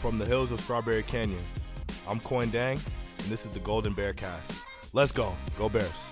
From 0.00 0.16
the 0.16 0.24
hills 0.24 0.52
of 0.52 0.60
Strawberry 0.60 1.02
Canyon, 1.02 1.42
I'm 2.06 2.20
Coin 2.20 2.50
Dang, 2.50 2.78
and 3.18 3.26
this 3.26 3.44
is 3.44 3.50
the 3.50 3.58
Golden 3.58 3.92
Bear 3.92 4.12
Cast. 4.12 4.62
Let's 4.92 5.10
go. 5.10 5.34
Go 5.58 5.68
Bears. 5.68 6.08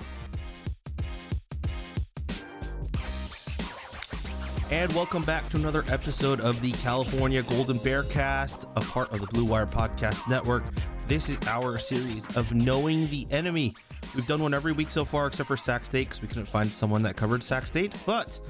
And 4.73 4.93
welcome 4.93 5.23
back 5.23 5.49
to 5.51 5.57
another 5.57 5.85
episode 5.87 6.41
of 6.41 6.61
the 6.63 6.73
California 6.73 7.45
Golden 7.45 7.79
Bear 7.79 8.03
Cast, 8.03 8.65
a 8.75 8.81
part 8.81 9.13
of 9.13 9.21
the 9.21 9.29
Blue 9.29 9.45
Wire 9.45 9.67
Podcast 9.67 10.29
Network. 10.29 10.65
This 11.07 11.29
is 11.29 11.39
our 11.47 11.79
series 11.79 12.27
of 12.37 12.53
Knowing 12.53 13.07
the 13.07 13.25
Enemy. 13.31 13.73
We've 14.17 14.27
done 14.27 14.43
one 14.43 14.53
every 14.53 14.73
week 14.73 14.91
so 14.91 15.05
far, 15.05 15.29
except 15.29 15.47
for 15.47 15.57
Sac 15.57 15.85
State, 15.85 16.09
because 16.09 16.23
we 16.23 16.27
couldn't 16.27 16.47
find 16.49 16.69
someone 16.69 17.05
that 17.05 17.15
covered 17.15 17.45
Sac 17.45 17.69
State. 17.69 17.97
But 18.05 18.41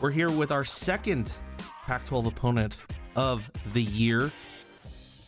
we're 0.00 0.10
here 0.10 0.32
with 0.32 0.50
our 0.50 0.64
second 0.64 1.32
Pac 1.86 2.04
12 2.06 2.26
opponent 2.26 2.78
of 3.14 3.48
the 3.72 3.82
year 3.82 4.32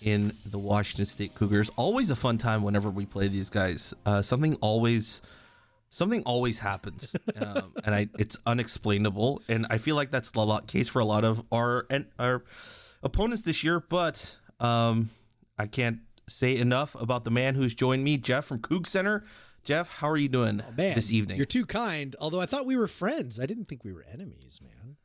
in 0.04 0.32
the 0.44 0.58
Washington 0.58 1.04
State 1.04 1.34
Cougars. 1.34 1.70
Always 1.76 2.10
a 2.10 2.16
fun 2.16 2.38
time 2.38 2.62
whenever 2.62 2.90
we 2.90 3.06
play 3.06 3.28
these 3.28 3.50
guys. 3.50 3.94
Uh, 4.04 4.22
something 4.22 4.56
always 4.56 5.22
something 5.90 6.22
always 6.24 6.58
happens 6.58 7.14
um, 7.36 7.74
and 7.84 7.94
I, 7.94 8.08
it's 8.18 8.38
unexplainable 8.46 9.42
and 9.46 9.66
i 9.68 9.76
feel 9.76 9.94
like 9.94 10.10
that's 10.10 10.30
the 10.30 10.40
lot 10.40 10.66
case 10.66 10.88
for 10.88 11.00
a 11.00 11.04
lot 11.04 11.22
of 11.22 11.44
our 11.52 11.86
and 11.90 12.06
our 12.18 12.44
opponents 13.02 13.42
this 13.42 13.62
year 13.62 13.78
but 13.78 14.38
um, 14.58 15.10
i 15.58 15.66
can't 15.66 15.98
say 16.26 16.56
enough 16.56 16.94
about 17.00 17.24
the 17.24 17.30
man 17.30 17.54
who's 17.56 17.74
joined 17.74 18.04
me 18.04 18.16
jeff 18.16 18.46
from 18.46 18.58
coug 18.58 18.86
center 18.86 19.22
jeff 19.64 19.98
how 19.98 20.08
are 20.08 20.16
you 20.16 20.30
doing 20.30 20.62
Oh, 20.66 20.72
man, 20.74 20.94
this 20.94 21.12
evening 21.12 21.36
You're 21.36 21.44
too 21.44 21.66
kind. 21.66 22.16
Although 22.18 22.40
I 22.40 22.46
thought 22.46 22.64
we 22.64 22.76
were 22.76 22.88
friends. 22.88 23.38
I 23.38 23.44
didn't 23.44 23.66
think 23.66 23.84
we 23.84 23.92
were 23.92 24.04
enemies, 24.10 24.60
man. 24.62 24.96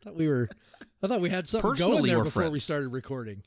I 0.00 0.04
thought 0.04 0.16
we 0.16 0.26
were. 0.26 0.48
I 1.02 1.08
thought 1.08 1.20
we 1.20 1.30
had 1.30 1.48
something 1.48 1.70
Personally, 1.70 1.92
going 2.10 2.14
there 2.14 2.24
before 2.24 2.50
we 2.50 2.60
started 2.60 2.88
recording. 2.88 3.42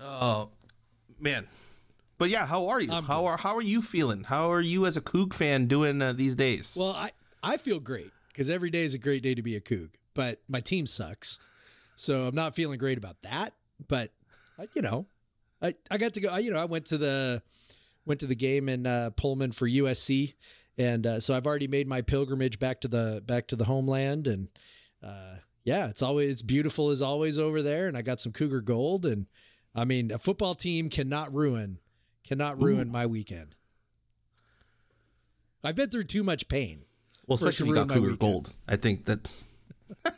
oh 0.00 0.48
man 1.20 1.46
but 2.18 2.28
yeah 2.30 2.46
how 2.46 2.68
are 2.68 2.80
you 2.80 2.92
I'm 2.92 3.04
how 3.04 3.26
are 3.26 3.36
how 3.36 3.56
are 3.56 3.62
you 3.62 3.82
feeling 3.82 4.24
how 4.24 4.50
are 4.50 4.60
you 4.60 4.86
as 4.86 4.96
a 4.96 5.00
coug 5.00 5.32
fan 5.32 5.66
doing 5.66 6.00
uh, 6.02 6.12
these 6.12 6.34
days 6.34 6.76
Well, 6.78 6.92
I 6.92 7.12
I 7.42 7.58
feel 7.58 7.78
great 7.78 8.10
because 8.28 8.48
every 8.50 8.70
day 8.70 8.82
is 8.84 8.94
a 8.94 8.98
great 8.98 9.22
day 9.22 9.34
to 9.34 9.42
be 9.42 9.54
a 9.54 9.60
Coug. 9.60 9.90
But 10.14 10.40
my 10.48 10.60
team 10.60 10.86
sucks, 10.86 11.38
so 11.94 12.26
I'm 12.26 12.34
not 12.34 12.54
feeling 12.54 12.78
great 12.78 12.96
about 12.98 13.20
that. 13.22 13.52
But 13.86 14.12
I, 14.58 14.66
you 14.74 14.80
know, 14.82 15.06
I 15.60 15.74
I 15.90 15.98
got 15.98 16.14
to 16.14 16.20
go. 16.20 16.28
I, 16.28 16.38
you 16.38 16.50
know, 16.50 16.58
I 16.58 16.64
went 16.64 16.86
to 16.86 16.98
the 16.98 17.42
went 18.06 18.20
to 18.20 18.26
the 18.26 18.34
game 18.34 18.68
in 18.68 18.86
uh, 18.86 19.10
Pullman 19.10 19.52
for 19.52 19.68
USC, 19.68 20.34
and 20.78 21.06
uh, 21.06 21.20
so 21.20 21.34
I've 21.34 21.46
already 21.46 21.68
made 21.68 21.86
my 21.86 22.02
pilgrimage 22.02 22.58
back 22.58 22.80
to 22.82 22.88
the 22.88 23.22
back 23.24 23.46
to 23.48 23.56
the 23.56 23.64
homeland, 23.64 24.26
and 24.26 24.48
uh, 25.02 25.36
yeah, 25.64 25.88
it's 25.88 26.02
always 26.02 26.30
it's 26.30 26.42
beautiful 26.42 26.90
as 26.90 27.02
always 27.02 27.38
over 27.38 27.62
there, 27.62 27.88
and 27.88 27.96
I 27.96 28.02
got 28.02 28.20
some 28.20 28.32
Cougar 28.32 28.60
gold, 28.62 29.04
and 29.06 29.26
I 29.74 29.84
mean, 29.84 30.10
a 30.10 30.18
football 30.18 30.54
team 30.54 30.88
cannot 30.90 31.32
ruin 31.34 31.78
cannot 32.24 32.60
ruin 32.62 32.88
Ooh. 32.88 32.92
my 32.92 33.06
weekend. 33.06 33.54
I've 35.62 35.76
been 35.76 35.90
through 35.90 36.04
too 36.04 36.22
much 36.22 36.48
pain. 36.48 36.84
well 37.26 37.36
especially 37.36 37.64
if 37.64 37.68
you 37.68 37.74
got 37.74 37.88
cougar 37.88 38.16
gold 38.16 38.54
i 38.68 38.76
think 38.76 39.04
that's 39.06 39.46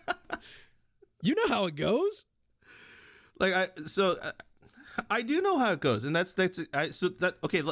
You 1.22 1.34
know 1.34 1.48
how 1.48 1.66
it 1.66 1.74
goes. 1.76 2.24
like 3.40 3.52
I 3.54 3.68
so 3.86 4.14
uh, 4.22 4.30
I 5.10 5.22
do 5.22 5.40
know 5.40 5.58
how 5.58 5.72
it 5.72 5.80
goes, 5.80 6.04
and 6.04 6.14
that's 6.14 6.34
that's 6.34 6.60
I 6.72 6.90
so 6.90 7.08
that 7.20 7.34
okay. 7.42 7.62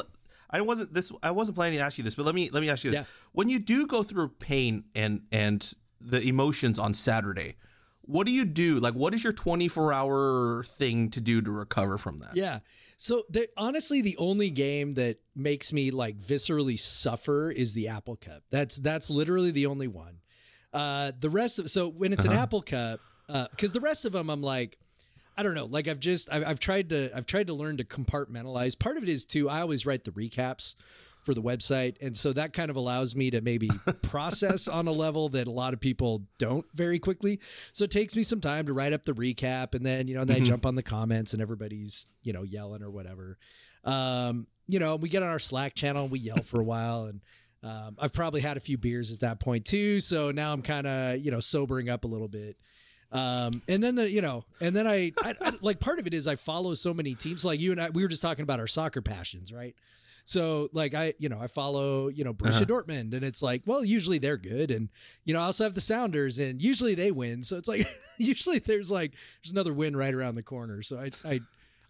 I 0.49 0.61
wasn't 0.61 0.93
this. 0.93 1.11
I 1.23 1.31
wasn't 1.31 1.55
planning 1.55 1.79
to 1.79 1.83
ask 1.85 1.97
you 1.97 2.03
this, 2.03 2.15
but 2.15 2.25
let 2.25 2.35
me 2.35 2.49
let 2.51 2.61
me 2.61 2.69
ask 2.69 2.83
you 2.83 2.91
this: 2.91 2.99
Yeah. 3.01 3.05
When 3.33 3.49
you 3.49 3.59
do 3.59 3.87
go 3.87 4.03
through 4.03 4.29
pain 4.39 4.85
and 4.95 5.23
and 5.31 5.73
the 5.99 6.21
emotions 6.21 6.77
on 6.79 6.93
Saturday, 6.93 7.55
what 8.01 8.25
do 8.27 8.31
you 8.31 8.45
do? 8.45 8.79
Like, 8.79 8.93
what 8.93 9.13
is 9.13 9.23
your 9.23 9.33
twenty 9.33 9.67
four 9.67 9.91
hour 9.91 10.63
thing 10.63 11.09
to 11.11 11.21
do 11.21 11.41
to 11.41 11.51
recover 11.51 11.97
from 11.97 12.19
that? 12.19 12.35
Yeah. 12.35 12.59
So 12.97 13.23
honestly, 13.57 14.01
the 14.01 14.15
only 14.17 14.49
game 14.49 14.93
that 14.93 15.17
makes 15.35 15.73
me 15.73 15.91
like 15.91 16.17
viscerally 16.17 16.79
suffer 16.79 17.51
is 17.51 17.73
the 17.73 17.89
Apple 17.89 18.15
Cup. 18.15 18.43
That's 18.51 18.77
that's 18.77 19.09
literally 19.09 19.51
the 19.51 19.65
only 19.65 19.87
one. 19.87 20.19
Uh, 20.71 21.11
the 21.19 21.29
rest 21.29 21.59
of 21.59 21.69
so 21.69 21.89
when 21.89 22.13
it's 22.13 22.23
an 22.25 22.31
Uh-huh. 22.31 22.41
Apple 22.41 22.61
Cup, 22.61 22.99
because 23.51 23.71
the 23.73 23.81
rest 23.81 24.05
of 24.05 24.11
them 24.13 24.29
I'm 24.29 24.41
like, 24.41 24.77
I 25.37 25.43
don't 25.43 25.53
know. 25.53 25.65
Like 25.65 25.87
I've 25.87 25.99
just 25.99 26.29
I've, 26.31 26.45
I've 26.45 26.59
tried 26.59 26.89
to 26.89 27.15
I've 27.15 27.25
tried 27.25 27.47
to 27.47 27.53
learn 27.53 27.77
to 27.77 27.83
compartmentalize. 27.83 28.77
Part 28.77 28.97
of 28.97 29.03
it 29.03 29.09
is 29.09 29.25
too. 29.25 29.49
I 29.49 29.61
always 29.61 29.85
write 29.85 30.05
the 30.05 30.11
recaps 30.11 30.75
for 31.23 31.33
the 31.33 31.41
website, 31.41 31.95
and 32.01 32.15
so 32.15 32.31
that 32.33 32.53
kind 32.53 32.69
of 32.69 32.75
allows 32.75 33.15
me 33.15 33.31
to 33.31 33.41
maybe 33.41 33.69
process 34.03 34.67
on 34.67 34.87
a 34.87 34.91
level 34.91 35.29
that 35.29 35.47
a 35.47 35.51
lot 35.51 35.73
of 35.73 35.79
people 35.79 36.23
don't 36.37 36.65
very 36.73 36.99
quickly. 36.99 37.39
So 37.73 37.83
it 37.83 37.91
takes 37.91 38.15
me 38.15 38.23
some 38.23 38.41
time 38.41 38.67
to 38.67 38.73
write 38.73 38.93
up 38.93 39.05
the 39.05 39.13
recap, 39.13 39.75
and 39.75 39.85
then 39.85 40.07
you 40.07 40.15
know, 40.15 40.21
and 40.21 40.29
then 40.29 40.43
I 40.43 40.45
jump 40.45 40.65
on 40.65 40.75
the 40.75 40.83
comments, 40.83 41.33
and 41.33 41.41
everybody's 41.41 42.05
you 42.23 42.31
know 42.31 42.43
yelling 42.43 42.83
or 42.83 42.89
whatever. 42.89 43.37
Um, 43.83 44.47
you 44.67 44.79
know, 44.79 44.95
we 44.95 45.09
get 45.09 45.21
on 45.21 45.29
our 45.29 45.39
Slack 45.39 45.75
channel, 45.75 46.03
and 46.03 46.11
we 46.11 46.19
yell 46.19 46.37
for 46.37 46.59
a 46.61 46.63
while, 46.63 47.05
and 47.05 47.21
um, 47.61 47.97
I've 47.99 48.13
probably 48.13 48.41
had 48.41 48.57
a 48.57 48.61
few 48.61 48.77
beers 48.77 49.11
at 49.11 49.19
that 49.19 49.39
point 49.39 49.65
too. 49.65 49.99
So 49.99 50.31
now 50.31 50.53
I'm 50.53 50.61
kind 50.61 50.87
of 50.87 51.19
you 51.19 51.31
know 51.31 51.39
sobering 51.41 51.89
up 51.89 52.05
a 52.05 52.07
little 52.07 52.29
bit. 52.29 52.55
Um, 53.11 53.61
and 53.67 53.81
then 53.83 53.95
the 53.95 54.09
you 54.09 54.21
know, 54.21 54.43
and 54.59 54.75
then 54.75 54.87
I, 54.87 55.13
I, 55.23 55.35
I 55.39 55.53
like 55.61 55.79
part 55.79 55.99
of 55.99 56.07
it 56.07 56.13
is 56.13 56.27
I 56.27 56.35
follow 56.35 56.73
so 56.73 56.93
many 56.93 57.15
teams. 57.15 57.45
Like 57.45 57.59
you 57.59 57.71
and 57.71 57.81
I, 57.81 57.89
we 57.89 58.01
were 58.01 58.07
just 58.09 58.21
talking 58.21 58.43
about 58.43 58.59
our 58.59 58.67
soccer 58.67 59.01
passions, 59.01 59.53
right? 59.53 59.75
So 60.27 60.69
like 60.73 60.93
I, 60.95 61.13
you 61.19 61.29
know, 61.29 61.39
I 61.39 61.47
follow 61.47 62.07
you 62.07 62.23
know 62.23 62.33
Borussia 62.33 62.63
Uh-huh. 62.63 62.65
Dortmund, 62.65 63.13
and 63.13 63.23
it's 63.23 63.41
like, 63.41 63.61
well, 63.65 63.85
usually 63.85 64.17
they're 64.17 64.37
good, 64.37 64.71
and 64.71 64.89
you 65.23 65.33
know, 65.33 65.39
I 65.39 65.43
also 65.45 65.63
have 65.63 65.75
the 65.75 65.81
Sounders, 65.81 66.39
and 66.39 66.61
usually 66.61 66.95
they 66.95 67.11
win. 67.11 67.43
So 67.43 67.57
it's 67.57 67.67
like 67.67 67.87
usually 68.17 68.59
there's 68.59 68.89
like 68.91 69.13
there's 69.43 69.51
another 69.51 69.73
win 69.73 69.95
right 69.95 70.13
around 70.13 70.35
the 70.35 70.43
corner. 70.43 70.81
So 70.81 70.99
I 70.99 71.11
I, 71.23 71.39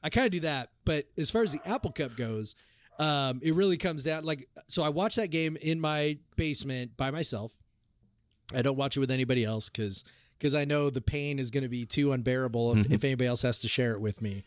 I 0.03 0.09
kind 0.09 0.25
of 0.25 0.31
do 0.33 0.41
that. 0.41 0.69
But 0.83 1.06
as 1.18 1.31
far 1.31 1.44
as 1.44 1.53
the 1.53 1.61
Apple 1.65 1.91
Cup 1.94 2.15
goes, 2.18 2.56
um, 3.00 3.39
it 3.41 3.56
really 3.56 3.77
comes 3.77 4.03
down 4.03 4.25
like 4.25 4.50
so. 4.68 4.83
I 4.83 4.89
watch 4.89 5.15
that 5.15 5.29
game 5.31 5.57
in 5.61 5.79
my 5.79 6.18
basement 6.35 6.97
by 6.97 7.09
myself. 7.11 7.53
I 8.53 8.61
don't 8.61 8.77
watch 8.77 8.95
it 8.97 9.00
with 9.00 9.11
anybody 9.11 9.44
else 9.45 9.69
because 9.69 10.03
because 10.37 10.55
I 10.55 10.65
know 10.65 10.89
the 10.89 11.01
pain 11.01 11.39
is 11.39 11.49
going 11.49 11.63
to 11.63 11.69
be 11.69 11.85
too 11.85 12.11
unbearable 12.11 12.77
if, 12.77 12.91
if 12.91 13.03
anybody 13.03 13.27
else 13.27 13.41
has 13.43 13.59
to 13.61 13.67
share 13.67 13.91
it 13.91 14.01
with 14.01 14.21
me. 14.21 14.43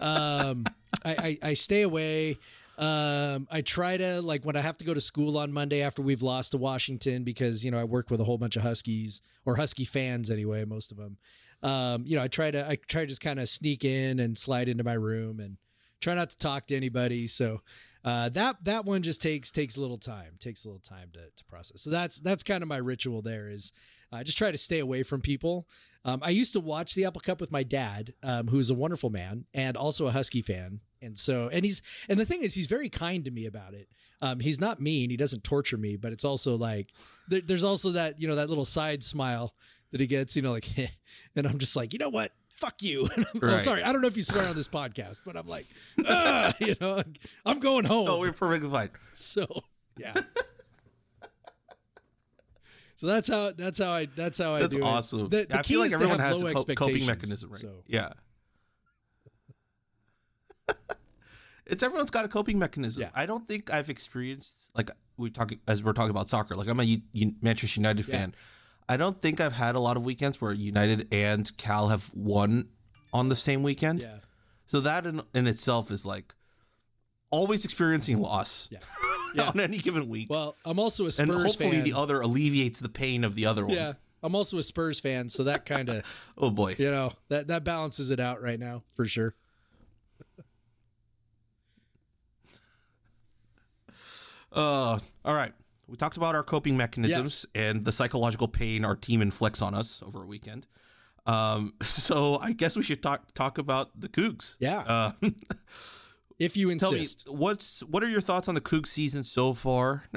Um, 0.00 0.64
I, 1.04 1.16
I, 1.18 1.38
I 1.50 1.54
stay 1.54 1.82
away. 1.82 2.38
Um, 2.78 3.46
I 3.50 3.60
try 3.60 3.96
to 3.96 4.22
like 4.22 4.44
when 4.44 4.56
I 4.56 4.60
have 4.60 4.78
to 4.78 4.84
go 4.84 4.94
to 4.94 5.00
school 5.00 5.36
on 5.38 5.52
Monday 5.52 5.82
after 5.82 6.02
we've 6.02 6.22
lost 6.22 6.52
to 6.52 6.58
Washington 6.58 7.22
because 7.22 7.64
you 7.64 7.70
know 7.70 7.78
I 7.78 7.84
work 7.84 8.10
with 8.10 8.20
a 8.20 8.24
whole 8.24 8.38
bunch 8.38 8.56
of 8.56 8.62
Huskies 8.62 9.20
or 9.44 9.56
Husky 9.56 9.84
fans 9.84 10.30
anyway, 10.30 10.64
most 10.64 10.90
of 10.90 10.96
them. 10.96 11.16
um, 11.62 12.04
you 12.06 12.16
know, 12.16 12.22
I 12.22 12.28
try 12.28 12.50
to 12.50 12.68
I 12.68 12.76
try 12.88 13.02
to 13.02 13.06
just 13.06 13.20
kind 13.20 13.38
of 13.38 13.48
sneak 13.48 13.84
in 13.84 14.18
and 14.20 14.36
slide 14.36 14.68
into 14.68 14.84
my 14.84 14.94
room 14.94 15.38
and 15.38 15.58
try 16.00 16.14
not 16.14 16.30
to 16.30 16.38
talk 16.38 16.66
to 16.68 16.76
anybody. 16.76 17.26
So 17.26 17.60
uh, 18.04 18.28
that 18.30 18.56
that 18.64 18.84
one 18.84 19.02
just 19.02 19.22
takes 19.22 19.50
takes 19.52 19.76
a 19.76 19.80
little 19.80 19.98
time, 19.98 20.36
takes 20.40 20.64
a 20.64 20.68
little 20.68 20.80
time 20.80 21.10
to, 21.12 21.20
to 21.36 21.44
process. 21.44 21.82
So 21.82 21.90
that's 21.90 22.18
that's 22.20 22.42
kind 22.42 22.62
of 22.62 22.68
my 22.68 22.78
ritual. 22.78 23.22
There 23.22 23.48
is 23.48 23.70
I 24.12 24.22
just 24.22 24.38
try 24.38 24.50
to 24.50 24.58
stay 24.58 24.78
away 24.78 25.02
from 25.02 25.20
people. 25.20 25.66
Um, 26.04 26.20
I 26.22 26.30
used 26.30 26.52
to 26.54 26.60
watch 26.60 26.94
the 26.94 27.04
Apple 27.04 27.20
Cup 27.20 27.40
with 27.40 27.52
my 27.52 27.62
dad, 27.62 28.14
um, 28.22 28.48
who's 28.48 28.70
a 28.70 28.74
wonderful 28.74 29.10
man 29.10 29.44
and 29.54 29.76
also 29.76 30.06
a 30.06 30.10
Husky 30.10 30.42
fan. 30.42 30.80
And 31.00 31.18
so, 31.18 31.48
and 31.48 31.64
he's, 31.64 31.80
and 32.08 32.18
the 32.18 32.24
thing 32.24 32.42
is, 32.42 32.54
he's 32.54 32.66
very 32.66 32.88
kind 32.88 33.24
to 33.24 33.30
me 33.30 33.46
about 33.46 33.74
it. 33.74 33.88
Um, 34.20 34.40
he's 34.40 34.60
not 34.60 34.80
mean. 34.80 35.10
He 35.10 35.16
doesn't 35.16 35.44
torture 35.44 35.76
me, 35.76 35.96
but 35.96 36.12
it's 36.12 36.24
also 36.24 36.56
like, 36.56 36.92
there, 37.28 37.40
there's 37.40 37.64
also 37.64 37.90
that, 37.90 38.20
you 38.20 38.28
know, 38.28 38.36
that 38.36 38.48
little 38.48 38.64
side 38.64 39.02
smile 39.02 39.54
that 39.90 40.00
he 40.00 40.06
gets, 40.06 40.34
you 40.36 40.42
know, 40.42 40.52
like, 40.52 40.68
and 41.36 41.46
I'm 41.46 41.58
just 41.58 41.76
like, 41.76 41.92
you 41.92 41.98
know 41.98 42.08
what? 42.08 42.32
Fuck 42.56 42.82
you. 42.82 43.08
right. 43.34 43.54
oh, 43.54 43.58
sorry. 43.58 43.82
I 43.82 43.92
don't 43.92 44.02
know 44.02 44.08
if 44.08 44.16
you 44.16 44.22
swear 44.22 44.46
on 44.46 44.54
this 44.54 44.68
podcast, 44.68 45.20
but 45.24 45.36
I'm 45.36 45.48
like, 45.48 45.66
you 46.60 46.76
know, 46.80 47.02
I'm 47.46 47.58
going 47.60 47.84
home. 47.84 48.08
Oh, 48.08 48.20
we're 48.20 48.32
perfectly 48.32 48.70
fine. 48.70 48.90
So, 49.14 49.46
yeah. 49.98 50.14
So 53.02 53.08
that's 53.08 53.26
how 53.26 53.50
that's 53.50 53.80
how 53.80 53.90
I 53.90 54.06
that's 54.06 54.38
how 54.38 54.54
I 54.54 54.60
that's 54.60 54.76
do 54.76 54.82
awesome. 54.84 55.22
it. 55.22 55.30
The, 55.30 55.44
the 55.46 55.58
I 55.58 55.62
feel 55.62 55.80
like 55.80 55.90
everyone 55.90 56.20
has 56.20 56.40
a 56.40 56.54
coping 56.76 57.04
mechanism, 57.04 57.50
right? 57.50 57.60
So. 57.60 57.82
Yeah. 57.88 58.10
it's 61.66 61.82
everyone's 61.82 62.12
got 62.12 62.24
a 62.24 62.28
coping 62.28 62.60
mechanism. 62.60 63.02
Yeah. 63.02 63.10
I 63.12 63.26
don't 63.26 63.48
think 63.48 63.72
I've 63.74 63.90
experienced 63.90 64.70
like 64.76 64.88
we 65.16 65.30
talking 65.30 65.58
as 65.66 65.82
we're 65.82 65.94
talking 65.94 66.12
about 66.12 66.28
soccer. 66.28 66.54
Like 66.54 66.68
I'm 66.68 66.78
a 66.78 66.84
U- 66.84 67.02
U- 67.12 67.34
Manchester 67.42 67.80
United 67.80 68.06
Yeah. 68.06 68.14
fan. 68.18 68.34
I 68.88 68.96
don't 68.96 69.20
think 69.20 69.40
I've 69.40 69.54
had 69.54 69.74
a 69.74 69.80
lot 69.80 69.96
of 69.96 70.04
weekends 70.04 70.40
where 70.40 70.52
United 70.52 71.08
and 71.12 71.56
Cal 71.56 71.88
have 71.88 72.08
won 72.14 72.68
on 73.12 73.30
the 73.30 73.34
same 73.34 73.64
weekend. 73.64 74.02
Yeah. 74.02 74.18
So 74.66 74.78
that 74.78 75.06
in, 75.06 75.22
in 75.34 75.48
itself 75.48 75.90
is 75.90 76.06
like 76.06 76.36
always 77.32 77.64
experiencing 77.64 78.20
loss 78.20 78.68
Yeah. 78.70 78.78
Yeah. 79.34 79.48
on 79.48 79.58
any 79.60 79.78
given 79.78 80.08
week. 80.10 80.28
Well, 80.30 80.54
I'm 80.64 80.78
also 80.78 81.06
a 81.06 81.10
Spurs 81.10 81.26
fan. 81.26 81.34
and 81.36 81.46
hopefully 81.46 81.70
fan. 81.72 81.84
the 81.84 81.94
other 81.94 82.20
alleviates 82.20 82.78
the 82.80 82.88
pain 82.90 83.24
of 83.24 83.34
the 83.34 83.46
other 83.46 83.64
one. 83.66 83.74
yeah. 83.76 83.94
I'm 84.22 84.34
also 84.36 84.58
a 84.58 84.62
Spurs 84.62 85.00
fan, 85.00 85.28
so 85.30 85.42
that 85.44 85.64
kind 85.66 85.88
of, 85.88 86.04
Oh 86.38 86.50
boy. 86.50 86.76
you 86.78 86.90
know, 86.90 87.14
that 87.28 87.48
that 87.48 87.64
balances 87.64 88.10
it 88.10 88.20
out 88.20 88.40
right 88.42 88.60
now 88.60 88.82
for 88.94 89.06
sure. 89.06 89.34
Uh, 94.52 94.98
all 95.24 95.34
right. 95.34 95.52
We 95.88 95.96
talked 95.96 96.16
about 96.16 96.34
our 96.34 96.42
coping 96.42 96.76
mechanisms 96.76 97.46
and 97.54 97.84
the 97.84 97.92
psychological 97.92 98.48
pain 98.48 98.84
our 98.84 98.96
team 98.96 99.20
inflicts 99.22 99.60
on 99.62 99.74
us 99.74 100.02
over 100.04 100.22
a 100.22 100.26
weekend. 100.26 100.66
Um, 101.26 101.74
so 101.82 102.38
I 102.40 102.52
guess 102.52 102.76
we 102.76 102.82
should 102.82 103.02
talk 103.02 103.32
talk 103.34 103.58
about 103.58 103.98
the 103.98 104.08
Cougs. 104.08 104.56
Yeah. 104.60 104.78
Uh, 104.80 105.12
If 106.42 106.56
you 106.56 106.74
tell 106.76 106.92
me 106.92 106.98
insist. 106.98 107.28
what's 107.28 107.84
what 107.84 108.02
are 108.02 108.08
your 108.08 108.20
thoughts 108.20 108.48
on 108.48 108.54
the 108.54 108.60
Cougs 108.60 108.88
season 108.88 109.22
so 109.22 109.54
far? 109.54 110.04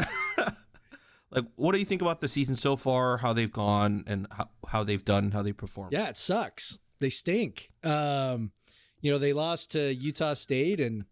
like, 1.31 1.45
what 1.55 1.73
do 1.73 1.79
you 1.79 1.85
think 1.85 2.01
about 2.01 2.19
the 2.19 2.27
season 2.27 2.55
so 2.55 2.75
far? 2.75 3.17
How 3.17 3.31
they've 3.31 3.51
gone 3.51 4.03
and 4.07 4.25
how, 4.31 4.49
how 4.67 4.83
they've 4.83 5.05
done, 5.05 5.31
how 5.31 5.43
they 5.43 5.53
perform? 5.53 5.89
Yeah, 5.91 6.07
it 6.07 6.17
sucks. 6.17 6.79
They 6.99 7.11
stink. 7.11 7.69
Um, 7.83 8.51
you 9.01 9.11
know, 9.11 9.19
they 9.19 9.33
lost 9.33 9.71
to 9.73 9.93
Utah 9.93 10.33
State 10.33 10.79
and 10.79 11.05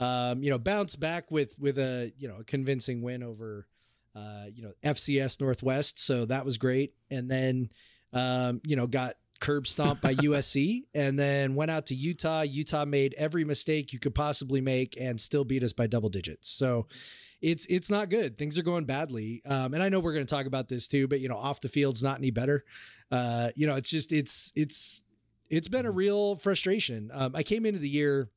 um, 0.00 0.42
you 0.42 0.50
know, 0.50 0.58
bounced 0.58 0.98
back 0.98 1.30
with 1.30 1.56
with 1.58 1.78
a, 1.78 2.12
you 2.18 2.26
know, 2.26 2.38
a 2.40 2.44
convincing 2.44 3.02
win 3.02 3.22
over 3.22 3.68
uh, 4.16 4.46
you 4.52 4.62
know, 4.62 4.72
FCS 4.82 5.40
Northwest, 5.40 5.98
so 5.98 6.24
that 6.24 6.44
was 6.44 6.56
great. 6.56 6.94
And 7.10 7.30
then 7.30 7.70
um, 8.12 8.60
you 8.64 8.74
know, 8.74 8.86
got 8.86 9.16
curb 9.40 9.66
stomped 9.66 10.02
by 10.02 10.14
USC 10.14 10.84
and 10.94 11.18
then 11.18 11.54
went 11.54 11.70
out 11.70 11.86
to 11.86 11.94
Utah. 11.94 12.42
Utah 12.42 12.84
made 12.84 13.14
every 13.18 13.44
mistake 13.44 13.92
you 13.92 13.98
could 13.98 14.14
possibly 14.14 14.60
make 14.60 14.96
and 15.00 15.20
still 15.20 15.44
beat 15.44 15.62
us 15.62 15.72
by 15.72 15.86
double 15.86 16.08
digits. 16.08 16.48
So 16.48 16.86
it's 17.40 17.66
it's 17.68 17.90
not 17.90 18.08
good. 18.08 18.38
Things 18.38 18.58
are 18.58 18.62
going 18.62 18.84
badly. 18.84 19.42
Um, 19.44 19.74
and 19.74 19.82
I 19.82 19.88
know 19.88 20.00
we're 20.00 20.14
going 20.14 20.26
to 20.26 20.34
talk 20.34 20.46
about 20.46 20.68
this 20.68 20.88
too, 20.88 21.06
but 21.06 21.20
you 21.20 21.28
know, 21.28 21.36
off 21.36 21.60
the 21.60 21.68
field's 21.68 22.02
not 22.02 22.18
any 22.18 22.30
better. 22.30 22.64
Uh, 23.10 23.50
you 23.54 23.66
know, 23.66 23.76
it's 23.76 23.90
just 23.90 24.12
it's 24.12 24.52
it's 24.56 25.02
it's 25.48 25.68
been 25.68 25.86
a 25.86 25.90
real 25.90 26.36
frustration. 26.36 27.10
Um, 27.12 27.36
I 27.36 27.42
came 27.42 27.66
into 27.66 27.78
the 27.78 27.88
year. 27.88 28.28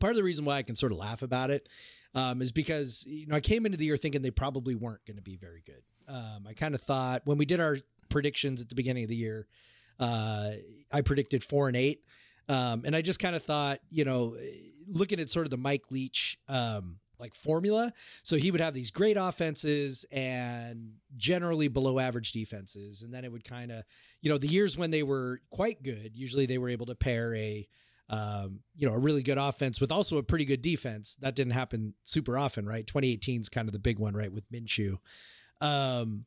Part 0.00 0.12
of 0.12 0.16
the 0.16 0.24
reason 0.24 0.44
why 0.44 0.56
I 0.56 0.62
can 0.62 0.74
sort 0.74 0.92
of 0.92 0.98
laugh 0.98 1.22
about 1.22 1.50
it 1.50 1.68
um, 2.14 2.40
is 2.42 2.52
because 2.52 3.04
you 3.06 3.26
know 3.26 3.36
I 3.36 3.40
came 3.40 3.66
into 3.66 3.78
the 3.78 3.84
year 3.84 3.96
thinking 3.96 4.22
they 4.22 4.30
probably 4.30 4.74
weren't 4.74 5.04
going 5.06 5.16
to 5.16 5.22
be 5.22 5.36
very 5.36 5.62
good. 5.64 5.82
Um, 6.08 6.46
I 6.48 6.54
kind 6.54 6.74
of 6.74 6.80
thought 6.80 7.22
when 7.24 7.38
we 7.38 7.44
did 7.44 7.60
our 7.60 7.78
predictions 8.08 8.60
at 8.60 8.68
the 8.68 8.74
beginning 8.74 9.04
of 9.04 9.10
the 9.10 9.16
year, 9.16 9.46
uh, 10.02 10.50
I 10.90 11.00
predicted 11.02 11.44
four 11.44 11.68
and 11.68 11.76
eight, 11.76 12.02
um, 12.48 12.82
and 12.84 12.96
I 12.96 13.02
just 13.02 13.20
kind 13.20 13.36
of 13.36 13.44
thought, 13.44 13.78
you 13.88 14.04
know, 14.04 14.36
looking 14.88 15.20
at 15.20 15.30
sort 15.30 15.46
of 15.46 15.50
the 15.50 15.56
Mike 15.56 15.90
Leach 15.90 16.38
um, 16.48 16.98
like 17.20 17.34
formula, 17.36 17.92
so 18.24 18.36
he 18.36 18.50
would 18.50 18.60
have 18.60 18.74
these 18.74 18.90
great 18.90 19.16
offenses 19.16 20.04
and 20.10 20.94
generally 21.16 21.68
below 21.68 22.00
average 22.00 22.32
defenses, 22.32 23.02
and 23.02 23.14
then 23.14 23.24
it 23.24 23.30
would 23.30 23.44
kind 23.44 23.70
of, 23.70 23.84
you 24.20 24.28
know, 24.28 24.38
the 24.38 24.48
years 24.48 24.76
when 24.76 24.90
they 24.90 25.04
were 25.04 25.40
quite 25.50 25.84
good, 25.84 26.10
usually 26.16 26.46
they 26.46 26.58
were 26.58 26.68
able 26.68 26.86
to 26.86 26.96
pair 26.96 27.34
a 27.36 27.68
um, 28.10 28.60
you 28.76 28.86
know, 28.86 28.94
a 28.94 28.98
really 28.98 29.22
good 29.22 29.38
offense 29.38 29.80
with 29.80 29.90
also 29.90 30.18
a 30.18 30.22
pretty 30.22 30.44
good 30.44 30.60
defense. 30.60 31.16
That 31.20 31.34
didn't 31.34 31.54
happen 31.54 31.94
super 32.04 32.36
often, 32.36 32.66
right? 32.66 32.86
2018 32.86 33.40
is 33.40 33.48
kind 33.48 33.68
of 33.68 33.72
the 33.72 33.78
big 33.78 33.98
one, 33.98 34.14
right, 34.14 34.30
with 34.30 34.50
Minshew. 34.52 34.98
Um, 35.62 36.26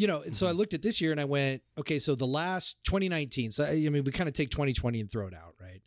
you 0.00 0.06
know, 0.06 0.22
and 0.22 0.34
so 0.34 0.46
I 0.46 0.52
looked 0.52 0.72
at 0.72 0.80
this 0.80 0.98
year 1.02 1.12
and 1.12 1.20
I 1.20 1.26
went, 1.26 1.60
okay, 1.76 1.98
so 1.98 2.14
the 2.14 2.26
last 2.26 2.78
2019. 2.84 3.52
So 3.52 3.66
I 3.66 3.74
mean, 3.74 4.02
we 4.02 4.10
kind 4.12 4.28
of 4.28 4.34
take 4.34 4.48
2020 4.48 4.98
and 4.98 5.12
throw 5.12 5.26
it 5.26 5.34
out, 5.34 5.56
right? 5.60 5.82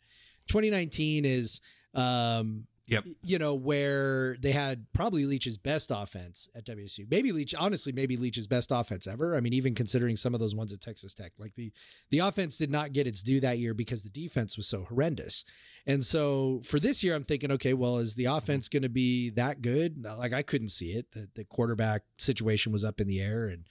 2019 0.46 1.24
is, 1.24 1.60
um, 1.94 2.68
Yep. 2.86 3.04
you 3.22 3.38
know, 3.38 3.54
where 3.54 4.36
they 4.40 4.52
had 4.52 4.84
probably 4.92 5.24
Leach's 5.24 5.56
best 5.56 5.90
offense 5.92 6.48
at 6.54 6.66
WSU. 6.66 7.06
Maybe 7.10 7.32
Leach, 7.32 7.54
honestly, 7.54 7.92
maybe 7.92 8.16
Leach's 8.18 8.46
best 8.46 8.70
offense 8.70 9.06
ever. 9.06 9.34
I 9.34 9.40
mean, 9.40 9.54
even 9.54 9.74
considering 9.74 10.16
some 10.16 10.34
of 10.34 10.38
those 10.38 10.54
ones 10.54 10.70
at 10.70 10.82
Texas 10.82 11.14
Tech, 11.14 11.32
like 11.38 11.54
the 11.54 11.72
the 12.10 12.18
offense 12.18 12.58
did 12.58 12.70
not 12.70 12.92
get 12.92 13.06
its 13.06 13.22
due 13.22 13.40
that 13.40 13.58
year 13.58 13.72
because 13.72 14.02
the 14.02 14.10
defense 14.10 14.58
was 14.58 14.68
so 14.68 14.84
horrendous. 14.84 15.46
And 15.86 16.04
so 16.04 16.60
for 16.62 16.78
this 16.78 17.02
year, 17.02 17.14
I'm 17.14 17.24
thinking, 17.24 17.50
okay, 17.52 17.72
well, 17.72 17.96
is 17.98 18.16
the 18.16 18.26
offense 18.26 18.68
going 18.68 18.82
to 18.82 18.90
be 18.90 19.30
that 19.30 19.62
good? 19.62 20.04
Like 20.04 20.34
I 20.34 20.42
couldn't 20.42 20.68
see 20.68 20.92
it. 20.92 21.10
The, 21.12 21.28
the 21.34 21.44
quarterback 21.44 22.02
situation 22.18 22.70
was 22.70 22.84
up 22.84 23.00
in 23.00 23.08
the 23.08 23.20
air, 23.20 23.46
and 23.46 23.64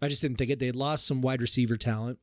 I 0.00 0.08
just 0.08 0.22
didn't 0.22 0.36
think 0.36 0.50
it. 0.50 0.58
They 0.58 0.66
had 0.66 0.76
lost 0.76 1.06
some 1.06 1.22
wide 1.22 1.40
receiver 1.40 1.76
talent. 1.76 2.18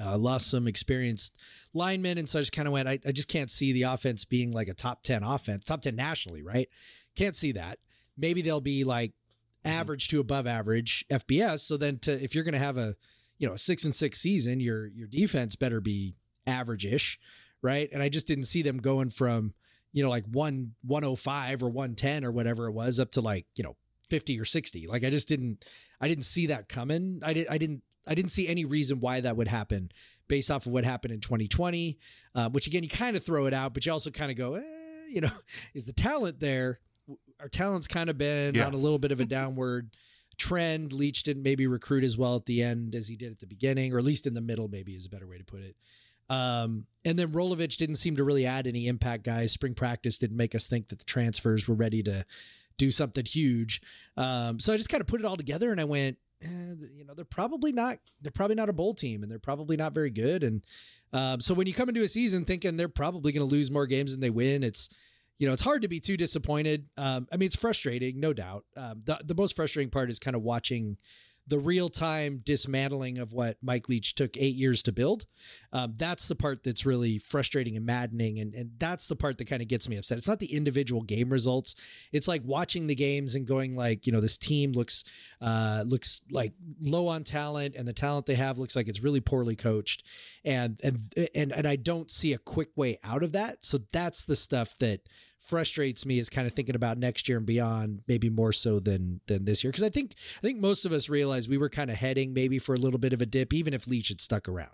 Uh, 0.00 0.16
lost 0.16 0.48
some 0.48 0.68
experienced 0.68 1.34
linemen, 1.74 2.16
and 2.16 2.28
so 2.28 2.38
I 2.38 2.42
just 2.42 2.52
kind 2.52 2.68
of 2.68 2.72
went. 2.72 2.88
I, 2.88 3.00
I 3.04 3.10
just 3.10 3.26
can't 3.26 3.50
see 3.50 3.72
the 3.72 3.82
offense 3.82 4.24
being 4.24 4.52
like 4.52 4.68
a 4.68 4.74
top 4.74 5.02
ten 5.02 5.24
offense, 5.24 5.64
top 5.64 5.82
ten 5.82 5.96
nationally, 5.96 6.42
right? 6.42 6.68
Can't 7.16 7.34
see 7.34 7.52
that. 7.52 7.80
Maybe 8.16 8.40
they'll 8.40 8.60
be 8.60 8.84
like 8.84 9.12
average 9.64 10.08
to 10.08 10.20
above 10.20 10.46
average 10.46 11.04
FBS. 11.10 11.60
So 11.60 11.76
then, 11.76 11.98
to 12.00 12.22
if 12.22 12.36
you're 12.36 12.44
going 12.44 12.52
to 12.52 12.60
have 12.60 12.76
a 12.76 12.94
you 13.38 13.48
know 13.48 13.54
a 13.54 13.58
six 13.58 13.84
and 13.84 13.94
six 13.94 14.20
season, 14.20 14.60
your 14.60 14.86
your 14.86 15.08
defense 15.08 15.56
better 15.56 15.80
be 15.80 16.14
average-ish, 16.46 17.18
right? 17.60 17.88
And 17.92 18.00
I 18.00 18.08
just 18.08 18.28
didn't 18.28 18.44
see 18.44 18.62
them 18.62 18.78
going 18.78 19.10
from 19.10 19.54
you 19.92 20.04
know 20.04 20.10
like 20.10 20.24
one 20.30 20.74
105 20.82 21.64
or 21.64 21.68
110 21.68 22.24
or 22.24 22.30
whatever 22.30 22.68
it 22.68 22.72
was 22.72 23.00
up 23.00 23.10
to 23.12 23.20
like 23.20 23.46
you 23.56 23.64
know 23.64 23.76
50 24.08 24.38
or 24.38 24.44
60. 24.44 24.86
Like 24.86 25.04
I 25.04 25.10
just 25.10 25.26
didn't 25.26 25.64
I 26.00 26.08
didn't 26.08 26.24
see 26.24 26.46
that 26.46 26.68
coming. 26.68 27.20
I 27.24 27.32
did 27.32 27.46
I 27.48 27.58
didn't 27.58 27.82
I 28.06 28.14
didn't 28.14 28.30
see 28.32 28.48
any 28.48 28.64
reason 28.64 29.00
why 29.00 29.20
that 29.20 29.36
would 29.36 29.48
happen 29.48 29.90
based 30.28 30.50
off 30.50 30.66
of 30.66 30.72
what 30.72 30.84
happened 30.84 31.12
in 31.12 31.20
2020. 31.20 31.98
Uh, 32.34 32.48
which 32.50 32.66
again, 32.66 32.82
you 32.82 32.88
kind 32.88 33.16
of 33.16 33.24
throw 33.24 33.46
it 33.46 33.52
out, 33.52 33.74
but 33.74 33.84
you 33.84 33.92
also 33.92 34.10
kind 34.10 34.30
of 34.30 34.36
go, 34.36 34.54
eh, 34.54 34.62
you 35.10 35.20
know, 35.20 35.30
is 35.74 35.84
the 35.84 35.92
talent 35.92 36.40
there? 36.40 36.78
Our 37.40 37.48
talent's 37.48 37.86
kind 37.88 38.08
of 38.08 38.16
been 38.18 38.54
Yeah. 38.54 38.66
on 38.66 38.74
a 38.74 38.76
little 38.78 38.98
bit 38.98 39.12
of 39.12 39.20
a 39.20 39.24
downward 39.24 39.90
trend. 40.38 40.92
Leach 40.92 41.22
didn't 41.24 41.42
maybe 41.42 41.66
recruit 41.66 42.04
as 42.04 42.16
well 42.16 42.36
at 42.36 42.46
the 42.46 42.62
end 42.62 42.94
as 42.94 43.08
he 43.08 43.16
did 43.16 43.32
at 43.32 43.40
the 43.40 43.46
beginning, 43.46 43.92
or 43.92 43.98
at 43.98 44.04
least 44.04 44.26
in 44.26 44.34
the 44.34 44.40
middle, 44.40 44.68
maybe 44.68 44.92
is 44.94 45.06
a 45.06 45.10
better 45.10 45.26
way 45.26 45.36
to 45.38 45.44
put 45.44 45.60
it. 45.60 45.76
Um, 46.28 46.86
and 47.04 47.18
then 47.18 47.32
Rolovich 47.32 47.76
didn't 47.76 47.96
seem 47.96 48.16
to 48.16 48.24
really 48.24 48.46
add 48.46 48.66
any 48.68 48.86
impact 48.86 49.24
guys. 49.24 49.50
Spring 49.50 49.74
practice 49.74 50.16
didn't 50.18 50.36
make 50.36 50.54
us 50.54 50.66
think 50.68 50.88
that 50.88 51.00
the 51.00 51.04
transfers 51.04 51.66
were 51.66 51.74
ready 51.74 52.02
to 52.04 52.24
do 52.80 52.90
something 52.90 53.24
huge. 53.24 53.80
Um, 54.16 54.58
so 54.58 54.72
I 54.72 54.76
just 54.76 54.88
kind 54.88 55.00
of 55.00 55.06
put 55.06 55.20
it 55.20 55.26
all 55.26 55.36
together 55.36 55.70
and 55.70 55.80
I 55.80 55.84
went, 55.84 56.16
eh, 56.42 56.48
you 56.96 57.04
know, 57.04 57.14
they're 57.14 57.24
probably 57.24 57.72
not, 57.72 57.98
they're 58.22 58.32
probably 58.32 58.56
not 58.56 58.70
a 58.70 58.72
bowl 58.72 58.94
team 58.94 59.22
and 59.22 59.30
they're 59.30 59.38
probably 59.38 59.76
not 59.76 59.92
very 59.92 60.10
good. 60.10 60.42
And 60.42 60.64
um, 61.12 61.40
so 61.40 61.52
when 61.52 61.66
you 61.66 61.74
come 61.74 61.90
into 61.90 62.02
a 62.02 62.08
season 62.08 62.44
thinking 62.44 62.76
they're 62.76 62.88
probably 62.88 63.32
going 63.32 63.46
to 63.46 63.54
lose 63.54 63.70
more 63.70 63.86
games 63.86 64.12
than 64.12 64.20
they 64.20 64.30
win, 64.30 64.62
it's, 64.62 64.88
you 65.38 65.46
know, 65.46 65.52
it's 65.52 65.62
hard 65.62 65.82
to 65.82 65.88
be 65.88 66.00
too 66.00 66.16
disappointed. 66.16 66.86
Um, 66.96 67.28
I 67.30 67.36
mean, 67.36 67.46
it's 67.46 67.56
frustrating, 67.56 68.18
no 68.18 68.32
doubt. 68.32 68.64
Um, 68.76 69.02
the, 69.04 69.20
the 69.24 69.34
most 69.34 69.54
frustrating 69.56 69.90
part 69.90 70.10
is 70.10 70.18
kind 70.18 70.34
of 70.34 70.42
watching 70.42 70.96
the 71.50 71.58
real 71.58 71.88
time 71.88 72.40
dismantling 72.44 73.18
of 73.18 73.32
what 73.32 73.58
Mike 73.60 73.88
Leach 73.88 74.14
took 74.14 74.36
eight 74.36 74.54
years 74.54 74.82
to 74.84 74.92
build. 74.92 75.26
Um, 75.72 75.94
that's 75.98 76.28
the 76.28 76.36
part 76.36 76.62
that's 76.62 76.86
really 76.86 77.18
frustrating 77.18 77.76
and 77.76 77.84
maddening. 77.84 78.38
And, 78.38 78.54
and 78.54 78.70
that's 78.78 79.08
the 79.08 79.16
part 79.16 79.36
that 79.38 79.46
kind 79.46 79.60
of 79.60 79.68
gets 79.68 79.88
me 79.88 79.96
upset. 79.96 80.16
It's 80.16 80.28
not 80.28 80.38
the 80.38 80.54
individual 80.54 81.02
game 81.02 81.28
results. 81.28 81.74
It's 82.12 82.28
like 82.28 82.42
watching 82.44 82.86
the 82.86 82.94
games 82.94 83.34
and 83.34 83.46
going 83.46 83.74
like, 83.76 84.06
you 84.06 84.12
know, 84.12 84.20
this 84.20 84.38
team 84.38 84.72
looks, 84.72 85.04
uh, 85.40 85.82
looks 85.86 86.22
like 86.30 86.52
low 86.80 87.08
on 87.08 87.24
talent 87.24 87.74
and 87.76 87.86
the 87.86 87.92
talent 87.92 88.26
they 88.26 88.36
have 88.36 88.56
looks 88.56 88.76
like 88.76 88.88
it's 88.88 89.02
really 89.02 89.20
poorly 89.20 89.56
coached. 89.56 90.04
And, 90.44 90.78
and, 90.84 91.12
and, 91.34 91.52
and 91.52 91.66
I 91.66 91.76
don't 91.76 92.10
see 92.10 92.32
a 92.32 92.38
quick 92.38 92.70
way 92.76 92.98
out 93.02 93.24
of 93.24 93.32
that. 93.32 93.64
So 93.66 93.80
that's 93.92 94.24
the 94.24 94.36
stuff 94.36 94.76
that, 94.78 95.00
frustrates 95.40 96.06
me 96.06 96.18
is 96.18 96.28
kind 96.28 96.46
of 96.46 96.52
thinking 96.52 96.74
about 96.74 96.98
next 96.98 97.28
year 97.28 97.38
and 97.38 97.46
beyond 97.46 98.02
maybe 98.06 98.28
more 98.28 98.52
so 98.52 98.78
than 98.78 99.20
than 99.26 99.44
this 99.44 99.64
year. 99.64 99.70
Because 99.70 99.82
i 99.82 99.88
think 99.88 100.14
i 100.38 100.46
think 100.46 100.60
most 100.60 100.84
of 100.84 100.92
us 100.92 101.08
realized 101.08 101.48
we 101.48 101.58
were 101.58 101.70
kind 101.70 101.90
of 101.90 101.96
heading 101.96 102.32
maybe 102.32 102.58
for 102.58 102.74
a 102.74 102.78
little 102.78 102.98
bit 102.98 103.12
of 103.12 103.22
a 103.22 103.26
dip 103.26 103.52
even 103.52 103.74
if 103.74 103.86
leach 103.86 104.08
had 104.08 104.20
stuck 104.20 104.48
around. 104.48 104.70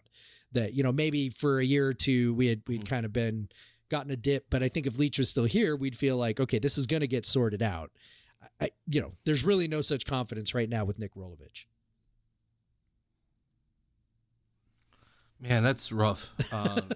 That 0.52 0.74
you 0.74 0.82
know 0.82 0.92
maybe 0.92 1.30
for 1.30 1.58
a 1.58 1.64
year 1.64 1.88
or 1.88 1.94
two 1.94 2.34
we 2.34 2.48
had 2.48 2.62
we'd 2.66 2.82
mm. 2.82 2.88
kind 2.88 3.06
of 3.06 3.12
been 3.12 3.48
gotten 3.90 4.10
a 4.10 4.16
dip. 4.16 4.46
But 4.50 4.62
i 4.62 4.68
think 4.68 4.86
if 4.86 4.98
leach 4.98 5.18
was 5.18 5.30
still 5.30 5.44
here 5.44 5.76
we'd 5.76 5.96
feel 5.96 6.16
like 6.16 6.40
okay 6.40 6.58
this 6.58 6.78
is 6.78 6.86
going 6.86 7.00
to 7.00 7.08
get 7.08 7.26
sorted 7.26 7.62
out. 7.62 7.90
I, 8.60 8.70
you 8.86 9.00
know 9.00 9.12
there's 9.24 9.44
really 9.44 9.66
no 9.66 9.80
such 9.80 10.06
confidence 10.06 10.54
right 10.54 10.68
now 10.68 10.84
with 10.84 10.98
nick 10.98 11.14
rolovich 11.14 11.64
Man, 15.40 15.62
that's 15.62 15.92
rough. 15.92 16.32
Um, 16.52 16.90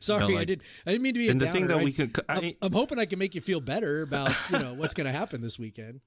Sorry, 0.00 0.22
you 0.24 0.28
know, 0.28 0.34
like, 0.34 0.42
I 0.42 0.44
did. 0.44 0.62
I 0.86 0.90
didn't 0.92 1.02
mean 1.02 1.14
to 1.14 1.18
be. 1.18 1.28
And 1.28 1.40
the 1.40 1.46
thing 1.46 1.68
that 1.68 1.82
we 1.82 1.92
could, 1.92 2.18
I, 2.28 2.36
I'm, 2.36 2.52
I'm, 2.62 2.72
hoping 2.72 2.98
I 2.98 3.06
can 3.06 3.18
make 3.18 3.34
you 3.34 3.40
feel 3.40 3.60
better 3.60 4.02
about 4.02 4.34
you 4.50 4.58
know 4.58 4.74
what's 4.74 4.94
going 4.94 5.06
to 5.06 5.12
happen 5.12 5.40
this 5.40 5.58
weekend. 5.58 6.00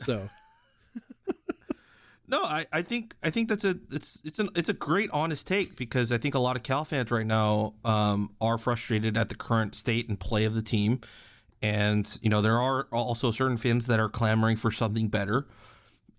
So. 0.00 0.28
no, 2.28 2.42
I, 2.42 2.66
I 2.72 2.82
think 2.82 3.14
I 3.22 3.30
think 3.30 3.48
that's 3.48 3.64
a 3.64 3.76
it's 3.92 4.20
it's 4.24 4.40
an 4.40 4.48
it's 4.56 4.68
a 4.68 4.72
great 4.72 5.10
honest 5.12 5.46
take 5.46 5.76
because 5.76 6.10
I 6.10 6.18
think 6.18 6.34
a 6.34 6.40
lot 6.40 6.56
of 6.56 6.64
Cal 6.64 6.84
fans 6.84 7.10
right 7.12 7.26
now 7.26 7.74
um, 7.84 8.34
are 8.40 8.58
frustrated 8.58 9.16
at 9.16 9.28
the 9.28 9.36
current 9.36 9.76
state 9.76 10.08
and 10.08 10.18
play 10.18 10.44
of 10.44 10.54
the 10.54 10.62
team, 10.62 11.00
and 11.62 12.18
you 12.20 12.30
know 12.30 12.42
there 12.42 12.58
are 12.58 12.88
also 12.90 13.30
certain 13.30 13.56
fans 13.56 13.86
that 13.86 14.00
are 14.00 14.08
clamoring 14.08 14.56
for 14.56 14.72
something 14.72 15.06
better, 15.06 15.46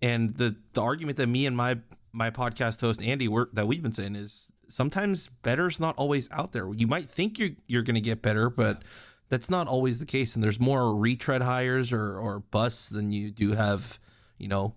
and 0.02 0.38
the 0.38 0.56
the 0.74 0.82
argument 0.82 1.18
that 1.18 1.28
me 1.28 1.46
and 1.46 1.58
my 1.58 1.78
my 2.12 2.32
podcast 2.32 2.80
host 2.82 3.02
Andy 3.04 3.28
were, 3.28 3.50
that 3.54 3.68
we've 3.68 3.84
been 3.84 3.92
saying 3.92 4.16
is 4.16 4.52
sometimes 4.70 5.28
better's 5.28 5.80
not 5.80 5.96
always 5.98 6.30
out 6.32 6.54
there. 6.54 6.72
You 6.74 6.88
might 6.88 7.10
think 7.10 7.38
you're 7.38 7.52
you're 7.68 7.84
going 7.84 7.96
to 7.96 8.02
get 8.02 8.22
better, 8.22 8.50
but 8.50 8.84
that's 9.30 9.50
not 9.50 9.68
always 9.68 10.00
the 10.00 10.06
case. 10.06 10.36
And 10.36 10.44
there's 10.44 10.60
more 10.60 10.96
retread 10.96 11.42
hires 11.42 11.92
or 11.92 12.18
or 12.18 12.40
busts 12.40 12.90
than 12.90 13.12
you 13.12 13.32
do 13.32 13.54
have, 13.54 14.00
you 14.38 14.48
know, 14.48 14.76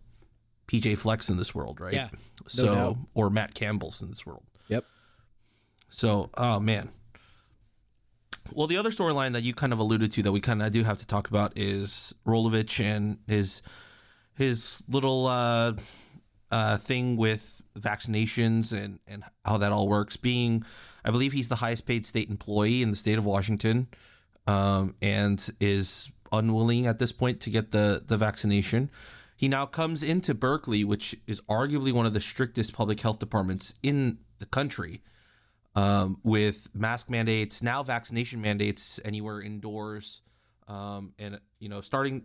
PJ 0.67 0.99
Flecks 0.99 1.29
in 1.29 1.37
this 1.37 1.55
world, 1.55 1.81
right? 1.81 1.95
Yeah. 1.95 2.09
No 2.13 2.47
so 2.47 2.75
doubt. 2.75 2.97
or 3.15 3.31
Matt 3.31 3.55
Campbell's 3.55 4.03
in 4.03 4.09
this 4.09 4.27
world. 4.27 4.45
Yep. 4.69 4.85
So, 5.89 6.31
oh 6.37 6.61
man. 6.61 6.91
Well, 8.55 8.67
the 8.67 8.77
other 8.77 8.91
storyline 8.91 9.33
that 9.33 9.43
you 9.43 9.55
kind 9.55 9.73
of 9.73 9.79
alluded 9.79 10.11
to 10.13 10.23
that 10.25 10.33
we 10.33 10.41
kind 10.41 10.63
of 10.63 10.73
do 10.73 10.83
have 10.85 10.99
to 10.99 11.07
talk 11.07 11.29
about 11.29 11.53
is 11.57 12.15
Rolovich 12.27 12.85
and 12.85 13.19
his 13.27 13.63
his 14.37 14.83
little 14.89 15.27
uh, 15.27 15.73
uh, 16.53 16.77
thing 16.77 17.17
with 17.17 17.63
vaccinations 17.77 18.73
and, 18.73 19.01
and 19.09 19.25
how 19.45 19.57
that 19.59 19.73
all 19.73 19.89
works. 19.89 20.17
Being, 20.17 20.65
I 21.05 21.11
believe 21.11 21.33
he's 21.33 21.49
the 21.49 21.57
highest 21.57 21.87
paid 21.87 22.07
state 22.07 22.29
employee 22.31 22.83
in 22.83 22.91
the 22.91 22.97
state 22.97 23.19
of 23.19 23.25
Washington 23.25 23.89
um, 24.47 24.95
and 25.01 25.51
is 25.59 26.13
unwilling 26.31 26.87
at 26.87 26.99
this 26.99 27.11
point 27.11 27.41
to 27.41 27.51
get 27.51 27.71
the, 27.71 28.03
the 28.07 28.17
vaccination. 28.17 28.91
He 29.37 29.49
now 29.49 29.67
comes 29.67 30.03
into 30.03 30.35
Berkeley, 30.35 30.85
which 30.85 31.17
is 31.27 31.41
arguably 31.43 31.93
one 31.93 32.07
of 32.07 32.13
the 32.13 32.21
strictest 32.21 32.75
public 32.75 33.01
health 33.01 33.19
departments 33.19 33.75
in 33.83 34.19
the 34.39 34.47
country, 34.47 35.01
um, 35.75 36.19
with 36.23 36.69
mask 36.75 37.09
mandates, 37.09 37.63
now 37.63 37.83
vaccination 37.83 38.41
mandates 38.43 39.01
anywhere 39.05 39.41
indoors. 39.41 40.21
Um, 40.69 41.15
and, 41.19 41.41
you 41.59 41.69
know, 41.69 41.81
starting, 41.81 42.23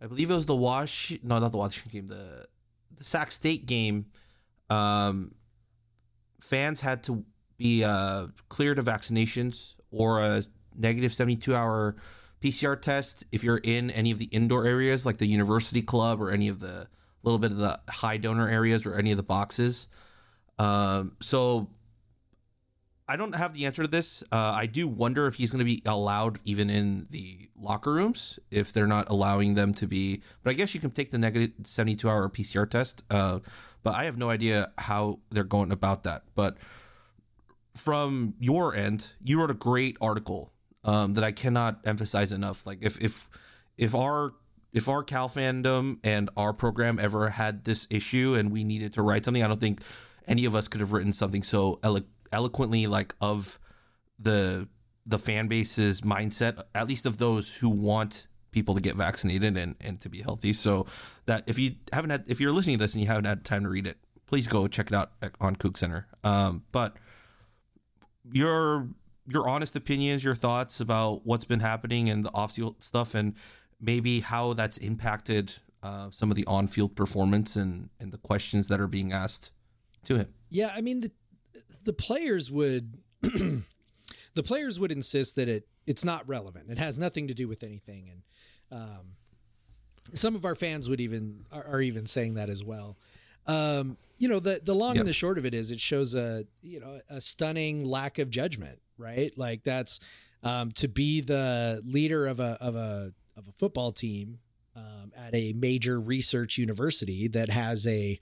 I 0.00 0.06
believe 0.06 0.30
it 0.30 0.34
was 0.34 0.46
the 0.46 0.54
Wash, 0.54 1.18
no, 1.22 1.38
not 1.38 1.50
the 1.50 1.58
Washington 1.58 1.92
game, 1.92 2.06
the 2.06 2.46
the 3.00 3.04
Sac 3.04 3.32
State 3.32 3.66
game, 3.66 4.06
um, 4.68 5.32
fans 6.40 6.80
had 6.80 7.02
to 7.04 7.24
be 7.56 7.82
uh, 7.82 8.28
cleared 8.48 8.78
of 8.78 8.84
vaccinations 8.84 9.74
or 9.90 10.20
a 10.20 10.42
negative 10.76 11.12
72 11.12 11.54
hour 11.54 11.96
PCR 12.40 12.80
test 12.80 13.24
if 13.32 13.42
you're 13.42 13.60
in 13.64 13.90
any 13.90 14.10
of 14.10 14.18
the 14.18 14.26
indoor 14.26 14.66
areas 14.66 15.04
like 15.04 15.16
the 15.16 15.26
university 15.26 15.82
club 15.82 16.22
or 16.22 16.30
any 16.30 16.48
of 16.48 16.60
the 16.60 16.86
little 17.22 17.38
bit 17.38 17.50
of 17.50 17.58
the 17.58 17.80
high 17.90 18.16
donor 18.16 18.48
areas 18.48 18.86
or 18.86 18.94
any 18.94 19.10
of 19.10 19.16
the 19.16 19.22
boxes. 19.22 19.88
Um, 20.58 21.16
so 21.20 21.70
I 23.10 23.16
don't 23.16 23.34
have 23.34 23.54
the 23.54 23.66
answer 23.66 23.82
to 23.82 23.88
this. 23.88 24.22
Uh, 24.30 24.36
I 24.54 24.66
do 24.66 24.86
wonder 24.86 25.26
if 25.26 25.34
he's 25.34 25.50
going 25.50 25.58
to 25.58 25.64
be 25.64 25.82
allowed 25.84 26.38
even 26.44 26.70
in 26.70 27.08
the 27.10 27.48
locker 27.58 27.92
rooms 27.92 28.38
if 28.52 28.72
they're 28.72 28.86
not 28.86 29.10
allowing 29.10 29.54
them 29.54 29.74
to 29.74 29.88
be. 29.88 30.22
But 30.44 30.50
I 30.50 30.52
guess 30.52 30.76
you 30.76 30.80
can 30.80 30.92
take 30.92 31.10
the 31.10 31.18
negative 31.18 31.50
72 31.64 32.08
hour 32.08 32.28
PCR 32.28 32.70
test. 32.70 33.02
Uh, 33.10 33.40
but 33.82 33.96
I 33.96 34.04
have 34.04 34.16
no 34.16 34.30
idea 34.30 34.70
how 34.78 35.18
they're 35.30 35.42
going 35.42 35.72
about 35.72 36.04
that. 36.04 36.22
But 36.36 36.58
from 37.74 38.34
your 38.38 38.76
end, 38.76 39.08
you 39.24 39.40
wrote 39.40 39.50
a 39.50 39.54
great 39.54 39.96
article 40.00 40.52
um, 40.84 41.14
that 41.14 41.24
I 41.24 41.32
cannot 41.32 41.80
emphasize 41.84 42.30
enough. 42.30 42.64
Like 42.64 42.78
if 42.80 42.96
if 43.02 43.28
if 43.76 43.92
our 43.92 44.34
if 44.72 44.88
our 44.88 45.02
Cal 45.02 45.28
fandom 45.28 45.98
and 46.04 46.30
our 46.36 46.52
program 46.52 47.00
ever 47.00 47.30
had 47.30 47.64
this 47.64 47.88
issue 47.90 48.36
and 48.36 48.52
we 48.52 48.62
needed 48.62 48.92
to 48.92 49.02
write 49.02 49.24
something, 49.24 49.42
I 49.42 49.48
don't 49.48 49.60
think 49.60 49.80
any 50.28 50.44
of 50.44 50.54
us 50.54 50.68
could 50.68 50.80
have 50.80 50.92
written 50.92 51.12
something 51.12 51.42
so 51.42 51.80
eloquent 51.82 52.06
eloquently 52.32 52.86
like 52.86 53.14
of 53.20 53.58
the 54.18 54.68
the 55.06 55.18
fan 55.18 55.48
base's 55.48 56.02
mindset, 56.02 56.62
at 56.74 56.86
least 56.86 57.06
of 57.06 57.16
those 57.16 57.58
who 57.58 57.68
want 57.68 58.28
people 58.52 58.74
to 58.74 58.80
get 58.80 58.96
vaccinated 58.96 59.56
and, 59.56 59.76
and 59.80 60.00
to 60.00 60.08
be 60.08 60.20
healthy. 60.20 60.52
So 60.52 60.86
that 61.26 61.44
if 61.46 61.58
you 61.58 61.76
haven't 61.92 62.10
had, 62.10 62.24
if 62.28 62.40
you're 62.40 62.52
listening 62.52 62.78
to 62.78 62.84
this 62.84 62.94
and 62.94 63.02
you 63.02 63.08
haven't 63.08 63.24
had 63.24 63.44
time 63.44 63.62
to 63.64 63.68
read 63.68 63.86
it, 63.86 63.98
please 64.26 64.46
go 64.46 64.68
check 64.68 64.88
it 64.88 64.94
out 64.94 65.12
on 65.40 65.56
CougCenter. 65.56 66.04
Um, 66.24 66.64
but 66.72 66.96
your 68.30 68.88
your 69.26 69.48
honest 69.48 69.76
opinions, 69.76 70.24
your 70.24 70.34
thoughts 70.34 70.80
about 70.80 71.24
what's 71.24 71.44
been 71.44 71.60
happening 71.60 72.08
and 72.08 72.24
the 72.24 72.30
off 72.34 72.52
field 72.52 72.82
stuff, 72.82 73.14
and 73.14 73.34
maybe 73.80 74.20
how 74.20 74.52
that's 74.52 74.76
impacted 74.78 75.54
uh, 75.82 76.10
some 76.10 76.30
of 76.30 76.36
the 76.36 76.46
on 76.46 76.66
field 76.66 76.94
performance 76.94 77.56
and 77.56 77.90
and 77.98 78.12
the 78.12 78.18
questions 78.18 78.68
that 78.68 78.80
are 78.80 78.88
being 78.88 79.12
asked 79.12 79.50
to 80.04 80.16
him. 80.16 80.34
Yeah, 80.48 80.72
I 80.74 80.80
mean 80.80 81.00
the 81.00 81.12
the 81.84 81.92
players 81.92 82.50
would 82.50 82.98
the 83.22 84.42
players 84.42 84.78
would 84.78 84.92
insist 84.92 85.36
that 85.36 85.48
it 85.48 85.66
it's 85.86 86.04
not 86.04 86.28
relevant. 86.28 86.70
It 86.70 86.78
has 86.78 86.98
nothing 86.98 87.28
to 87.28 87.34
do 87.34 87.48
with 87.48 87.62
anything, 87.62 88.10
and 88.10 88.80
um, 88.80 89.16
some 90.14 90.34
of 90.34 90.44
our 90.44 90.54
fans 90.54 90.88
would 90.88 91.00
even 91.00 91.44
are, 91.52 91.64
are 91.64 91.80
even 91.80 92.06
saying 92.06 92.34
that 92.34 92.50
as 92.50 92.62
well. 92.62 92.96
Um, 93.46 93.96
you 94.18 94.28
know, 94.28 94.40
the 94.40 94.60
the 94.62 94.74
long 94.74 94.94
yep. 94.94 95.00
and 95.00 95.08
the 95.08 95.12
short 95.12 95.38
of 95.38 95.46
it 95.46 95.54
is, 95.54 95.72
it 95.72 95.80
shows 95.80 96.14
a 96.14 96.44
you 96.62 96.80
know 96.80 97.00
a 97.08 97.20
stunning 97.20 97.84
lack 97.84 98.18
of 98.18 98.30
judgment, 98.30 98.78
right? 98.98 99.36
Like 99.36 99.64
that's 99.64 100.00
um, 100.42 100.72
to 100.72 100.88
be 100.88 101.20
the 101.20 101.82
leader 101.84 102.26
of 102.26 102.40
a 102.40 102.58
of 102.60 102.76
a 102.76 103.12
of 103.36 103.48
a 103.48 103.52
football 103.58 103.92
team 103.92 104.38
um, 104.76 105.12
at 105.16 105.34
a 105.34 105.52
major 105.54 106.00
research 106.00 106.58
university 106.58 107.28
that 107.28 107.48
has 107.50 107.86
a 107.86 108.20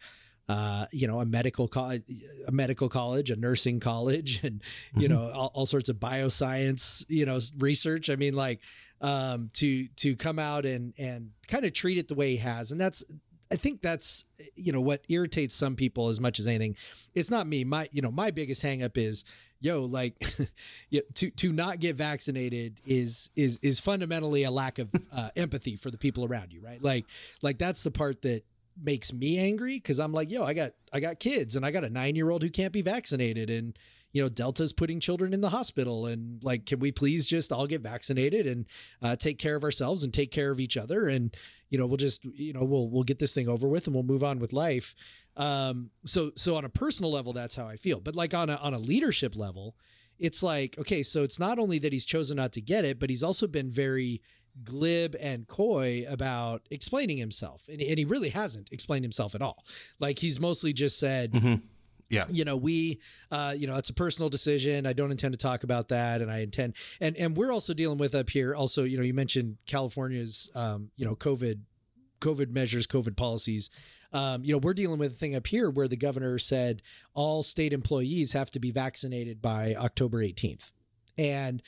uh, 0.49 0.87
you 0.93 1.07
know, 1.07 1.21
a 1.21 1.27
medical 1.27 1.69
college, 1.69 2.03
a 2.47 2.53
medical 2.53 2.89
college, 2.89 3.31
a 3.31 3.37
nursing 3.37 3.81
college, 3.81 4.41
and 4.43 4.63
you 4.95 5.09
mm-hmm. 5.09 5.15
know, 5.15 5.31
all, 5.31 5.51
all, 5.55 5.67
sorts 5.67 5.89
of 5.89 5.97
bioscience, 5.97 7.05
you 7.09 7.27
know, 7.27 7.39
research. 7.59 8.09
I 8.09 8.17
mean, 8.17 8.35
like, 8.35 8.61
um, 9.01 9.51
to 9.55 9.89
to 9.89 10.17
come 10.17 10.39
out 10.39 10.65
and 10.65 10.95
and 10.99 11.31
kind 11.47 11.65
of 11.65 11.73
treat 11.75 11.99
it 11.99 12.09
the 12.09 12.15
way 12.15 12.31
he 12.31 12.37
has, 12.39 12.73
and 12.73 12.81
that's, 12.81 13.05
I 13.51 13.57
think 13.57 13.83
that's, 13.83 14.25
you 14.57 14.73
know, 14.73 14.81
what 14.81 15.03
irritates 15.09 15.55
some 15.55 15.77
people 15.77 16.09
as 16.09 16.19
much 16.19 16.39
as 16.39 16.47
anything. 16.47 16.77
It's 17.15 17.31
not 17.31 17.47
me. 17.47 17.65
My, 17.65 17.89
you 17.93 18.03
know, 18.03 18.11
my 18.11 18.31
biggest 18.31 18.63
hangup 18.63 18.97
is, 18.97 19.25
yo, 19.61 19.85
like, 19.85 20.19
to 21.15 21.31
to 21.31 21.53
not 21.53 21.79
get 21.79 21.97
vaccinated 21.97 22.81
is 22.87 23.31
is 23.37 23.59
is 23.63 23.81
fundamentally 23.81 24.45
a 24.45 24.51
lack 24.51 24.79
of 24.79 24.89
uh, 25.13 25.29
empathy 25.37 25.77
for 25.77 25.91
the 25.91 25.99
people 25.99 26.25
around 26.25 26.55
you, 26.55 26.63
right? 26.63 26.83
Like, 26.83 27.05
like 27.43 27.59
that's 27.59 27.83
the 27.83 27.91
part 27.91 28.23
that 28.23 28.45
makes 28.83 29.13
me 29.13 29.39
angry 29.39 29.77
because 29.77 29.99
I'm 29.99 30.13
like, 30.13 30.31
yo, 30.31 30.45
I 30.45 30.55
got 30.55 30.73
I 30.93 31.01
got 31.01 31.21
kids 31.21 31.57
and 31.57 31.65
I 31.65 31.71
got 31.71 31.85
a 31.85 31.91
nine 31.91 32.17
year 32.17 32.31
old 32.31 32.43
who 32.43 32.51
can't 32.51 32.73
be 32.73 32.83
vaccinated 32.83 33.51
and 33.51 33.79
you 34.13 34.23
know 34.23 34.29
Delta's 34.29 34.73
putting 34.73 35.01
children 35.01 35.33
in 35.33 35.41
the 35.41 35.51
hospital 35.51 36.07
and 36.07 36.43
like, 36.43 36.67
can 36.67 36.79
we 36.79 36.93
please 36.93 37.27
just 37.27 37.53
all 37.53 37.67
get 37.67 37.81
vaccinated 37.81 38.47
and 38.47 38.67
uh, 39.03 39.17
take 39.17 39.39
care 39.39 39.57
of 39.57 39.65
ourselves 39.65 40.03
and 40.05 40.15
take 40.15 40.31
care 40.31 40.51
of 40.51 40.61
each 40.61 40.77
other 40.77 41.09
and 41.09 41.37
you 41.71 41.79
know 41.79 41.87
we'll 41.87 41.97
just 41.97 42.25
you 42.25 42.53
know 42.53 42.65
we'll 42.65 42.89
we'll 42.89 43.05
get 43.05 43.19
this 43.19 43.35
thing 43.35 43.49
over 43.49 43.69
with 43.69 43.87
and 43.87 43.95
we'll 43.95 44.05
move 44.05 44.25
on 44.25 44.39
with 44.39 44.53
life. 44.53 44.95
Um, 45.37 45.91
so 46.05 46.33
so 46.37 46.57
on 46.57 46.65
a 46.65 46.69
personal 46.69 47.13
level, 47.13 47.33
that's 47.33 47.55
how 47.55 47.67
I 47.67 47.77
feel. 47.77 48.01
But 48.01 48.17
like 48.17 48.35
on 48.35 48.51
a 48.51 48.57
on 48.57 48.75
a 48.75 48.79
leadership 48.79 49.37
level, 49.37 49.77
it's 50.19 50.43
like 50.43 50.77
okay, 50.79 51.03
so 51.03 51.23
it's 51.23 51.39
not 51.39 51.59
only 51.59 51.79
that 51.81 51.93
he's 51.93 52.05
chosen 52.05 52.37
not 52.37 52.53
to 52.53 52.61
get 52.61 52.85
it, 52.85 52.99
but 52.99 53.11
he's 53.11 53.23
also 53.23 53.47
been 53.47 53.71
very 53.71 54.23
glib 54.65 55.17
and 55.21 55.47
coy 55.47 56.05
about 56.09 56.63
explaining 56.71 57.19
himself. 57.19 57.63
And, 57.69 57.81
and 57.81 57.99
he 57.99 58.05
really 58.05 58.31
hasn't 58.31 58.69
explained 58.73 59.05
himself 59.05 59.35
at 59.35 59.43
all. 59.43 59.65
Like 59.99 60.19
he's 60.19 60.41
mostly 60.41 60.73
just 60.73 60.99
said, 60.99 61.33
Mm-hmm. 61.33 61.55
Yeah. 62.11 62.25
you 62.31 62.47
know 62.47 62.57
we 62.57 63.01
uh 63.31 63.55
you 63.55 63.67
know 63.67 63.77
it's 63.77 63.91
a 63.91 63.93
personal 63.93 64.31
decision 64.31 64.87
i 64.87 64.95
don't 64.95 65.11
intend 65.11 65.33
to 65.35 65.39
talk 65.39 65.63
about 65.63 65.89
that 65.89 66.23
and 66.23 66.31
i 66.31 66.39
intend 66.39 66.73
and 67.03 67.15
and 67.19 67.37
we're 67.37 67.53
also 67.53 67.75
dealing 67.75 67.99
with 67.99 68.15
up 68.15 68.31
here 68.31 68.55
also 68.55 68.85
you 68.85 68.97
know 68.97 69.03
you 69.03 69.13
mentioned 69.13 69.59
california's 69.67 70.51
um 70.55 70.91
you 70.97 71.05
know 71.05 71.15
covid 71.15 71.61
covid 72.23 72.51
measures 72.51 72.87
covid 72.87 73.15
policies 73.15 73.69
um, 74.13 74.43
you 74.43 74.53
know, 74.53 74.59
we're 74.59 74.73
dealing 74.75 74.99
with 74.99 75.13
a 75.13 75.17
thing 75.17 75.35
up 75.35 75.47
here 75.47 75.69
where 75.69 75.87
the 75.87 75.97
governor 75.97 76.39
said 76.39 76.81
all 77.13 77.43
state 77.43 77.75
employees 77.75 78.33
have 78.33 78.51
to 78.53 78.59
be 78.59 78.71
vaccinated 78.71 79.43
by 79.43 79.75
October 79.75 80.23
18th, 80.23 80.71
and 81.19 81.63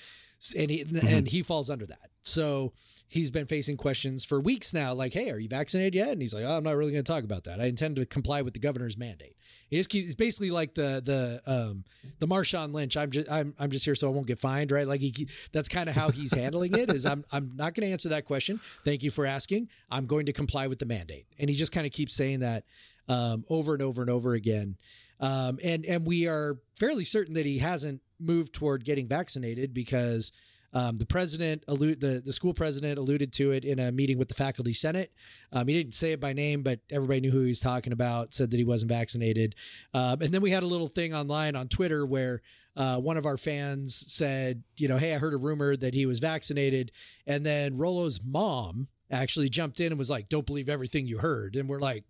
and 0.57 0.71
he, 0.71 0.87
and 1.07 1.29
he 1.29 1.43
falls 1.43 1.69
under 1.69 1.85
that. 1.87 2.10
So 2.23 2.73
he's 3.09 3.31
been 3.31 3.47
facing 3.47 3.77
questions 3.77 4.25
for 4.25 4.41
weeks 4.41 4.73
now, 4.73 4.95
like, 4.95 5.13
"Hey, 5.13 5.31
are 5.31 5.39
you 5.39 5.49
vaccinated 5.49 5.95
yet?" 5.95 6.11
And 6.11 6.21
he's 6.21 6.33
like, 6.33 6.45
oh, 6.45 6.57
"I'm 6.57 6.65
not 6.65 6.77
really 6.77 6.93
going 6.93 7.05
to 7.05 7.13
talk 7.13 7.25
about 7.25 7.45
that. 7.45 7.61
I 7.61 7.65
intend 7.65 7.97
to 7.97 8.07
comply 8.07 8.43
with 8.43 8.55
the 8.55 8.61
governor's 8.61 8.97
mandate." 8.97 9.37
He 9.69 9.77
just 9.77 9.89
keeps. 9.89 10.07
It's 10.07 10.15
basically 10.15 10.51
like 10.51 10.75
the 10.75 11.03
the 11.05 11.43
um 11.51 11.85
the 12.19 12.27
Marshawn 12.27 12.73
Lynch. 12.73 12.97
I'm 12.97 13.11
just 13.11 13.31
I'm 13.31 13.55
I'm 13.59 13.71
just 13.71 13.85
here 13.85 13.95
so 13.95 14.09
I 14.09 14.11
won't 14.13 14.27
get 14.27 14.39
fined, 14.39 14.73
right? 14.73 14.87
Like 14.87 15.01
he. 15.01 15.29
That's 15.53 15.69
kind 15.69 15.89
of 15.89 15.95
how 15.95 16.11
he's 16.11 16.33
handling 16.33 16.77
it. 16.77 16.91
Is 16.91 17.07
I'm 17.07 17.25
I'm 17.31 17.53
not 17.57 17.75
going 17.75 17.87
to 17.87 17.93
answer 17.93 18.11
that 18.11 18.25
question. 18.25 18.61
Thank 18.85 19.03
you 19.03 19.11
for 19.11 19.27
asking. 19.27 19.69
I'm 19.91 20.07
going 20.07 20.27
to 20.27 20.33
comply 20.33 20.67
with 20.67 20.79
the 20.79 20.87
mandate, 20.87 21.27
and 21.39 21.49
he 21.49 21.57
just 21.57 21.73
kind 21.73 21.87
of 21.87 21.93
keeps 21.93 22.15
saying 22.15 22.41
that 22.41 22.65
um, 23.09 23.45
over 23.49 23.75
and 23.75 23.83
over 23.83 24.03
and 24.03 24.11
over 24.11 24.33
again. 24.33 24.77
Um, 25.21 25.59
and 25.63 25.85
and 25.85 26.07
we 26.07 26.27
are 26.27 26.57
fairly 26.79 27.05
certain 27.05 27.35
that 27.35 27.47
he 27.47 27.59
hasn't 27.59 28.01
moved 28.19 28.53
toward 28.53 28.85
getting 28.85 29.07
vaccinated 29.07 29.73
because 29.75 30.33
um, 30.73 30.97
the 30.97 31.07
president 31.07 31.65
allude 31.67 32.01
the 32.01 32.23
the 32.25 32.33
school 32.33 32.55
president 32.55 32.99
alluded 32.99 33.33
to 33.35 33.53
it 33.53 33.65
in 33.65 33.79
a 33.79 33.91
meeting 33.91 34.19
with 34.19 34.29
the 34.29 34.35
faculty 34.35 34.73
senate. 34.73 35.13
Um, 35.53 35.67
he 35.67 35.75
didn't 35.75 35.95
say 35.95 36.13
it 36.13 36.21
by 36.21 36.33
name, 36.33 36.63
but 36.63 36.81
everybody 36.91 37.21
knew 37.21 37.31
who 37.31 37.43
he 37.43 37.49
was 37.49 37.61
talking 37.61 37.93
about. 37.93 38.35
Said 38.35 38.51
that 38.51 38.57
he 38.57 38.65
wasn't 38.65 38.91
vaccinated, 38.91 39.55
um, 39.95 40.23
and 40.23 40.33
then 40.33 40.41
we 40.41 40.51
had 40.51 40.63
a 40.63 40.67
little 40.67 40.89
thing 40.89 41.15
online 41.15 41.57
on 41.57 41.69
Twitter 41.69 42.07
where. 42.07 42.43
Uh, 42.77 42.97
one 42.97 43.17
of 43.17 43.27
our 43.27 43.37
fans 43.37 44.05
said, 44.07 44.63
you 44.77 44.87
know, 44.87 44.97
hey, 44.97 45.13
I 45.13 45.19
heard 45.19 45.35
a 45.35 45.37
rumor 45.37 45.77
that 45.77 45.93
he 45.93 46.07
was 46.07 46.21
vaccinated. 46.21 46.93
And 47.27 47.45
then 47.45 47.77
Rolo's 47.77 48.21
mom 48.25 48.87
actually 49.11 49.49
jumped 49.49 49.81
in 49.81 49.89
and 49.89 49.99
was 49.99 50.09
like, 50.09 50.29
don't 50.29 50.47
believe 50.47 50.69
everything 50.69 51.09
you 51.09 51.19
heard. 51.19 51.57
And 51.57 51.69
we're 51.69 51.81
like, 51.81 52.05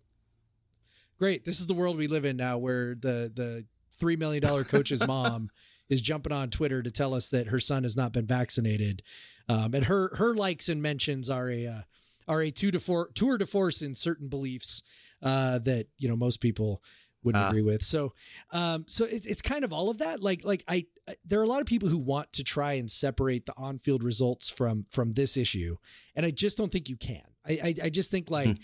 great. 1.17 1.45
This 1.45 1.59
is 1.59 1.65
the 1.65 1.73
world 1.73 1.97
we 1.97 2.07
live 2.07 2.25
in 2.25 2.37
now 2.37 2.59
where 2.59 2.93
the, 2.93 3.31
the 3.33 3.65
$3 3.99 4.17
million 4.19 4.43
coach's 4.65 5.05
mom 5.05 5.49
is 5.91 6.01
jumping 6.01 6.31
on 6.33 6.49
Twitter 6.49 6.81
to 6.81 6.89
tell 6.89 7.13
us 7.13 7.29
that 7.29 7.47
her 7.47 7.59
son 7.59 7.83
has 7.83 7.95
not 7.95 8.11
been 8.13 8.25
vaccinated. 8.25 9.03
Um, 9.47 9.75
and 9.75 9.85
her, 9.85 10.15
her 10.15 10.33
likes 10.33 10.69
and 10.69 10.81
mentions 10.81 11.29
are 11.29 11.49
a, 11.51 11.67
uh, 11.67 11.81
are 12.27 12.41
a 12.41 12.49
two 12.49 12.71
to 12.71 12.79
four 12.79 13.09
tour 13.13 13.37
de 13.37 13.45
force 13.45 13.81
in 13.83 13.93
certain 13.93 14.29
beliefs 14.29 14.81
uh, 15.21 15.59
that, 15.59 15.87
you 15.97 16.07
know, 16.09 16.15
most 16.15 16.39
people 16.39 16.81
wouldn't 17.23 17.43
Ah. 17.43 17.49
agree 17.49 17.61
with. 17.61 17.83
So, 17.83 18.13
um, 18.51 18.85
so 18.87 19.05
it's, 19.05 19.25
it's 19.27 19.41
kind 19.43 19.63
of 19.63 19.71
all 19.73 19.89
of 19.91 19.99
that. 19.99 20.23
Like, 20.23 20.43
like 20.43 20.63
I, 20.67 20.85
I- 21.07 21.17
there 21.25 21.39
are 21.39 21.43
a 21.43 21.47
lot 21.47 21.61
of 21.61 21.67
people 21.67 21.89
who 21.89 21.97
want 21.99 22.31
to 22.33 22.43
try 22.43 22.73
and 22.73 22.89
separate 22.89 23.45
the 23.45 23.53
on-field 23.57 24.01
results 24.01 24.49
from, 24.49 24.85
from 24.89 25.11
this 25.11 25.35
issue. 25.37 25.75
And 26.15 26.25
I 26.25 26.31
just 26.31 26.57
don't 26.57 26.71
think 26.71 26.87
you 26.89 26.95
can. 26.97 27.21
I, 27.45 27.51
I, 27.63 27.75
I 27.83 27.89
just 27.89 28.09
think 28.09 28.31
like 28.31 28.57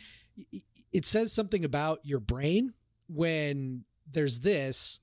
y- 0.54 0.62
it 0.94 1.04
says 1.06 1.34
something 1.34 1.66
about 1.66 2.00
your 2.04 2.20
brain 2.22 2.74
when 3.10 3.84
there's 4.10 4.40
this 4.40 5.00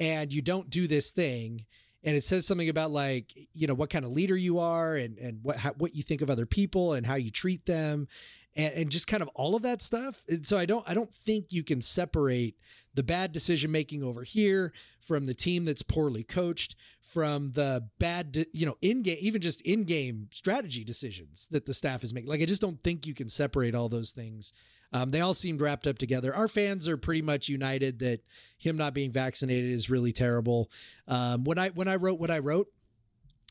and 0.00 0.32
you 0.32 0.42
don't 0.42 0.70
do 0.70 0.88
this 0.88 1.10
thing 1.10 1.66
and 2.02 2.16
it 2.16 2.24
says 2.24 2.46
something 2.46 2.68
about 2.68 2.90
like 2.90 3.26
you 3.52 3.66
know 3.66 3.74
what 3.74 3.90
kind 3.90 4.04
of 4.04 4.10
leader 4.10 4.36
you 4.36 4.58
are 4.58 4.96
and 4.96 5.18
and 5.18 5.40
what 5.42 5.56
how, 5.56 5.72
what 5.72 5.94
you 5.94 6.02
think 6.02 6.22
of 6.22 6.30
other 6.30 6.46
people 6.46 6.94
and 6.94 7.06
how 7.06 7.14
you 7.14 7.30
treat 7.30 7.66
them 7.66 8.08
and, 8.56 8.74
and 8.74 8.90
just 8.90 9.06
kind 9.06 9.22
of 9.22 9.28
all 9.34 9.54
of 9.54 9.62
that 9.62 9.82
stuff. 9.82 10.24
And 10.28 10.44
so 10.46 10.58
i 10.58 10.66
don't 10.66 10.88
i 10.88 10.94
don't 10.94 11.14
think 11.14 11.52
you 11.52 11.62
can 11.62 11.80
separate 11.80 12.56
the 12.94 13.02
bad 13.02 13.32
decision 13.32 13.70
making 13.70 14.02
over 14.02 14.24
here 14.24 14.72
from 15.00 15.26
the 15.26 15.34
team 15.34 15.64
that's 15.64 15.82
poorly 15.82 16.24
coached 16.24 16.74
from 17.00 17.52
the 17.52 17.88
bad 17.98 18.46
you 18.52 18.66
know 18.66 18.76
in 18.80 19.02
game 19.02 19.18
even 19.20 19.40
just 19.40 19.60
in 19.62 19.84
game 19.84 20.28
strategy 20.32 20.84
decisions 20.84 21.46
that 21.50 21.66
the 21.66 21.74
staff 21.74 22.02
is 22.02 22.14
making. 22.14 22.30
Like 22.30 22.40
i 22.40 22.46
just 22.46 22.62
don't 22.62 22.82
think 22.82 23.06
you 23.06 23.14
can 23.14 23.28
separate 23.28 23.74
all 23.74 23.88
those 23.88 24.10
things 24.10 24.52
um, 24.92 25.10
they 25.10 25.20
all 25.20 25.34
seemed 25.34 25.60
wrapped 25.60 25.86
up 25.86 25.98
together. 25.98 26.34
Our 26.34 26.48
fans 26.48 26.88
are 26.88 26.96
pretty 26.96 27.22
much 27.22 27.48
united 27.48 28.00
that 28.00 28.20
him 28.58 28.76
not 28.76 28.94
being 28.94 29.12
vaccinated 29.12 29.70
is 29.70 29.88
really 29.88 30.12
terrible. 30.12 30.70
Um, 31.06 31.44
when 31.44 31.58
I 31.58 31.70
when 31.70 31.88
I 31.88 31.96
wrote 31.96 32.18
what 32.18 32.30
I 32.30 32.38
wrote, 32.40 32.68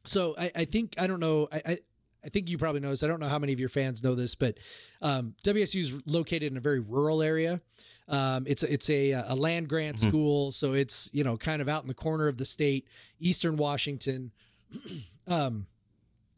so 0.05 0.35
I, 0.37 0.51
I 0.55 0.65
think 0.65 0.95
I 0.97 1.07
don't 1.07 1.19
know. 1.19 1.47
I, 1.51 1.61
I 1.65 1.77
I 2.23 2.29
think 2.29 2.49
you 2.49 2.57
probably 2.57 2.81
know 2.81 2.89
this. 2.89 3.03
I 3.03 3.07
don't 3.07 3.19
know 3.19 3.29
how 3.29 3.39
many 3.39 3.53
of 3.53 3.59
your 3.59 3.69
fans 3.69 4.03
know 4.03 4.15
this, 4.15 4.35
but 4.35 4.57
um, 5.01 5.35
WSU 5.43 5.79
is 5.79 5.93
located 6.05 6.51
in 6.51 6.57
a 6.57 6.61
very 6.61 6.79
rural 6.79 7.21
area. 7.21 7.61
Um, 8.09 8.45
it's 8.47 8.63
a, 8.63 8.73
it's 8.73 8.89
a 8.89 9.11
a 9.11 9.35
land 9.35 9.69
grant 9.69 9.99
school, 9.99 10.51
so 10.51 10.73
it's 10.73 11.09
you 11.13 11.23
know 11.23 11.37
kind 11.37 11.61
of 11.61 11.69
out 11.69 11.83
in 11.83 11.87
the 11.87 11.93
corner 11.93 12.27
of 12.27 12.37
the 12.37 12.45
state, 12.45 12.87
Eastern 13.19 13.55
Washington. 13.55 14.31
um, 15.27 15.67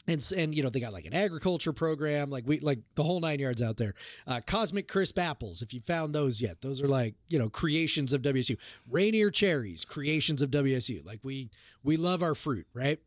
and 0.07 0.31
and 0.35 0.55
you 0.55 0.63
know 0.63 0.69
they 0.69 0.79
got 0.79 0.93
like 0.93 1.05
an 1.05 1.13
agriculture 1.13 1.73
program, 1.73 2.29
like 2.29 2.43
we 2.47 2.59
like 2.59 2.79
the 2.95 3.03
whole 3.03 3.19
nine 3.19 3.39
yards 3.39 3.61
out 3.61 3.77
there. 3.77 3.93
Uh, 4.25 4.41
Cosmic 4.45 4.87
crisp 4.87 5.19
apples, 5.19 5.61
if 5.61 5.73
you 5.73 5.81
found 5.81 6.15
those 6.15 6.41
yet, 6.41 6.61
those 6.61 6.81
are 6.81 6.87
like 6.87 7.15
you 7.29 7.37
know 7.37 7.49
creations 7.49 8.13
of 8.13 8.21
WSU. 8.21 8.57
Rainier 8.89 9.29
cherries, 9.29 9.85
creations 9.85 10.41
of 10.41 10.49
WSU. 10.49 11.05
Like 11.05 11.19
we 11.23 11.49
we 11.83 11.97
love 11.97 12.23
our 12.23 12.35
fruit, 12.35 12.67
right? 12.73 12.99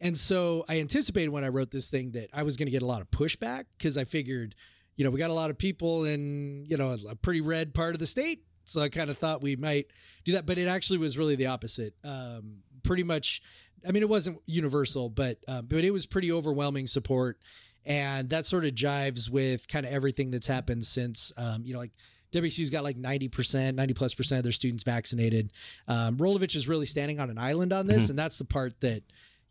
And 0.00 0.18
so 0.18 0.64
I 0.68 0.80
anticipated 0.80 1.30
when 1.30 1.44
I 1.44 1.48
wrote 1.48 1.70
this 1.70 1.88
thing 1.88 2.12
that 2.12 2.28
I 2.32 2.42
was 2.42 2.56
going 2.56 2.66
to 2.66 2.70
get 2.72 2.82
a 2.82 2.86
lot 2.86 3.00
of 3.00 3.10
pushback 3.10 3.64
because 3.78 3.96
I 3.96 4.04
figured, 4.04 4.54
you 4.96 5.04
know, 5.04 5.10
we 5.10 5.18
got 5.18 5.30
a 5.30 5.34
lot 5.34 5.50
of 5.50 5.56
people 5.56 6.04
in, 6.04 6.66
you 6.68 6.76
know, 6.76 6.96
a, 7.08 7.16
pretty 7.16 7.40
red 7.40 7.72
part 7.72 7.94
of 7.94 8.00
the 8.00 8.06
state. 8.06 8.44
So 8.66 8.82
I 8.82 8.88
kind 8.88 9.08
of 9.08 9.18
thought 9.18 9.42
we 9.42 9.56
might 9.56 9.86
do 10.24 10.32
that, 10.32 10.46
but 10.46 10.58
it 10.58 10.68
actually 10.68 10.98
was 10.98 11.16
really 11.16 11.36
the 11.36 11.46
opposite. 11.46 11.94
Um, 12.02 12.58
pretty 12.82 13.02
much, 13.02 13.40
I 13.86 13.92
mean, 13.92 14.02
it 14.02 14.08
wasn't 14.08 14.38
universal, 14.46 15.08
but 15.08 15.38
um, 15.48 15.66
but 15.66 15.84
it 15.84 15.90
was 15.90 16.06
pretty 16.06 16.32
overwhelming 16.32 16.86
support, 16.86 17.38
and 17.84 18.30
that 18.30 18.46
sort 18.46 18.64
of 18.64 18.72
jives 18.72 19.28
with 19.28 19.68
kind 19.68 19.84
of 19.86 19.92
everything 19.92 20.30
that's 20.30 20.46
happened 20.46 20.84
since, 20.86 21.32
um, 21.36 21.64
you 21.64 21.72
know, 21.74 21.78
like 21.80 21.92
WSU's 22.32 22.70
got 22.70 22.82
like 22.82 22.96
90%, 22.96 23.74
90 23.74 23.94
plus 23.94 24.14
percent 24.14 24.38
of 24.38 24.42
their 24.42 24.52
students 24.52 24.82
vaccinated. 24.82 25.52
Um, 25.86 26.16
Rolovich 26.16 26.56
is 26.56 26.66
really 26.66 26.86
standing 26.86 27.20
on 27.20 27.30
an 27.30 27.38
island 27.38 27.72
on 27.72 27.86
this, 27.86 28.08
and 28.10 28.18
that's 28.18 28.38
the 28.38 28.44
part 28.44 28.80
that, 28.80 29.02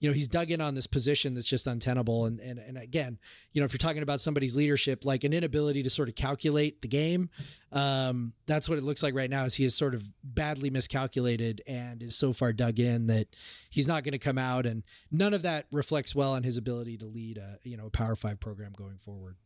you 0.04 0.10
know, 0.10 0.14
he's 0.14 0.28
dug 0.28 0.52
in 0.52 0.60
on 0.60 0.76
this 0.76 0.86
position 0.86 1.34
that's 1.34 1.48
just 1.48 1.66
untenable. 1.66 2.26
And, 2.26 2.42
and, 2.42 2.60
and 2.60 2.78
again, 2.78 3.18
you 3.54 3.62
know, 3.62 3.66
if 3.66 3.72
you're 3.72 3.78
talking 3.78 4.04
about 4.04 4.20
somebody's 4.20 4.54
leadership, 4.54 5.06
like 5.06 5.24
an 5.24 5.32
inability 5.32 5.82
to 5.82 5.90
sort 5.90 6.10
of 6.10 6.16
calculate 6.16 6.82
the 6.82 6.90
game, 6.90 7.30
um, 7.72 8.34
that's 8.46 8.68
what 8.68 8.78
it 8.78 8.84
looks 8.84 9.02
like 9.02 9.16
right 9.16 9.30
now 9.30 9.46
is 9.46 9.56
he 9.56 9.64
is 9.64 9.76
sort 9.76 9.94
of 9.94 10.06
badly 10.22 10.70
miscalculated 10.70 11.62
and 11.68 12.04
is 12.04 12.18
so 12.18 12.34
far 12.34 12.52
dug 12.52 12.82
in 12.82 13.08
that 13.08 13.28
he's 13.70 13.88
not 13.88 14.04
going 14.04 14.12
to 14.12 14.18
come 14.20 14.38
out. 14.38 14.66
And 14.66 14.84
none 15.10 15.34
of 15.34 15.44
that 15.44 15.68
reflects 15.72 16.14
well 16.14 16.34
on 16.34 16.44
his 16.44 16.58
ability 16.58 16.98
to 16.98 17.06
lead 17.06 17.38
a, 17.38 17.60
you 17.64 17.78
know, 17.78 17.86
a 17.86 17.90
power 17.90 18.18
five 18.18 18.42
program 18.42 18.74
going 18.74 18.98
forward. 18.98 19.38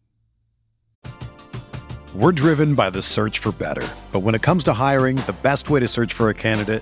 We're 2.15 2.31
driven 2.31 2.73
by 2.73 2.89
the 2.89 3.03
search 3.03 3.37
for 3.37 3.51
better. 3.51 3.87
But 4.11 4.21
when 4.21 4.33
it 4.33 4.41
comes 4.41 4.63
to 4.63 4.73
hiring, 4.73 5.17
the 5.17 5.37
best 5.43 5.69
way 5.69 5.81
to 5.81 5.87
search 5.87 6.13
for 6.13 6.29
a 6.29 6.33
candidate 6.33 6.81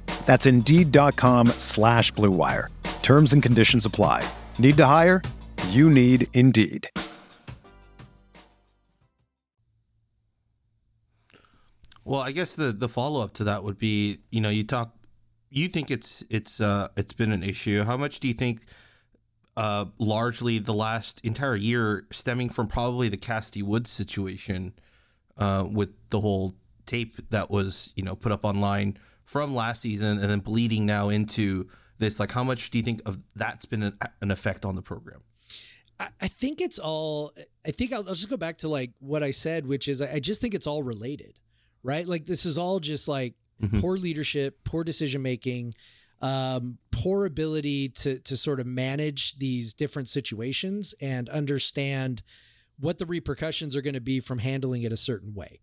That's 0.25 0.45
Indeed.com 0.45 1.47
slash 1.57 2.11
Blue 2.11 2.31
Wire. 2.31 2.69
Terms 3.01 3.33
and 3.33 3.43
conditions 3.43 3.85
apply. 3.85 4.23
Need 4.57 4.77
to 4.77 4.85
hire? 4.85 5.21
You 5.69 5.89
need 5.89 6.27
Indeed. 6.33 6.89
Well, 12.03 12.21
I 12.21 12.31
guess 12.31 12.55
the 12.55 12.71
the 12.71 12.89
follow 12.89 13.23
up 13.23 13.33
to 13.35 13.43
that 13.45 13.63
would 13.63 13.77
be, 13.77 14.19
you 14.31 14.41
know, 14.41 14.49
you 14.49 14.63
talk, 14.63 14.95
you 15.49 15.67
think 15.67 15.91
it's 15.91 16.23
it's 16.29 16.59
uh 16.59 16.87
it's 16.97 17.13
been 17.13 17.31
an 17.31 17.43
issue. 17.43 17.83
How 17.83 17.95
much 17.97 18.19
do 18.19 18.27
you 18.27 18.33
think? 18.33 18.63
Uh, 19.57 19.85
largely 19.99 20.59
the 20.59 20.73
last 20.73 21.19
entire 21.25 21.57
year 21.57 22.07
stemming 22.09 22.49
from 22.49 22.67
probably 22.67 23.09
the 23.09 23.17
Cassidy 23.17 23.61
Woods 23.61 23.91
situation, 23.91 24.73
uh, 25.37 25.65
with 25.69 25.89
the 26.09 26.21
whole 26.21 26.55
tape 26.85 27.17
that 27.29 27.51
was 27.51 27.91
you 27.95 28.03
know 28.03 28.15
put 28.15 28.31
up 28.31 28.45
online 28.45 28.97
from 29.31 29.55
last 29.55 29.81
season 29.81 30.19
and 30.19 30.29
then 30.29 30.39
bleeding 30.39 30.85
now 30.85 31.07
into 31.07 31.69
this. 31.99 32.19
Like, 32.19 32.33
how 32.33 32.43
much 32.43 32.69
do 32.69 32.77
you 32.77 32.83
think 32.83 33.01
of 33.05 33.17
that's 33.33 33.63
been 33.63 33.81
an, 33.81 33.97
an 34.19 34.29
effect 34.29 34.65
on 34.65 34.75
the 34.75 34.81
program? 34.81 35.21
I, 35.97 36.09
I 36.19 36.27
think 36.27 36.59
it's 36.59 36.77
all. 36.77 37.31
I 37.65 37.71
think 37.71 37.93
I'll, 37.93 38.07
I'll, 38.09 38.15
just 38.15 38.29
go 38.29 38.35
back 38.35 38.57
to 38.57 38.67
like 38.67 38.91
what 38.99 39.23
I 39.23 39.31
said, 39.31 39.65
which 39.65 39.87
is 39.87 40.01
I, 40.01 40.15
I 40.15 40.19
just 40.19 40.41
think 40.41 40.53
it's 40.53 40.67
all 40.67 40.83
related, 40.83 41.39
right? 41.81 42.05
Like 42.05 42.25
this 42.25 42.45
is 42.45 42.57
all 42.57 42.81
just 42.81 43.07
like 43.07 43.35
mm-hmm. 43.61 43.79
poor 43.79 43.95
leadership, 43.95 44.65
poor 44.65 44.83
decision 44.83 45.21
making 45.21 45.75
um, 46.21 46.77
poor 46.91 47.25
ability 47.25 47.87
to 47.89 48.19
to 48.19 48.35
sort 48.35 48.59
of 48.59 48.67
manage 48.67 49.39
these 49.39 49.73
different 49.73 50.09
situations 50.09 50.93
and 50.99 51.29
understand 51.29 52.21
what 52.77 52.99
the 52.99 53.05
repercussions 53.05 53.77
are 53.77 53.81
going 53.81 53.93
to 53.93 54.01
be 54.01 54.19
from 54.19 54.39
handling 54.39 54.83
it 54.83 54.91
a 54.91 54.97
certain 54.97 55.33
way. 55.33 55.61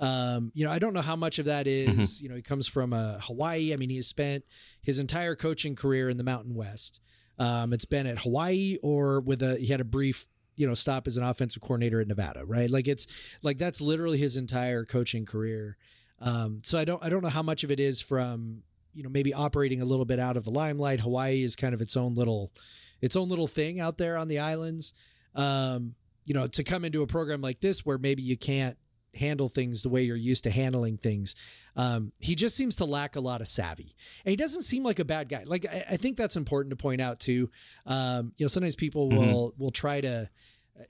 Um, 0.00 0.50
you 0.54 0.64
know, 0.64 0.72
I 0.72 0.78
don't 0.78 0.94
know 0.94 1.02
how 1.02 1.14
much 1.14 1.38
of 1.38 1.44
that 1.44 1.66
is, 1.66 1.90
mm-hmm. 1.90 2.22
You 2.24 2.28
know, 2.30 2.36
he 2.36 2.42
comes 2.42 2.66
from 2.66 2.92
uh, 2.92 3.18
Hawaii. 3.20 3.72
I 3.72 3.76
mean, 3.76 3.90
he 3.90 3.96
has 3.96 4.06
spent 4.06 4.44
his 4.82 4.98
entire 4.98 5.36
coaching 5.36 5.76
career 5.76 6.08
in 6.08 6.16
the 6.16 6.24
Mountain 6.24 6.54
West. 6.54 7.00
Um, 7.38 7.72
it's 7.72 7.84
been 7.84 8.06
at 8.06 8.20
Hawaii 8.20 8.78
or 8.82 9.20
with 9.20 9.42
a 9.42 9.56
he 9.56 9.66
had 9.66 9.80
a 9.80 9.84
brief 9.84 10.26
you 10.56 10.66
know 10.66 10.74
stop 10.74 11.06
as 11.06 11.16
an 11.16 11.24
offensive 11.24 11.62
coordinator 11.62 12.00
at 12.00 12.06
Nevada, 12.06 12.44
right? 12.44 12.70
Like 12.70 12.86
it's 12.86 13.06
like 13.42 13.56
that's 13.56 13.80
literally 13.80 14.18
his 14.18 14.36
entire 14.36 14.84
coaching 14.84 15.24
career. 15.24 15.78
Um, 16.18 16.60
so 16.64 16.78
I 16.78 16.84
don't 16.84 17.02
I 17.02 17.08
don't 17.08 17.22
know 17.22 17.30
how 17.30 17.42
much 17.42 17.64
of 17.64 17.70
it 17.70 17.80
is 17.80 18.00
from 18.02 18.62
you 18.92 19.02
know 19.02 19.08
maybe 19.08 19.32
operating 19.32 19.80
a 19.80 19.86
little 19.86 20.04
bit 20.04 20.18
out 20.18 20.36
of 20.36 20.44
the 20.44 20.50
limelight. 20.50 21.00
Hawaii 21.00 21.42
is 21.42 21.56
kind 21.56 21.72
of 21.72 21.80
its 21.80 21.96
own 21.96 22.14
little 22.14 22.52
its 23.00 23.16
own 23.16 23.30
little 23.30 23.46
thing 23.46 23.80
out 23.80 23.96
there 23.96 24.18
on 24.18 24.28
the 24.28 24.38
islands. 24.38 24.92
Um, 25.34 25.94
you 26.26 26.34
know, 26.34 26.46
to 26.46 26.62
come 26.62 26.84
into 26.84 27.00
a 27.00 27.06
program 27.06 27.40
like 27.40 27.60
this 27.60 27.86
where 27.86 27.96
maybe 27.96 28.22
you 28.22 28.36
can't 28.36 28.76
handle 29.14 29.48
things 29.48 29.82
the 29.82 29.88
way 29.88 30.02
you're 30.02 30.16
used 30.16 30.44
to 30.44 30.50
handling 30.50 30.96
things. 30.96 31.34
Um, 31.76 32.12
he 32.18 32.34
just 32.34 32.56
seems 32.56 32.76
to 32.76 32.84
lack 32.84 33.16
a 33.16 33.20
lot 33.20 33.40
of 33.40 33.48
savvy, 33.48 33.94
and 34.24 34.30
he 34.30 34.36
doesn't 34.36 34.62
seem 34.62 34.82
like 34.82 34.98
a 34.98 35.04
bad 35.04 35.28
guy. 35.28 35.44
Like 35.44 35.66
I, 35.66 35.84
I 35.90 35.96
think 35.96 36.16
that's 36.16 36.36
important 36.36 36.70
to 36.70 36.76
point 36.76 37.00
out 37.00 37.20
too. 37.20 37.50
Um, 37.86 38.32
you 38.36 38.44
know, 38.44 38.48
sometimes 38.48 38.74
people 38.74 39.08
mm-hmm. 39.08 39.32
will 39.32 39.54
will 39.56 39.70
try 39.70 40.00
to, 40.00 40.28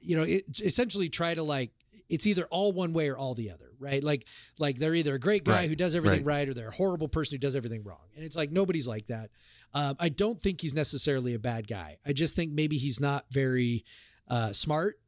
you 0.01 0.17
know, 0.17 0.23
it, 0.23 0.45
essentially 0.61 1.09
try 1.09 1.35
to 1.35 1.43
like 1.43 1.71
it's 2.09 2.27
either 2.27 2.45
all 2.47 2.73
one 2.73 2.93
way 2.93 3.09
or 3.09 3.17
all 3.17 3.35
the 3.35 3.51
other, 3.51 3.71
right? 3.79 4.03
Like 4.03 4.27
like 4.59 4.79
they're 4.79 4.95
either 4.95 5.15
a 5.15 5.19
great 5.19 5.45
guy 5.45 5.53
right. 5.53 5.69
who 5.69 5.77
does 5.77 5.95
everything 5.95 6.25
right. 6.25 6.41
right. 6.41 6.49
or 6.49 6.55
they're 6.55 6.69
a 6.69 6.73
horrible 6.73 7.09
person 7.09 7.35
who 7.35 7.39
does 7.39 7.57
everything 7.57 7.85
wrong. 7.85 8.09
And 8.17 8.25
it's 8.25 8.37
like 8.37 8.51
nobody's 8.51 8.89
like 8.89 9.07
that. 9.09 9.31
Um, 9.73 9.97
I 10.01 10.09
don't 10.09 10.43
think 10.43 10.61
he's 10.61 10.75
necessarily 10.75 11.35
a 11.35 11.39
bad 11.39 11.69
guy. 11.69 11.99
I 12.05 12.13
just 12.13 12.35
think 12.35 12.53
maybe 12.53 12.77
he's 12.77 12.99
not 12.99 13.27
very 13.31 13.85
uh, 14.29 14.53
smart, 14.53 14.99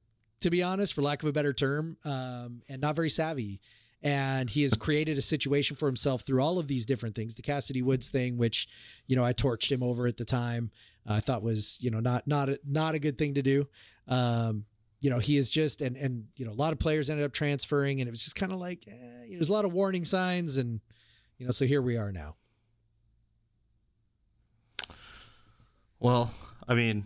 to 0.43 0.51
be 0.51 0.63
honest, 0.63 0.93
for 0.93 1.03
lack 1.03 1.23
of 1.23 1.29
a 1.29 1.33
better 1.33 1.53
term, 1.53 1.97
um, 2.05 2.63
and 2.69 2.81
not 2.81 2.97
very 2.97 3.11
savvy. 3.11 3.61
And 4.03 4.51
he 4.51 4.63
has 4.63 4.75
created 4.75 5.17
a 5.17 5.23
situation 5.23 5.77
for 5.77 5.87
himself 5.87 6.23
through 6.23 6.43
all 6.43 6.59
of 6.59 6.67
these 6.67 6.85
different 6.85 7.15
things. 7.15 7.37
The 7.37 7.43
Cassidy 7.43 7.83
Woods 7.83 8.09
thing, 8.09 8.37
which 8.37 8.69
you 9.07 9.15
know 9.15 9.25
I 9.25 9.33
torched 9.33 9.71
him 9.71 9.83
over 9.83 10.07
at 10.07 10.17
the 10.17 10.25
time, 10.25 10.71
uh, 11.09 11.15
I 11.15 11.21
thought 11.21 11.43
was 11.43 11.79
you 11.81 11.91
know 11.91 12.01
not 12.01 12.27
not 12.27 12.49
a, 12.49 12.59
not 12.67 12.95
a 12.95 12.99
good 12.99 13.17
thing 13.17 13.35
to 13.35 13.43
do. 13.43 13.69
Um, 14.09 14.65
you 15.01 15.11
know, 15.11 15.19
he 15.19 15.37
is 15.37 15.51
just 15.51 15.83
and 15.83 15.97
and 15.97 16.27
you 16.37 16.45
know 16.45 16.53
a 16.53 16.55
lot 16.55 16.73
of 16.73 16.81
players 16.81 17.11
ended 17.11 17.25
up 17.25 17.33
transferring, 17.33 18.01
and 18.01 18.09
it 18.09 18.11
was 18.11 18.23
just 18.23 18.35
kind 18.35 18.53
of 18.53 18.59
like 18.59 18.85
eh, 18.89 19.27
there's 19.31 19.49
a 19.49 19.53
lot 19.53 19.65
of 19.65 19.73
warning 19.73 20.05
signs, 20.05 20.57
and 20.57 20.81
you 21.39 21.47
know, 21.47 21.53
so 21.53 21.65
here 21.65 21.83
we 21.83 21.97
are 21.97 22.11
now. 22.11 22.37
Well, 26.01 26.35
I 26.69 26.75
mean, 26.75 27.05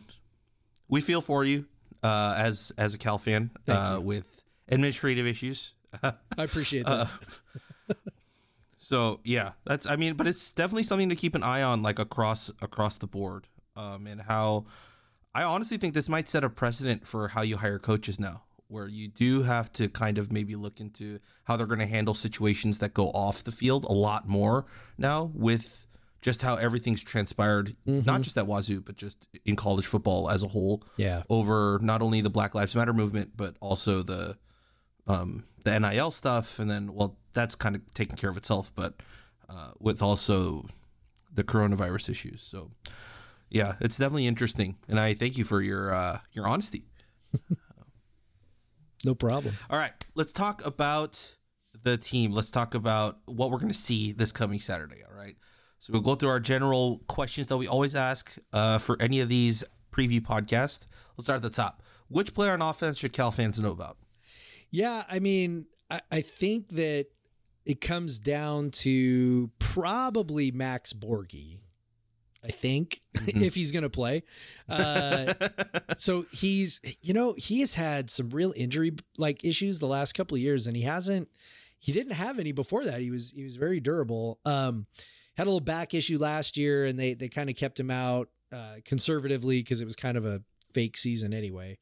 we 0.88 1.02
feel 1.02 1.20
for 1.20 1.44
you 1.44 1.66
uh, 2.06 2.34
as 2.38 2.72
as 2.78 2.94
a 2.94 2.98
Cal 2.98 3.18
fan 3.18 3.50
uh, 3.68 3.98
with 4.00 4.44
administrative 4.68 5.26
issues. 5.26 5.74
I 6.02 6.14
appreciate 6.38 6.86
that. 6.86 7.08
Uh, 7.88 7.94
so 8.76 9.20
yeah, 9.24 9.52
that's 9.64 9.86
I 9.86 9.96
mean, 9.96 10.14
but 10.14 10.26
it's 10.26 10.52
definitely 10.52 10.84
something 10.84 11.08
to 11.08 11.16
keep 11.16 11.34
an 11.34 11.42
eye 11.42 11.62
on, 11.62 11.82
like 11.82 11.98
across 11.98 12.50
across 12.62 12.98
the 12.98 13.08
board, 13.08 13.48
um, 13.76 14.06
and 14.06 14.20
how 14.20 14.66
I 15.34 15.42
honestly 15.42 15.76
think 15.76 15.94
this 15.94 16.08
might 16.08 16.28
set 16.28 16.44
a 16.44 16.50
precedent 16.50 17.06
for 17.06 17.28
how 17.28 17.42
you 17.42 17.56
hire 17.56 17.80
coaches 17.80 18.20
now, 18.20 18.44
where 18.68 18.86
you 18.86 19.08
do 19.08 19.42
have 19.42 19.72
to 19.74 19.88
kind 19.88 20.18
of 20.18 20.30
maybe 20.30 20.54
look 20.54 20.80
into 20.80 21.18
how 21.44 21.56
they're 21.56 21.66
going 21.66 21.80
to 21.80 21.86
handle 21.86 22.14
situations 22.14 22.78
that 22.78 22.94
go 22.94 23.10
off 23.10 23.42
the 23.42 23.52
field 23.52 23.84
a 23.84 23.92
lot 23.92 24.28
more 24.28 24.66
now 24.96 25.32
with 25.34 25.85
just 26.26 26.42
how 26.42 26.56
everything's 26.56 27.04
transpired, 27.04 27.76
mm-hmm. 27.86 28.04
not 28.04 28.20
just 28.20 28.36
at 28.36 28.48
Wazoo, 28.48 28.80
but 28.80 28.96
just 28.96 29.28
in 29.44 29.54
college 29.54 29.86
football 29.86 30.28
as 30.28 30.42
a 30.42 30.48
whole. 30.48 30.82
Yeah. 30.96 31.22
Over 31.30 31.78
not 31.80 32.02
only 32.02 32.20
the 32.20 32.30
Black 32.30 32.52
Lives 32.52 32.74
Matter 32.74 32.92
movement, 32.92 33.36
but 33.36 33.54
also 33.60 34.02
the 34.02 34.36
um, 35.06 35.44
the 35.62 35.78
NIL 35.78 36.10
stuff, 36.10 36.58
and 36.58 36.68
then 36.68 36.94
well, 36.94 37.16
that's 37.32 37.54
kind 37.54 37.76
of 37.76 37.94
taking 37.94 38.16
care 38.16 38.28
of 38.28 38.36
itself, 38.36 38.72
but 38.74 38.94
uh, 39.48 39.70
with 39.78 40.02
also 40.02 40.66
the 41.32 41.44
coronavirus 41.44 42.10
issues. 42.10 42.42
So 42.42 42.72
yeah, 43.48 43.74
it's 43.80 43.96
definitely 43.96 44.26
interesting, 44.26 44.74
and 44.88 44.98
I 44.98 45.14
thank 45.14 45.38
you 45.38 45.44
for 45.44 45.62
your 45.62 45.94
uh, 45.94 46.18
your 46.32 46.48
honesty. 46.48 46.86
no 49.04 49.14
problem. 49.14 49.56
All 49.70 49.78
right, 49.78 49.92
let's 50.16 50.32
talk 50.32 50.66
about 50.66 51.36
the 51.84 51.96
team. 51.96 52.32
Let's 52.32 52.50
talk 52.50 52.74
about 52.74 53.18
what 53.26 53.52
we're 53.52 53.58
going 53.58 53.68
to 53.68 53.78
see 53.78 54.10
this 54.10 54.32
coming 54.32 54.58
Saturday. 54.58 55.04
All 55.08 55.16
right, 55.16 55.36
so 55.86 55.92
we'll 55.92 56.02
go 56.02 56.16
through 56.16 56.30
our 56.30 56.40
general 56.40 57.00
questions 57.06 57.46
that 57.46 57.58
we 57.58 57.68
always 57.68 57.94
ask 57.94 58.34
uh, 58.52 58.76
for 58.76 59.00
any 59.00 59.20
of 59.20 59.28
these 59.28 59.62
preview 59.92 60.20
podcasts. 60.20 60.88
Let's 61.16 61.26
start 61.26 61.36
at 61.36 61.42
the 61.42 61.50
top. 61.50 61.80
Which 62.08 62.34
player 62.34 62.50
on 62.54 62.60
offense 62.60 62.98
should 62.98 63.12
Cal 63.12 63.30
fans 63.30 63.60
know 63.60 63.70
about? 63.70 63.96
Yeah, 64.72 65.04
I 65.08 65.20
mean, 65.20 65.66
I, 65.88 66.00
I 66.10 66.20
think 66.22 66.70
that 66.70 67.06
it 67.64 67.80
comes 67.80 68.18
down 68.18 68.72
to 68.72 69.48
probably 69.60 70.50
Max 70.50 70.92
Borghi 70.92 71.58
I 72.44 72.50
think, 72.50 73.00
mm-hmm. 73.16 73.42
if 73.44 73.54
he's 73.54 73.70
going 73.70 73.84
to 73.84 73.90
play. 73.90 74.24
Uh, 74.68 75.34
so 75.98 76.26
he's, 76.32 76.80
you 77.00 77.14
know, 77.14 77.34
he 77.38 77.60
has 77.60 77.74
had 77.74 78.10
some 78.10 78.30
real 78.30 78.52
injury 78.56 78.96
like 79.18 79.44
issues 79.44 79.78
the 79.78 79.86
last 79.86 80.14
couple 80.14 80.34
of 80.34 80.40
years, 80.40 80.66
and 80.66 80.76
he 80.76 80.82
hasn't. 80.82 81.28
He 81.78 81.92
didn't 81.92 82.14
have 82.14 82.38
any 82.38 82.52
before 82.52 82.84
that. 82.86 83.00
He 83.00 83.10
was 83.10 83.32
he 83.32 83.44
was 83.44 83.56
very 83.56 83.80
durable. 83.80 84.40
Um, 84.44 84.86
had 85.36 85.46
a 85.46 85.50
little 85.50 85.60
back 85.60 85.94
issue 85.94 86.18
last 86.18 86.56
year, 86.56 86.86
and 86.86 86.98
they 86.98 87.14
they 87.14 87.28
kind 87.28 87.50
of 87.50 87.56
kept 87.56 87.78
him 87.78 87.90
out 87.90 88.28
uh, 88.52 88.76
conservatively 88.84 89.60
because 89.60 89.80
it 89.80 89.84
was 89.84 89.96
kind 89.96 90.16
of 90.16 90.24
a 90.24 90.42
fake 90.72 90.96
season 90.96 91.32
anyway. 91.32 91.78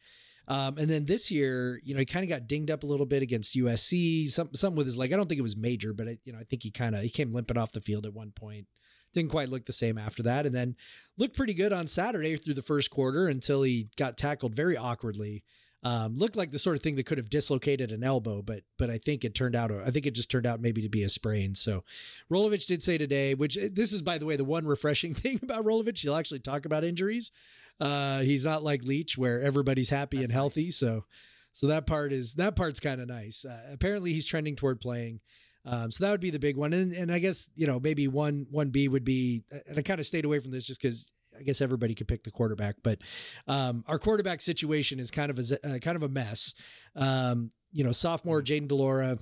Um, 0.46 0.76
and 0.76 0.90
then 0.90 1.06
this 1.06 1.30
year, 1.30 1.80
you 1.82 1.94
know, 1.94 2.00
he 2.00 2.06
kind 2.06 2.22
of 2.22 2.28
got 2.28 2.46
dinged 2.46 2.70
up 2.70 2.82
a 2.82 2.86
little 2.86 3.06
bit 3.06 3.22
against 3.22 3.54
USC. 3.54 4.28
Some 4.28 4.50
some 4.54 4.74
with 4.74 4.86
his 4.86 4.98
leg. 4.98 5.12
I 5.12 5.16
don't 5.16 5.28
think 5.28 5.38
it 5.38 5.42
was 5.42 5.56
major, 5.56 5.92
but 5.92 6.08
I, 6.08 6.18
you 6.24 6.32
know, 6.32 6.38
I 6.38 6.44
think 6.44 6.62
he 6.62 6.70
kind 6.70 6.94
of 6.94 7.02
he 7.02 7.10
came 7.10 7.32
limping 7.32 7.56
off 7.56 7.72
the 7.72 7.80
field 7.80 8.06
at 8.06 8.12
one 8.12 8.32
point. 8.32 8.66
Didn't 9.14 9.30
quite 9.30 9.48
look 9.48 9.64
the 9.66 9.72
same 9.72 9.96
after 9.96 10.24
that. 10.24 10.44
And 10.44 10.54
then 10.54 10.74
looked 11.16 11.36
pretty 11.36 11.54
good 11.54 11.72
on 11.72 11.86
Saturday 11.86 12.36
through 12.36 12.54
the 12.54 12.62
first 12.62 12.90
quarter 12.90 13.28
until 13.28 13.62
he 13.62 13.88
got 13.96 14.18
tackled 14.18 14.54
very 14.54 14.76
awkwardly. 14.76 15.44
Um, 15.84 16.16
looked 16.16 16.34
like 16.34 16.50
the 16.50 16.58
sort 16.58 16.76
of 16.76 16.82
thing 16.82 16.96
that 16.96 17.04
could 17.04 17.18
have 17.18 17.28
dislocated 17.28 17.92
an 17.92 18.02
elbow, 18.02 18.40
but 18.40 18.62
but 18.78 18.88
I 18.88 18.96
think 18.96 19.22
it 19.22 19.34
turned 19.34 19.54
out. 19.54 19.70
I 19.70 19.90
think 19.90 20.06
it 20.06 20.12
just 20.12 20.30
turned 20.30 20.46
out 20.46 20.58
maybe 20.58 20.80
to 20.80 20.88
be 20.88 21.02
a 21.02 21.10
sprain. 21.10 21.54
So, 21.54 21.84
Rolovich 22.32 22.66
did 22.66 22.82
say 22.82 22.96
today, 22.96 23.34
which 23.34 23.58
eh, 23.58 23.68
this 23.70 23.92
is 23.92 24.00
by 24.00 24.16
the 24.16 24.24
way 24.24 24.36
the 24.36 24.44
one 24.44 24.66
refreshing 24.66 25.14
thing 25.14 25.40
about 25.42 25.64
Rolovich. 25.64 26.00
He'll 26.00 26.16
actually 26.16 26.40
talk 26.40 26.64
about 26.64 26.84
injuries. 26.84 27.32
Uh, 27.78 28.20
he's 28.20 28.46
not 28.46 28.62
like 28.62 28.82
Leach, 28.82 29.18
where 29.18 29.42
everybody's 29.42 29.90
happy 29.90 30.18
That's 30.18 30.30
and 30.30 30.34
healthy. 30.34 30.66
Nice. 30.66 30.76
So, 30.76 31.04
so 31.52 31.66
that 31.66 31.86
part 31.86 32.12
is 32.12 32.34
that 32.34 32.56
part's 32.56 32.80
kind 32.80 33.02
of 33.02 33.08
nice. 33.08 33.44
Uh, 33.44 33.60
apparently, 33.70 34.14
he's 34.14 34.24
trending 34.24 34.56
toward 34.56 34.80
playing. 34.80 35.20
Um, 35.66 35.90
so 35.90 36.04
that 36.04 36.10
would 36.10 36.20
be 36.20 36.30
the 36.30 36.38
big 36.38 36.56
one, 36.56 36.72
and 36.72 36.94
and 36.94 37.12
I 37.12 37.18
guess 37.18 37.48
you 37.56 37.66
know 37.66 37.78
maybe 37.78 38.08
one 38.08 38.46
one 38.50 38.70
B 38.70 38.88
would 38.88 39.04
be, 39.04 39.44
and 39.66 39.78
I 39.78 39.82
kind 39.82 40.00
of 40.00 40.06
stayed 40.06 40.24
away 40.24 40.38
from 40.38 40.50
this 40.50 40.64
just 40.64 40.80
because 40.80 41.10
I 41.38 41.42
guess 41.42 41.60
everybody 41.60 41.94
could 41.94 42.08
pick 42.08 42.24
the 42.24 42.30
quarterback, 42.30 42.76
but 42.82 42.98
um, 43.46 43.84
our 43.86 43.98
quarterback 43.98 44.40
situation 44.40 45.00
is 45.00 45.10
kind 45.10 45.30
of 45.30 45.38
a 45.38 45.66
uh, 45.66 45.78
kind 45.78 45.96
of 45.96 46.02
a 46.02 46.08
mess. 46.08 46.54
Um, 46.96 47.50
you 47.72 47.84
know, 47.84 47.92
sophomore 47.92 48.42
Jayden 48.42 48.68
de 48.68 48.74
Laura 48.74 49.18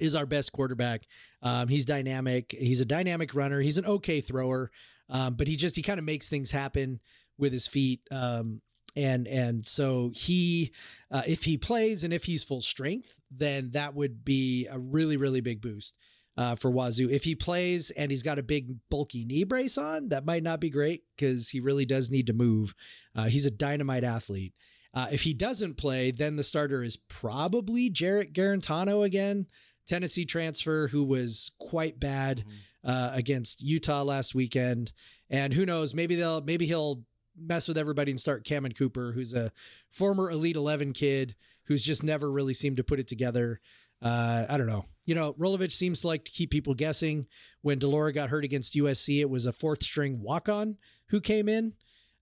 is 0.00 0.14
our 0.14 0.26
best 0.26 0.52
quarterback. 0.52 1.02
Um, 1.42 1.68
he's 1.68 1.84
dynamic. 1.84 2.54
He's 2.58 2.80
a 2.80 2.84
dynamic 2.84 3.34
runner. 3.34 3.60
He's 3.60 3.78
an 3.78 3.86
okay 3.86 4.20
thrower, 4.20 4.70
um, 5.08 5.34
but 5.34 5.48
he 5.48 5.56
just 5.56 5.76
he 5.76 5.82
kind 5.82 5.98
of 5.98 6.04
makes 6.04 6.28
things 6.28 6.50
happen 6.50 7.00
with 7.38 7.52
his 7.52 7.66
feet. 7.66 8.00
Um, 8.10 8.60
and 8.96 9.28
and 9.28 9.66
so 9.66 10.10
he 10.14 10.72
uh, 11.10 11.22
if 11.26 11.44
he 11.44 11.56
plays 11.58 12.02
and 12.02 12.12
if 12.12 12.24
he's 12.24 12.42
full 12.42 12.62
strength 12.62 13.14
then 13.30 13.70
that 13.72 13.94
would 13.94 14.24
be 14.24 14.66
a 14.70 14.78
really 14.78 15.16
really 15.16 15.42
big 15.42 15.60
boost 15.60 15.94
uh, 16.36 16.54
for 16.54 16.70
Wazoo. 16.70 17.10
If 17.10 17.24
he 17.24 17.34
plays 17.34 17.90
and 17.90 18.10
he's 18.10 18.22
got 18.22 18.38
a 18.38 18.42
big 18.42 18.76
bulky 18.90 19.24
knee 19.24 19.44
brace 19.44 19.78
on, 19.78 20.08
that 20.10 20.26
might 20.26 20.42
not 20.42 20.60
be 20.60 20.70
great 20.70 21.04
because 21.16 21.48
he 21.48 21.60
really 21.60 21.86
does 21.86 22.10
need 22.10 22.26
to 22.26 22.32
move. 22.32 22.74
Uh, 23.14 23.24
he's 23.24 23.46
a 23.46 23.50
dynamite 23.50 24.04
athlete. 24.04 24.54
Uh, 24.92 25.08
if 25.10 25.22
he 25.22 25.34
doesn't 25.34 25.76
play, 25.76 26.10
then 26.10 26.36
the 26.36 26.42
starter 26.42 26.82
is 26.82 26.96
probably 26.96 27.90
Jarrett 27.90 28.32
Guarantano 28.32 29.04
again. 29.04 29.46
Tennessee 29.86 30.24
transfer 30.24 30.88
who 30.88 31.04
was 31.04 31.52
quite 31.58 32.00
bad 32.00 32.44
uh, 32.84 33.10
against 33.12 33.62
Utah 33.62 34.02
last 34.02 34.34
weekend. 34.34 34.92
And 35.28 35.52
who 35.52 35.66
knows, 35.66 35.94
maybe 35.94 36.14
they'll 36.14 36.40
maybe 36.40 36.66
he'll 36.66 37.02
mess 37.38 37.68
with 37.68 37.76
everybody 37.76 38.10
and 38.10 38.18
start 38.18 38.44
Cameron 38.44 38.72
Cooper, 38.72 39.12
who's 39.12 39.34
a 39.34 39.52
former 39.90 40.30
Elite 40.30 40.56
Eleven 40.56 40.92
kid 40.92 41.34
who's 41.64 41.82
just 41.82 42.02
never 42.02 42.30
really 42.30 42.54
seemed 42.54 42.76
to 42.76 42.84
put 42.84 43.00
it 43.00 43.08
together. 43.08 43.60
Uh, 44.02 44.46
I 44.48 44.56
don't 44.56 44.66
know. 44.66 44.84
You 45.04 45.14
know, 45.14 45.34
Rolovich 45.34 45.72
seems 45.72 46.00
to 46.00 46.08
like 46.08 46.24
to 46.24 46.32
keep 46.32 46.50
people 46.50 46.74
guessing. 46.74 47.26
When 47.62 47.78
de 47.78 47.86
Laura 47.86 48.12
got 48.12 48.30
hurt 48.30 48.44
against 48.44 48.74
USC, 48.74 49.20
it 49.20 49.30
was 49.30 49.46
a 49.46 49.52
fourth 49.52 49.82
string 49.82 50.20
walk 50.20 50.48
on 50.48 50.76
who 51.08 51.20
came 51.20 51.48
in 51.48 51.74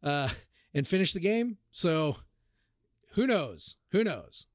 uh, 0.03 0.29
and 0.75 0.87
finished 0.87 1.15
the 1.15 1.21
game. 1.21 1.59
So 1.73 2.19
who 3.13 3.27
knows? 3.27 3.77
Who 3.93 4.05
knows? 4.05 4.47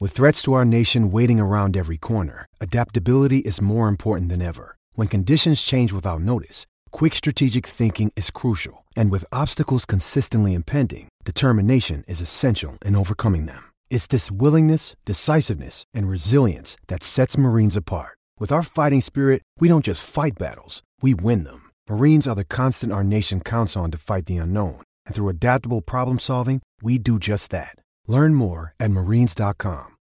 With 0.00 0.10
threats 0.10 0.42
to 0.42 0.52
our 0.54 0.64
nation 0.64 1.12
waiting 1.12 1.38
around 1.38 1.76
every 1.76 1.96
corner, 1.96 2.46
adaptability 2.60 3.38
is 3.38 3.60
more 3.60 3.86
important 3.86 4.30
than 4.30 4.42
ever. 4.42 4.76
When 4.94 5.06
conditions 5.06 5.62
change 5.62 5.92
without 5.92 6.22
notice, 6.22 6.66
quick 6.90 7.14
strategic 7.14 7.64
thinking 7.64 8.12
is 8.16 8.32
crucial. 8.32 8.84
And 8.96 9.12
with 9.12 9.32
obstacles 9.32 9.84
consistently 9.84 10.54
impending, 10.54 11.08
determination 11.24 12.02
is 12.08 12.20
essential 12.20 12.78
in 12.84 12.96
overcoming 12.96 13.46
them. 13.46 13.71
It's 13.92 14.06
this 14.06 14.30
willingness, 14.30 14.96
decisiveness, 15.04 15.84
and 15.92 16.08
resilience 16.08 16.78
that 16.88 17.02
sets 17.02 17.36
Marines 17.36 17.76
apart. 17.76 18.16
With 18.38 18.50
our 18.50 18.62
fighting 18.62 19.02
spirit, 19.02 19.42
we 19.60 19.68
don't 19.68 19.84
just 19.84 20.08
fight 20.08 20.32
battles, 20.38 20.82
we 21.02 21.12
win 21.12 21.44
them. 21.44 21.68
Marines 21.90 22.26
are 22.26 22.34
the 22.34 22.42
constant 22.44 22.90
our 22.90 23.04
nation 23.04 23.42
counts 23.42 23.76
on 23.76 23.90
to 23.90 23.98
fight 23.98 24.24
the 24.24 24.38
unknown. 24.38 24.80
And 25.04 25.14
through 25.14 25.28
adaptable 25.28 25.82
problem 25.82 26.18
solving, 26.18 26.62
we 26.80 26.96
do 26.96 27.18
just 27.18 27.50
that. 27.50 27.76
Learn 28.08 28.34
more 28.34 28.74
at 28.80 28.90
marines.com. 28.90 29.96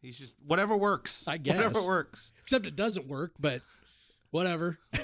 He's 0.00 0.18
just 0.18 0.34
whatever 0.44 0.76
works. 0.76 1.28
I 1.28 1.36
guess. 1.38 1.54
whatever 1.54 1.86
works. 1.86 2.32
Except 2.42 2.66
it 2.66 2.74
doesn't 2.74 3.06
work, 3.06 3.30
but 3.38 3.62
whatever. 4.32 4.80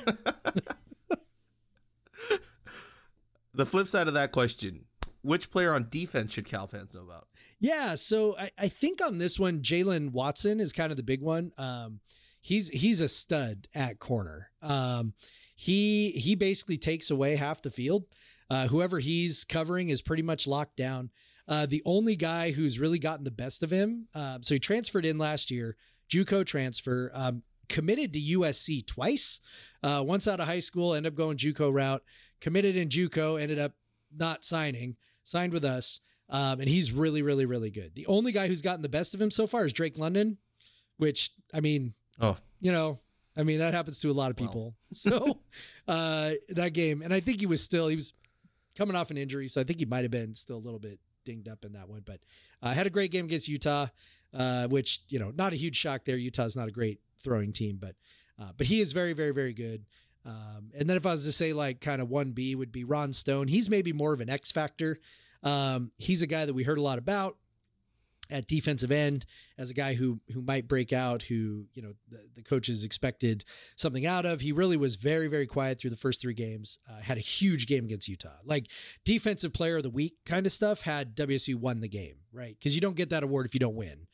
The 3.55 3.67
flip 3.67 3.89
side 3.89 4.07
of 4.07 4.15
that 4.15 4.31
question: 4.31 4.85
Which 5.23 5.51
player 5.51 5.75
on 5.75 5.89
defense 5.91 6.33
should 6.33 6.45
Cal 6.45 6.69
fans 6.69 6.95
know 6.95 7.01
about? 7.01 7.27
Yeah, 7.61 7.97
so 7.97 8.37
I, 8.39 8.51
I 8.57 8.69
think 8.69 9.01
on 9.03 9.19
this 9.19 9.39
one, 9.39 9.61
Jaylen 9.61 10.13
Watson 10.13 10.61
is 10.61 10.73
kind 10.73 10.91
of 10.93 10.97
the 10.97 11.03
big 11.03 11.23
one. 11.23 11.53
Um, 11.59 12.01
he's 12.41 12.69
he's 12.69 13.01
a 13.01 13.09
stud 13.09 13.67
at 13.75 13.99
corner. 13.99 14.51
Um, 14.63 15.15
he 15.57 16.11
he 16.13 16.35
basically 16.35 16.79
takes 16.79 17.11
away 17.11 17.37
half 17.37 17.63
the 17.63 17.71
field. 17.71 18.05
Uh, 18.49 18.69
whoever 18.69 19.01
he's 19.01 19.45
covering 19.45 19.89
is 19.89 20.03
pretty 20.03 20.23
much 20.23 20.47
locked 20.47 20.77
down. 20.77 21.11
Uh, 21.49 21.67
the 21.67 21.83
only 21.85 22.15
guy 22.15 22.53
who's 22.53 22.79
really 22.79 22.99
gotten 22.99 23.25
the 23.25 23.31
best 23.31 23.63
of 23.63 23.71
him, 23.71 24.07
um, 24.15 24.43
so 24.43 24.55
he 24.55 24.61
transferred 24.61 25.07
in 25.07 25.19
last 25.19 25.51
year, 25.51 25.77
JUCO 26.11 26.45
transfer, 26.45 27.11
um, 27.15 27.43
committed 27.69 28.13
to 28.13 28.21
USC 28.21 28.87
twice. 28.87 29.41
Uh, 29.83 30.03
once 30.07 30.29
out 30.29 30.41
of 30.41 30.47
high 30.47 30.61
school, 30.61 30.95
ended 30.95 31.13
up 31.13 31.17
going 31.17 31.37
JUCO 31.39 31.73
route. 31.73 32.03
Committed 32.41 32.77
in 32.77 32.89
JUCO, 32.89 33.41
ended 33.41 33.59
up 33.59 33.73
not 34.15 34.45
signing. 34.45 34.97
Signed 35.25 35.53
with 35.53 35.65
us. 35.65 36.01
Um, 36.31 36.61
and 36.61 36.69
he's 36.69 36.93
really, 36.93 37.23
really, 37.23 37.47
really 37.47 37.71
good. 37.71 37.95
The 37.95 38.07
only 38.07 38.33
guy 38.33 38.49
who's 38.49 38.61
gotten 38.63 38.83
the 38.83 38.89
best 38.89 39.15
of 39.15 39.21
him 39.21 39.31
so 39.31 39.47
far 39.47 39.65
is 39.65 39.73
Drake 39.73 39.97
London, 39.99 40.37
which 40.99 41.31
I 41.55 41.61
mean, 41.61 41.95
Oh, 42.21 42.37
you 42.61 42.73
know, 42.73 42.99
I 43.37 43.45
mean 43.45 43.61
that 43.61 43.73
happens 43.75 44.01
to 44.01 44.11
a 44.11 44.13
lot 44.13 44.31
of 44.31 44.37
people. 44.37 44.75
so 44.93 45.41
uh, 45.87 46.33
that 46.51 46.73
game, 46.73 47.01
and 47.03 47.15
I 47.15 47.21
think 47.21 47.41
he 47.41 47.47
was 47.47 47.63
still 47.63 47.89
he 47.89 47.95
was 47.97 48.13
coming 48.77 48.97
off 48.97 49.11
an 49.11 49.17
injury, 49.17 49.49
so 49.49 49.61
I 49.61 49.65
think 49.65 49.79
he 49.79 49.87
might 49.87 50.03
have 50.03 50.11
been 50.11 50.35
still 50.35 50.57
a 50.57 50.65
little 50.65 50.81
bit 50.81 50.99
dinged 51.25 51.49
up 51.49 51.65
in 51.65 51.73
that 51.73 51.89
one. 51.89 52.03
But 52.05 52.21
uh, 52.63 52.73
had 52.75 52.87
a 52.87 52.91
great 52.91 53.11
game 53.13 53.27
against 53.27 53.49
Utah, 53.49 53.87
uh, 54.35 54.67
which 54.69 55.01
you 55.09 55.19
know, 55.19 55.33
not 55.35 55.53
a 55.53 55.57
huge 55.57 55.77
shock 55.77 56.05
there. 56.05 56.17
Utah's 56.17 56.57
not 56.57 56.69
a 56.69 56.73
great 56.73 57.01
throwing 57.23 57.53
team, 57.53 57.79
but 57.81 57.95
uh, 58.39 58.51
but 58.57 58.67
he 58.67 58.81
is 58.81 58.93
very, 58.93 59.13
very, 59.13 59.33
very 59.33 59.55
good. 59.55 59.85
Um, 60.27 60.71
and 60.77 60.91
then 60.91 60.97
if 60.97 61.07
I 61.07 61.13
was 61.13 61.25
to 61.25 61.33
say 61.33 61.53
like 61.53 61.81
kind 61.81 62.03
of 62.03 62.11
one 62.11 62.33
B 62.33 62.55
would 62.55 62.73
be 62.73 62.85
Ron 62.85 63.13
Stone. 63.13 63.49
He's 63.49 63.71
maybe 63.71 63.93
more 63.93 64.13
of 64.13 64.21
an 64.21 64.29
X 64.29 64.51
factor. 64.51 64.99
Um, 65.43 65.93
he's 65.97 66.23
a 66.23 66.27
guy 66.27 66.47
that 66.47 66.55
we 66.55 66.65
heard 66.65 66.79
a 66.79 66.83
lot 66.83 66.99
about 66.99 67.37
at 68.31 68.47
defensive 68.47 68.93
end 68.93 69.25
as 69.57 69.71
a 69.71 69.75
guy 69.75 69.95
who 69.95 70.21
who 70.33 70.43
might 70.43 70.69
break 70.69 70.93
out, 70.93 71.23
who 71.23 71.67
you 71.73 71.83
know 71.83 71.95
the, 72.11 72.19
the 72.37 72.43
coaches 72.43 72.85
expected 72.85 73.45
something 73.77 74.07
out 74.07 74.27
of. 74.27 74.41
He 74.41 74.53
really 74.53 74.77
was 74.77 74.97
very 74.97 75.29
very 75.29 75.47
quiet 75.47 75.81
through 75.81 75.91
the 75.91 75.97
first 75.97 76.21
three 76.21 76.35
games. 76.35 76.79
Uh, 76.89 77.01
had 77.01 77.17
a 77.17 77.23
huge 77.23 77.67
game 77.67 77.85
against 77.85 78.09
Utah, 78.09 78.37
like 78.45 78.67
defensive 79.05 79.53
player 79.53 79.79
of 79.79 79.83
the 79.83 79.91
week 79.91 80.17
kind 80.27 80.47
of 80.47 80.53
stuff. 80.53 80.83
Had 80.83 81.17
WSU 81.17 81.57
won 81.57 81.81
the 81.81 81.89
game, 81.89 82.17
right? 82.33 82.57
Because 82.59 82.75
you 82.75 82.81
don't 82.81 82.97
get 82.97 83.11
that 83.11 83.23
award 83.23 83.47
if 83.47 83.55
you 83.55 83.61
don't 83.61 83.77
win. 83.77 84.07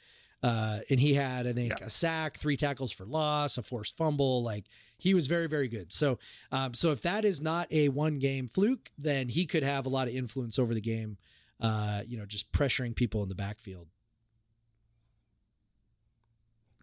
Uh, 0.43 0.81
and 0.91 1.01
he 1.01 1.15
had, 1.15 1.47
I 1.47 1.53
think, 1.55 1.79
Yeah. 1.81 1.87
a 1.87 1.91
sack, 1.91 2.37
three 2.37 2.57
tackles 2.57 2.93
for 2.93 3.07
loss, 3.07 3.57
a 3.57 3.63
forced 3.63 3.97
fumble. 3.97 4.43
Like 4.43 4.67
he 4.99 5.15
was 5.15 5.27
very, 5.27 5.47
very 5.47 5.69
good. 5.69 5.91
So, 5.93 6.19
um, 6.53 6.75
so 6.75 6.91
if 6.91 7.01
that 7.03 7.25
is 7.25 7.41
not 7.41 7.67
a 7.73 7.89
one 7.89 8.19
game 8.19 8.49
fluke, 8.49 8.91
then 8.99 9.29
he 9.31 9.47
could 9.47 9.63
have 9.63 9.87
a 9.87 9.89
lot 9.89 10.07
of 10.09 10.15
influence 10.15 10.59
over 10.59 10.75
the 10.75 10.81
game. 10.83 11.17
Uh, 11.61 12.03
you 12.07 12.19
know, 12.19 12.27
just 12.27 12.53
pressuring 12.53 12.95
people 12.95 13.23
in 13.23 13.29
the 13.31 13.35
backfield. 13.35 13.89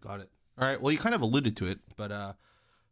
got 0.00 0.20
it. 0.20 0.30
All 0.58 0.66
right. 0.66 0.80
Well, 0.80 0.92
you 0.92 0.98
kind 0.98 1.14
of 1.14 1.22
alluded 1.22 1.56
to 1.58 1.66
it, 1.66 1.78
but 1.96 2.10
uh, 2.10 2.32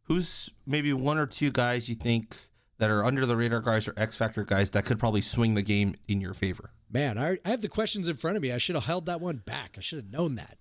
who's 0.03 0.49
maybe 0.65 0.93
one 0.93 1.17
or 1.17 1.25
two 1.27 1.51
guys 1.51 1.89
you 1.89 1.95
think 1.95 2.35
that 2.77 2.89
are 2.89 3.03
under 3.03 3.25
the 3.25 3.35
radar 3.35 3.59
guys 3.61 3.87
or 3.87 3.93
X 3.97 4.15
factor 4.15 4.43
guys 4.43 4.71
that 4.71 4.85
could 4.85 4.97
probably 4.97 5.21
swing 5.21 5.53
the 5.55 5.61
game 5.61 5.95
in 6.07 6.21
your 6.21 6.33
favor? 6.33 6.71
Man, 6.91 7.17
I, 7.17 7.37
I 7.45 7.49
have 7.49 7.61
the 7.61 7.69
questions 7.69 8.07
in 8.07 8.17
front 8.17 8.35
of 8.35 8.43
me. 8.43 8.51
I 8.51 8.57
should 8.57 8.75
have 8.75 8.85
held 8.85 9.05
that 9.05 9.21
one 9.21 9.37
back. 9.37 9.75
I 9.77 9.81
should 9.81 9.97
have 9.97 10.11
known 10.11 10.35
that. 10.35 10.57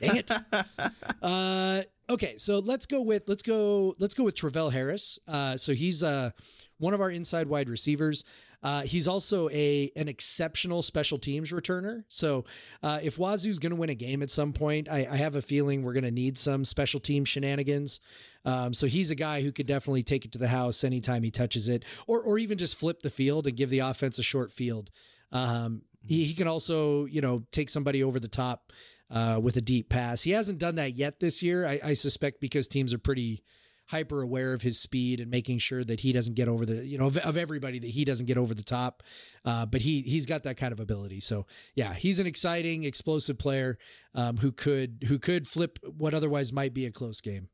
Dang 0.00 0.16
it. 0.16 0.30
uh, 1.22 1.82
okay, 2.08 2.34
so 2.38 2.58
let's 2.58 2.86
go 2.86 3.00
with 3.00 3.24
let's 3.26 3.42
go 3.42 3.94
let's 3.98 4.14
go 4.14 4.24
with 4.24 4.34
Travell 4.34 4.70
Harris. 4.70 5.18
Uh, 5.26 5.56
so 5.56 5.72
he's 5.72 6.02
uh, 6.02 6.30
one 6.78 6.94
of 6.94 7.00
our 7.00 7.10
inside 7.10 7.46
wide 7.46 7.68
receivers. 7.68 8.24
Uh, 8.62 8.82
he's 8.82 9.08
also 9.08 9.48
a 9.50 9.90
an 9.96 10.08
exceptional 10.08 10.82
special 10.82 11.18
teams 11.18 11.50
returner. 11.50 12.04
So 12.08 12.44
uh, 12.82 13.00
if 13.02 13.18
Wazoo's 13.18 13.58
going 13.58 13.70
to 13.70 13.76
win 13.76 13.90
a 13.90 13.94
game 13.94 14.22
at 14.22 14.30
some 14.30 14.52
point, 14.52 14.88
I, 14.90 15.08
I 15.10 15.16
have 15.16 15.34
a 15.34 15.42
feeling 15.42 15.82
we're 15.82 15.94
going 15.94 16.04
to 16.04 16.10
need 16.10 16.36
some 16.36 16.64
special 16.64 17.00
team 17.00 17.24
shenanigans. 17.24 18.00
Um, 18.44 18.72
so 18.72 18.86
he's 18.86 19.10
a 19.10 19.14
guy 19.14 19.42
who 19.42 19.52
could 19.52 19.66
definitely 19.66 20.02
take 20.02 20.24
it 20.24 20.32
to 20.32 20.38
the 20.38 20.48
house 20.48 20.82
anytime 20.84 21.22
he 21.22 21.30
touches 21.30 21.68
it, 21.68 21.84
or 22.06 22.20
or 22.20 22.38
even 22.38 22.58
just 22.58 22.74
flip 22.74 23.02
the 23.02 23.10
field 23.10 23.46
and 23.46 23.56
give 23.56 23.70
the 23.70 23.80
offense 23.80 24.18
a 24.18 24.22
short 24.22 24.52
field. 24.52 24.90
Um, 25.32 25.82
he, 26.06 26.24
he 26.24 26.34
can 26.34 26.48
also, 26.48 27.04
you 27.06 27.20
know, 27.20 27.44
take 27.52 27.68
somebody 27.68 28.02
over 28.02 28.18
the 28.18 28.28
top 28.28 28.72
uh, 29.10 29.38
with 29.42 29.56
a 29.56 29.60
deep 29.60 29.88
pass. 29.88 30.22
He 30.22 30.30
hasn't 30.30 30.58
done 30.58 30.76
that 30.76 30.94
yet 30.94 31.20
this 31.20 31.42
year. 31.42 31.66
I, 31.66 31.80
I 31.82 31.92
suspect 31.94 32.40
because 32.40 32.68
teams 32.68 32.94
are 32.94 32.98
pretty 32.98 33.42
hyper 33.90 34.22
aware 34.22 34.52
of 34.52 34.62
his 34.62 34.78
speed 34.78 35.18
and 35.18 35.28
making 35.28 35.58
sure 35.58 35.82
that 35.82 35.98
he 35.98 36.12
doesn't 36.12 36.34
get 36.34 36.46
over 36.46 36.64
the, 36.64 36.86
you 36.86 36.96
know, 36.96 37.06
of, 37.06 37.16
of 37.18 37.36
everybody 37.36 37.80
that 37.80 37.90
he 37.90 38.04
doesn't 38.04 38.26
get 38.26 38.38
over 38.38 38.54
the 38.54 38.62
top. 38.62 39.02
Uh, 39.44 39.66
but 39.66 39.82
he 39.82 40.02
he's 40.02 40.26
got 40.26 40.44
that 40.44 40.56
kind 40.56 40.72
of 40.72 40.78
ability. 40.78 41.18
So 41.18 41.46
yeah, 41.74 41.94
he's 41.94 42.20
an 42.20 42.26
exciting, 42.26 42.84
explosive 42.84 43.36
player 43.36 43.78
um, 44.14 44.36
who 44.36 44.52
could 44.52 45.06
who 45.08 45.18
could 45.18 45.48
flip 45.48 45.80
what 45.82 46.14
otherwise 46.14 46.52
might 46.52 46.72
be 46.72 46.86
a 46.86 46.92
close 46.92 47.20
game. 47.20 47.48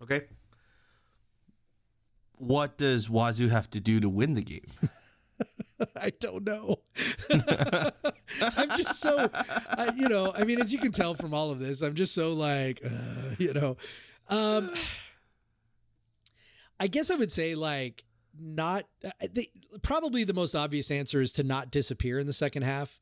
Okay. 0.00 0.22
What 2.36 2.76
does 2.76 3.08
Wazoo 3.08 3.48
have 3.48 3.70
to 3.70 3.80
do 3.80 4.00
to 4.00 4.08
win 4.08 4.34
the 4.34 4.42
game? 4.42 4.70
I 6.04 6.10
don't 6.20 6.44
know. 6.44 6.80
I'm 7.30 8.68
just 8.76 9.00
so, 9.00 9.16
I, 9.32 9.90
you 9.96 10.08
know, 10.08 10.32
I 10.36 10.44
mean, 10.44 10.60
as 10.60 10.70
you 10.72 10.78
can 10.78 10.92
tell 10.92 11.14
from 11.14 11.32
all 11.32 11.50
of 11.50 11.58
this, 11.58 11.80
I'm 11.80 11.94
just 11.94 12.14
so 12.14 12.34
like, 12.34 12.82
uh, 12.84 13.34
you 13.38 13.54
know, 13.54 13.76
um, 14.28 14.70
I 16.78 16.86
guess 16.88 17.10
I 17.10 17.14
would 17.14 17.32
say 17.32 17.54
like 17.54 18.04
not. 18.38 18.84
uh, 19.04 19.10
The, 19.32 19.50
probably 19.82 20.24
the 20.24 20.34
most 20.34 20.54
obvious 20.54 20.90
answer 20.90 21.20
is 21.20 21.32
to 21.34 21.42
not 21.42 21.70
disappear 21.70 22.18
in 22.18 22.26
the 22.26 22.32
second 22.32 22.62
half. 22.62 23.00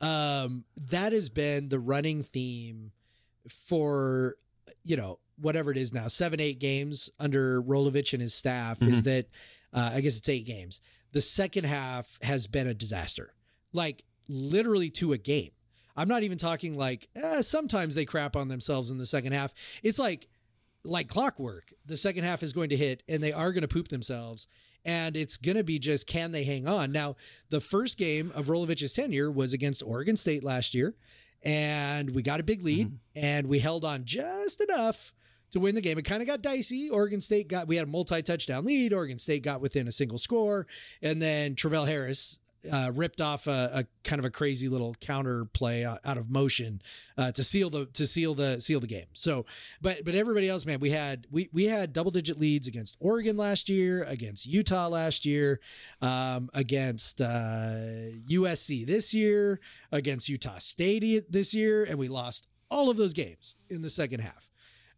Um, 0.00 0.64
that 0.90 1.12
has 1.12 1.28
been 1.28 1.68
the 1.68 1.78
running 1.78 2.22
theme 2.22 2.92
for 3.48 4.36
you 4.82 4.96
know 4.96 5.18
whatever 5.40 5.70
it 5.70 5.76
is 5.76 5.92
now 5.92 6.08
seven 6.08 6.40
eight 6.40 6.58
games 6.58 7.10
under 7.18 7.62
Rolovich 7.62 8.12
and 8.14 8.22
his 8.22 8.34
staff 8.34 8.80
is 8.82 9.02
Mhm. 9.02 9.04
that 9.04 9.26
uh, 9.74 9.90
I 9.94 10.00
guess 10.00 10.16
it's 10.16 10.28
eight 10.28 10.46
games. 10.46 10.80
The 11.12 11.20
second 11.20 11.64
half 11.64 12.18
has 12.22 12.46
been 12.46 12.66
a 12.66 12.74
disaster, 12.74 13.34
like 13.72 14.04
literally 14.28 14.90
to 14.90 15.12
a 15.12 15.18
game. 15.18 15.50
I'm 15.96 16.08
not 16.08 16.22
even 16.22 16.38
talking 16.38 16.76
like 16.76 17.08
eh, 17.16 17.42
sometimes 17.42 17.94
they 17.94 18.04
crap 18.04 18.36
on 18.36 18.48
themselves 18.48 18.90
in 18.90 18.98
the 18.98 19.06
second 19.06 19.32
half. 19.32 19.52
It's 19.82 19.98
like 19.98 20.28
like 20.84 21.08
clockwork. 21.08 21.72
The 21.84 21.96
second 21.96 22.24
half 22.24 22.42
is 22.42 22.52
going 22.52 22.70
to 22.70 22.76
hit 22.76 23.02
and 23.08 23.22
they 23.22 23.32
are 23.32 23.52
going 23.52 23.62
to 23.62 23.68
poop 23.68 23.88
themselves. 23.88 24.48
And 24.84 25.14
it's 25.14 25.36
going 25.36 25.58
to 25.58 25.64
be 25.64 25.78
just 25.78 26.06
can 26.06 26.32
they 26.32 26.44
hang 26.44 26.66
on? 26.66 26.90
Now, 26.90 27.16
the 27.50 27.60
first 27.60 27.98
game 27.98 28.32
of 28.34 28.46
Rolovich's 28.46 28.94
tenure 28.94 29.30
was 29.30 29.52
against 29.52 29.82
Oregon 29.82 30.16
State 30.16 30.42
last 30.42 30.74
year, 30.74 30.94
and 31.42 32.14
we 32.14 32.22
got 32.22 32.40
a 32.40 32.44
big 32.44 32.62
lead 32.62 32.98
and 33.14 33.46
we 33.46 33.58
held 33.58 33.84
on 33.84 34.04
just 34.04 34.60
enough 34.60 35.12
to 35.52 35.60
win 35.60 35.74
the 35.74 35.80
game. 35.80 35.98
It 35.98 36.04
kind 36.04 36.22
of 36.22 36.28
got 36.28 36.42
dicey. 36.42 36.90
Oregon 36.90 37.20
State 37.20 37.48
got 37.48 37.68
we 37.68 37.76
had 37.76 37.86
a 37.86 37.90
multi-touchdown 37.90 38.64
lead. 38.64 38.92
Oregon 38.92 39.18
State 39.18 39.42
got 39.42 39.60
within 39.60 39.88
a 39.88 39.92
single 39.92 40.18
score, 40.18 40.66
and 41.02 41.20
then 41.20 41.54
Travell 41.54 41.86
Harris 41.86 42.38
uh, 42.70 42.90
ripped 42.94 43.20
off 43.20 43.46
a, 43.46 43.70
a, 43.72 43.84
kind 44.04 44.18
of 44.18 44.24
a 44.24 44.30
crazy 44.30 44.68
little 44.68 44.94
counter 45.00 45.44
play 45.46 45.84
out 45.84 46.00
of 46.04 46.30
motion 46.30 46.82
uh, 47.16 47.32
to 47.32 47.44
seal 47.44 47.70
the 47.70 47.86
to 47.86 48.06
seal 48.06 48.34
the 48.34 48.60
seal 48.60 48.80
the 48.80 48.86
game. 48.86 49.06
So, 49.12 49.46
but 49.80 50.04
but 50.04 50.14
everybody 50.14 50.48
else, 50.48 50.66
man, 50.66 50.80
we 50.80 50.90
had 50.90 51.26
we 51.30 51.48
we 51.52 51.66
had 51.66 51.92
double 51.92 52.10
digit 52.10 52.38
leads 52.38 52.68
against 52.68 52.96
Oregon 53.00 53.36
last 53.36 53.68
year, 53.68 54.04
against 54.04 54.46
Utah 54.46 54.88
last 54.88 55.24
year, 55.24 55.60
um, 56.02 56.50
against 56.52 57.20
uh, 57.20 58.12
USC 58.28 58.86
this 58.86 59.14
year, 59.14 59.60
against 59.92 60.28
Utah 60.28 60.58
State 60.58 61.30
this 61.30 61.54
year, 61.54 61.84
and 61.84 61.98
we 61.98 62.08
lost 62.08 62.46
all 62.70 62.90
of 62.90 62.96
those 62.96 63.14
games 63.14 63.56
in 63.68 63.82
the 63.82 63.90
second 63.90 64.20
half. 64.20 64.49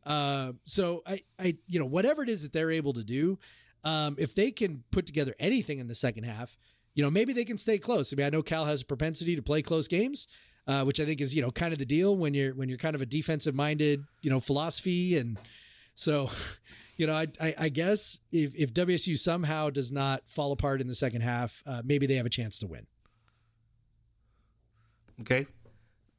Uh, 0.04 0.52
so 0.64 1.02
I 1.06 1.22
I 1.38 1.56
you 1.66 1.78
know 1.78 1.86
whatever 1.86 2.22
it 2.22 2.28
is 2.28 2.42
that 2.42 2.52
they're 2.52 2.72
able 2.72 2.92
to 2.94 3.04
do, 3.04 3.38
um, 3.84 4.16
if 4.18 4.34
they 4.34 4.50
can 4.50 4.84
put 4.90 5.06
together 5.06 5.34
anything 5.38 5.78
in 5.78 5.88
the 5.88 5.94
second 5.94 6.24
half 6.24 6.56
you 6.94 7.02
know, 7.02 7.10
maybe 7.10 7.32
they 7.32 7.44
can 7.44 7.58
stay 7.58 7.78
close. 7.78 8.12
I 8.12 8.16
mean, 8.16 8.26
I 8.26 8.30
know 8.30 8.42
Cal 8.42 8.66
has 8.66 8.82
a 8.82 8.84
propensity 8.84 9.36
to 9.36 9.42
play 9.42 9.62
close 9.62 9.88
games, 9.88 10.28
uh, 10.66 10.84
which 10.84 11.00
I 11.00 11.04
think 11.04 11.20
is 11.20 11.34
you 11.34 11.42
know 11.42 11.50
kind 11.50 11.72
of 11.72 11.78
the 11.78 11.86
deal 11.86 12.16
when 12.16 12.34
you're 12.34 12.54
when 12.54 12.68
you're 12.68 12.78
kind 12.78 12.94
of 12.94 13.02
a 13.02 13.06
defensive 13.06 13.54
minded 13.54 14.04
you 14.20 14.30
know 14.30 14.40
philosophy, 14.40 15.16
and 15.16 15.38
so 15.94 16.30
you 16.96 17.06
know 17.06 17.14
I 17.14 17.28
I, 17.40 17.54
I 17.58 17.68
guess 17.68 18.20
if 18.30 18.54
if 18.54 18.72
WSU 18.74 19.18
somehow 19.18 19.70
does 19.70 19.90
not 19.90 20.22
fall 20.26 20.52
apart 20.52 20.80
in 20.80 20.88
the 20.88 20.94
second 20.94 21.22
half, 21.22 21.62
uh, 21.66 21.82
maybe 21.84 22.06
they 22.06 22.16
have 22.16 22.26
a 22.26 22.30
chance 22.30 22.58
to 22.60 22.66
win. 22.66 22.86
Okay, 25.20 25.46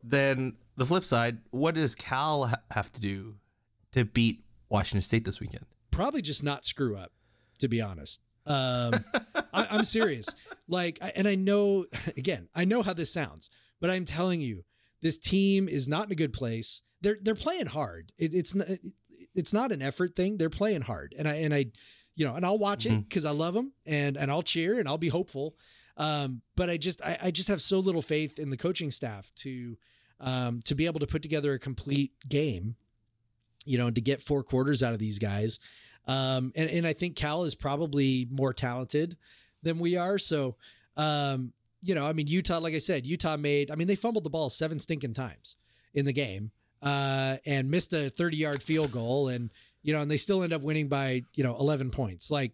then 0.03 0.53
the 0.77 0.85
flip 0.85 1.03
side, 1.03 1.39
what 1.51 1.75
does 1.75 1.93
Cal 1.93 2.45
ha- 2.45 2.61
have 2.71 2.91
to 2.93 3.01
do 3.01 3.35
to 3.93 4.05
beat 4.05 4.43
Washington 4.69 5.01
State 5.01 5.25
this 5.25 5.39
weekend? 5.39 5.65
Probably 5.91 6.21
just 6.21 6.43
not 6.43 6.65
screw 6.65 6.97
up, 6.97 7.11
to 7.59 7.67
be 7.67 7.81
honest. 7.81 8.21
Um, 8.45 8.93
I, 9.53 9.77
am 9.77 9.83
serious. 9.83 10.27
Like, 10.67 10.99
and 11.15 11.27
I 11.27 11.35
know, 11.35 11.85
again, 12.17 12.49
I 12.53 12.65
know 12.65 12.81
how 12.81 12.93
this 12.93 13.11
sounds, 13.11 13.49
but 13.79 13.89
I'm 13.89 14.05
telling 14.05 14.41
you, 14.41 14.63
this 15.01 15.17
team 15.17 15.67
is 15.67 15.87
not 15.87 16.07
in 16.07 16.11
a 16.11 16.15
good 16.15 16.33
place. 16.33 16.81
They're 17.01 17.17
they're 17.21 17.35
playing 17.35 17.65
hard. 17.65 18.13
It, 18.17 18.33
it's 18.33 18.55
not 18.55 18.67
it's 19.35 19.53
not 19.53 19.71
an 19.71 19.81
effort 19.81 20.15
thing. 20.15 20.37
They're 20.37 20.49
playing 20.49 20.81
hard, 20.81 21.13
and 21.17 21.27
I 21.27 21.35
and 21.35 21.53
I, 21.53 21.65
you 22.15 22.25
know, 22.25 22.35
and 22.35 22.45
I'll 22.45 22.57
watch 22.57 22.85
mm-hmm. 22.85 22.99
it 22.99 23.09
because 23.09 23.25
I 23.25 23.31
love 23.31 23.53
them, 23.53 23.73
and 23.85 24.15
and 24.15 24.31
I'll 24.31 24.43
cheer 24.43 24.79
and 24.79 24.87
I'll 24.87 24.97
be 24.97 25.09
hopeful. 25.09 25.55
Um, 25.97 26.41
but 26.55 26.69
I 26.69 26.77
just 26.77 27.01
I, 27.01 27.17
I 27.21 27.31
just 27.31 27.49
have 27.49 27.61
so 27.61 27.79
little 27.79 28.01
faith 28.01 28.39
in 28.39 28.49
the 28.49 28.57
coaching 28.57 28.91
staff 28.91 29.31
to 29.37 29.77
um, 30.19 30.61
to 30.63 30.75
be 30.75 30.85
able 30.85 31.01
to 31.01 31.07
put 31.07 31.21
together 31.21 31.53
a 31.53 31.59
complete 31.59 32.11
game, 32.27 32.75
you 33.65 33.77
know, 33.77 33.89
to 33.89 34.01
get 34.01 34.21
four 34.21 34.43
quarters 34.43 34.83
out 34.83 34.93
of 34.93 34.99
these 34.99 35.19
guys. 35.19 35.59
Um, 36.07 36.51
and, 36.55 36.69
and 36.69 36.87
I 36.87 36.93
think 36.93 37.15
Cal 37.15 37.43
is 37.43 37.55
probably 37.55 38.27
more 38.29 38.53
talented 38.53 39.17
than 39.61 39.79
we 39.79 39.95
are. 39.95 40.17
So, 40.17 40.55
um, 40.97 41.53
you 41.81 41.95
know, 41.95 42.05
I 42.05 42.13
mean, 42.13 42.27
Utah, 42.27 42.59
like 42.59 42.73
I 42.73 42.79
said, 42.79 43.05
Utah 43.05 43.37
made, 43.37 43.71
I 43.71 43.75
mean, 43.75 43.87
they 43.87 43.95
fumbled 43.95 44.23
the 44.23 44.29
ball 44.29 44.49
seven 44.49 44.79
stinking 44.79 45.13
times 45.13 45.55
in 45.93 46.05
the 46.05 46.13
game 46.13 46.51
uh, 46.81 47.37
and 47.45 47.69
missed 47.69 47.93
a 47.93 48.09
30 48.09 48.37
yard 48.37 48.63
field 48.63 48.91
goal. 48.91 49.29
And, 49.29 49.49
you 49.81 49.93
know, 49.93 50.01
and 50.01 50.09
they 50.09 50.17
still 50.17 50.43
end 50.43 50.53
up 50.53 50.61
winning 50.61 50.87
by, 50.87 51.23
you 51.33 51.43
know, 51.43 51.57
11 51.57 51.91
points. 51.91 52.31
Like, 52.31 52.53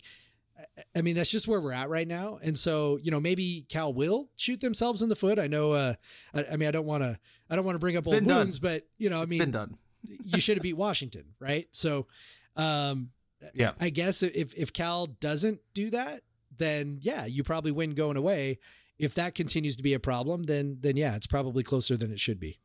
I 0.96 1.02
mean, 1.02 1.16
that's 1.16 1.30
just 1.30 1.48
where 1.48 1.62
we're 1.62 1.72
at 1.72 1.90
right 1.90 2.08
now. 2.08 2.40
And 2.42 2.58
so, 2.58 3.00
you 3.02 3.12
know, 3.12 3.20
maybe 3.20 3.66
Cal 3.70 3.94
will 3.94 4.30
shoot 4.36 4.62
themselves 4.62 5.02
in 5.02 5.10
the 5.10 5.16
foot. 5.16 5.40
I 5.40 5.48
know, 5.48 5.72
uh, 5.74 5.94
I, 6.34 6.46
I 6.54 6.56
mean, 6.58 6.68
I 6.68 6.72
don't 6.72 6.86
want 6.86 7.04
to, 7.04 7.18
I 7.50 7.56
don't 7.56 7.66
want 7.66 7.76
to 7.76 7.80
bring 7.80 7.98
up 7.98 8.06
it's 8.06 8.14
old 8.14 8.26
wounds, 8.26 8.60
but, 8.60 8.84
you 8.98 9.10
know, 9.10 9.22
I 9.22 9.26
mean, 9.26 9.40
been 9.40 9.52
done. 9.52 9.78
You 10.04 10.40
should 10.40 10.58
have 10.58 10.64
beat 10.64 10.78
Washington, 10.78 11.26
right? 11.40 11.68
So, 11.72 12.08
um, 12.56 13.10
yeah. 13.54 13.72
I 13.80 13.90
guess 13.90 14.24
if 14.24 14.54
if 14.56 14.74
Cal 14.74 15.08
doesn't 15.08 15.62
do 15.74 15.90
that, 15.92 16.24
then 16.58 17.00
yeah, 17.02 17.26
you 17.26 17.44
probably 17.44 17.72
win 17.72 17.94
going 17.94 18.18
away. 18.18 18.60
If 18.98 19.14
that 19.16 19.34
continues 19.34 19.78
to 19.78 19.84
be 19.84 19.94
a 19.94 20.00
problem, 20.00 20.44
then 20.44 20.78
then 20.82 20.98
yeah, 20.98 21.16
it's 21.16 21.28
probably 21.28 21.64
closer 21.64 21.98
than 21.98 22.12
it 22.12 22.20
should 22.20 22.40
be. 22.40 22.60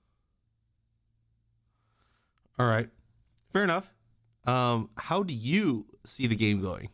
All 2.58 2.66
right. 2.66 2.88
Fair 3.52 3.64
enough. 3.64 3.92
Um, 4.46 4.90
how 4.96 5.22
do 5.22 5.34
you 5.34 5.86
see 6.04 6.26
the 6.26 6.36
game 6.36 6.60
going? 6.60 6.90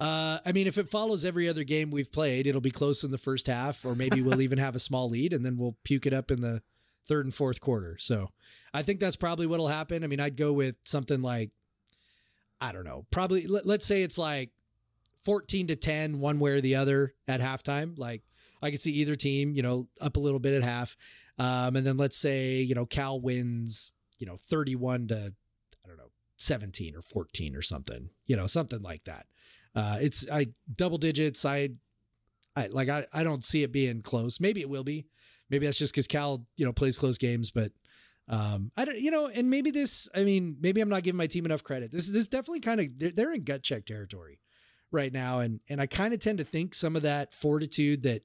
Uh, 0.00 0.38
I 0.46 0.52
mean, 0.52 0.66
if 0.66 0.78
it 0.78 0.88
follows 0.88 1.24
every 1.24 1.48
other 1.48 1.62
game 1.62 1.90
we've 1.90 2.10
played, 2.10 2.46
it'll 2.46 2.62
be 2.62 2.70
close 2.70 3.04
in 3.04 3.10
the 3.10 3.18
first 3.18 3.46
half, 3.48 3.84
or 3.84 3.94
maybe 3.94 4.22
we'll 4.22 4.40
even 4.40 4.58
have 4.58 4.74
a 4.74 4.78
small 4.78 5.10
lead, 5.10 5.32
and 5.32 5.44
then 5.44 5.58
we'll 5.58 5.76
puke 5.84 6.06
it 6.06 6.14
up 6.14 6.30
in 6.30 6.40
the 6.40 6.62
third 7.06 7.24
and 7.24 7.34
fourth 7.34 7.60
quarter. 7.60 7.96
So, 7.98 8.30
I 8.72 8.82
think 8.82 9.00
that's 9.00 9.16
probably 9.16 9.46
what'll 9.46 9.68
happen. 9.68 10.04
I 10.04 10.06
mean, 10.06 10.20
I'd 10.20 10.36
go 10.36 10.52
with 10.52 10.76
something 10.84 11.22
like 11.22 11.50
I 12.60 12.72
don't 12.72 12.84
know, 12.84 13.06
probably 13.10 13.46
let, 13.46 13.66
us 13.66 13.86
say 13.86 14.02
it's 14.02 14.18
like 14.18 14.50
14 15.24 15.68
to 15.68 15.76
10, 15.76 16.20
one 16.20 16.38
way 16.38 16.52
or 16.52 16.60
the 16.60 16.76
other 16.76 17.14
at 17.26 17.40
halftime. 17.40 17.98
Like 17.98 18.22
I 18.62 18.70
could 18.70 18.82
see 18.82 18.92
either 18.92 19.16
team, 19.16 19.54
you 19.54 19.62
know, 19.62 19.88
up 20.00 20.16
a 20.16 20.20
little 20.20 20.38
bit 20.38 20.54
at 20.54 20.62
half. 20.62 20.96
Um, 21.38 21.76
and 21.76 21.86
then 21.86 21.96
let's 21.96 22.18
say, 22.18 22.56
you 22.56 22.74
know, 22.74 22.84
Cal 22.84 23.18
wins, 23.18 23.92
you 24.18 24.26
know, 24.26 24.36
31 24.36 25.08
to, 25.08 25.32
I 25.84 25.88
don't 25.88 25.96
know, 25.96 26.10
17 26.36 26.94
or 26.94 27.02
14 27.02 27.56
or 27.56 27.62
something, 27.62 28.10
you 28.26 28.36
know, 28.36 28.46
something 28.46 28.82
like 28.82 29.04
that. 29.04 29.26
Uh, 29.74 29.98
it's 30.00 30.28
I 30.30 30.46
double 30.74 30.98
digits. 30.98 31.44
I, 31.46 31.70
I 32.54 32.66
like, 32.66 32.90
I, 32.90 33.06
I 33.12 33.24
don't 33.24 33.44
see 33.44 33.62
it 33.62 33.72
being 33.72 34.02
close. 34.02 34.38
Maybe 34.38 34.60
it 34.60 34.68
will 34.68 34.84
be. 34.84 35.06
Maybe 35.50 35.66
that's 35.66 35.78
just 35.78 35.92
because 35.92 36.06
Cal, 36.06 36.46
you 36.56 36.64
know, 36.64 36.72
plays 36.72 36.96
close 36.96 37.18
games, 37.18 37.50
but 37.50 37.72
um, 38.28 38.70
I 38.76 38.84
don't, 38.84 38.98
you 38.98 39.10
know, 39.10 39.26
and 39.26 39.50
maybe 39.50 39.72
this, 39.72 40.08
I 40.14 40.22
mean, 40.22 40.56
maybe 40.60 40.80
I'm 40.80 40.88
not 40.88 41.02
giving 41.02 41.18
my 41.18 41.26
team 41.26 41.44
enough 41.44 41.64
credit. 41.64 41.90
This, 41.90 42.06
this 42.06 42.28
definitely 42.28 42.60
kind 42.60 42.80
of, 42.80 42.86
they're, 42.96 43.10
they're 43.10 43.32
in 43.34 43.42
gut 43.42 43.64
check 43.64 43.84
territory 43.84 44.38
right 44.92 45.12
now. 45.12 45.40
And, 45.40 45.58
and 45.68 45.80
I 45.80 45.86
kind 45.86 46.14
of 46.14 46.20
tend 46.20 46.38
to 46.38 46.44
think 46.44 46.74
some 46.74 46.94
of 46.94 47.02
that 47.02 47.34
fortitude 47.34 48.04
that, 48.04 48.22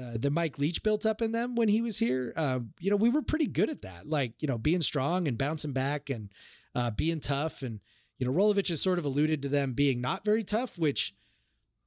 uh, 0.00 0.12
the 0.14 0.30
Mike 0.30 0.60
Leach 0.60 0.84
built 0.84 1.04
up 1.04 1.20
in 1.20 1.32
them 1.32 1.56
when 1.56 1.66
he 1.66 1.82
was 1.82 1.98
here. 1.98 2.32
Um, 2.36 2.70
you 2.78 2.90
know, 2.90 2.96
we 2.96 3.08
were 3.08 3.22
pretty 3.22 3.48
good 3.48 3.68
at 3.68 3.82
that, 3.82 4.08
like, 4.08 4.34
you 4.40 4.46
know, 4.46 4.56
being 4.56 4.82
strong 4.82 5.26
and 5.26 5.36
bouncing 5.36 5.72
back 5.72 6.10
and, 6.10 6.30
uh, 6.76 6.92
being 6.92 7.18
tough. 7.18 7.62
And, 7.62 7.80
you 8.18 8.26
know, 8.26 8.32
Rolovich 8.32 8.68
has 8.68 8.80
sort 8.80 9.00
of 9.00 9.04
alluded 9.04 9.42
to 9.42 9.48
them 9.48 9.72
being 9.72 10.00
not 10.00 10.24
very 10.24 10.44
tough, 10.44 10.78
which, 10.78 11.12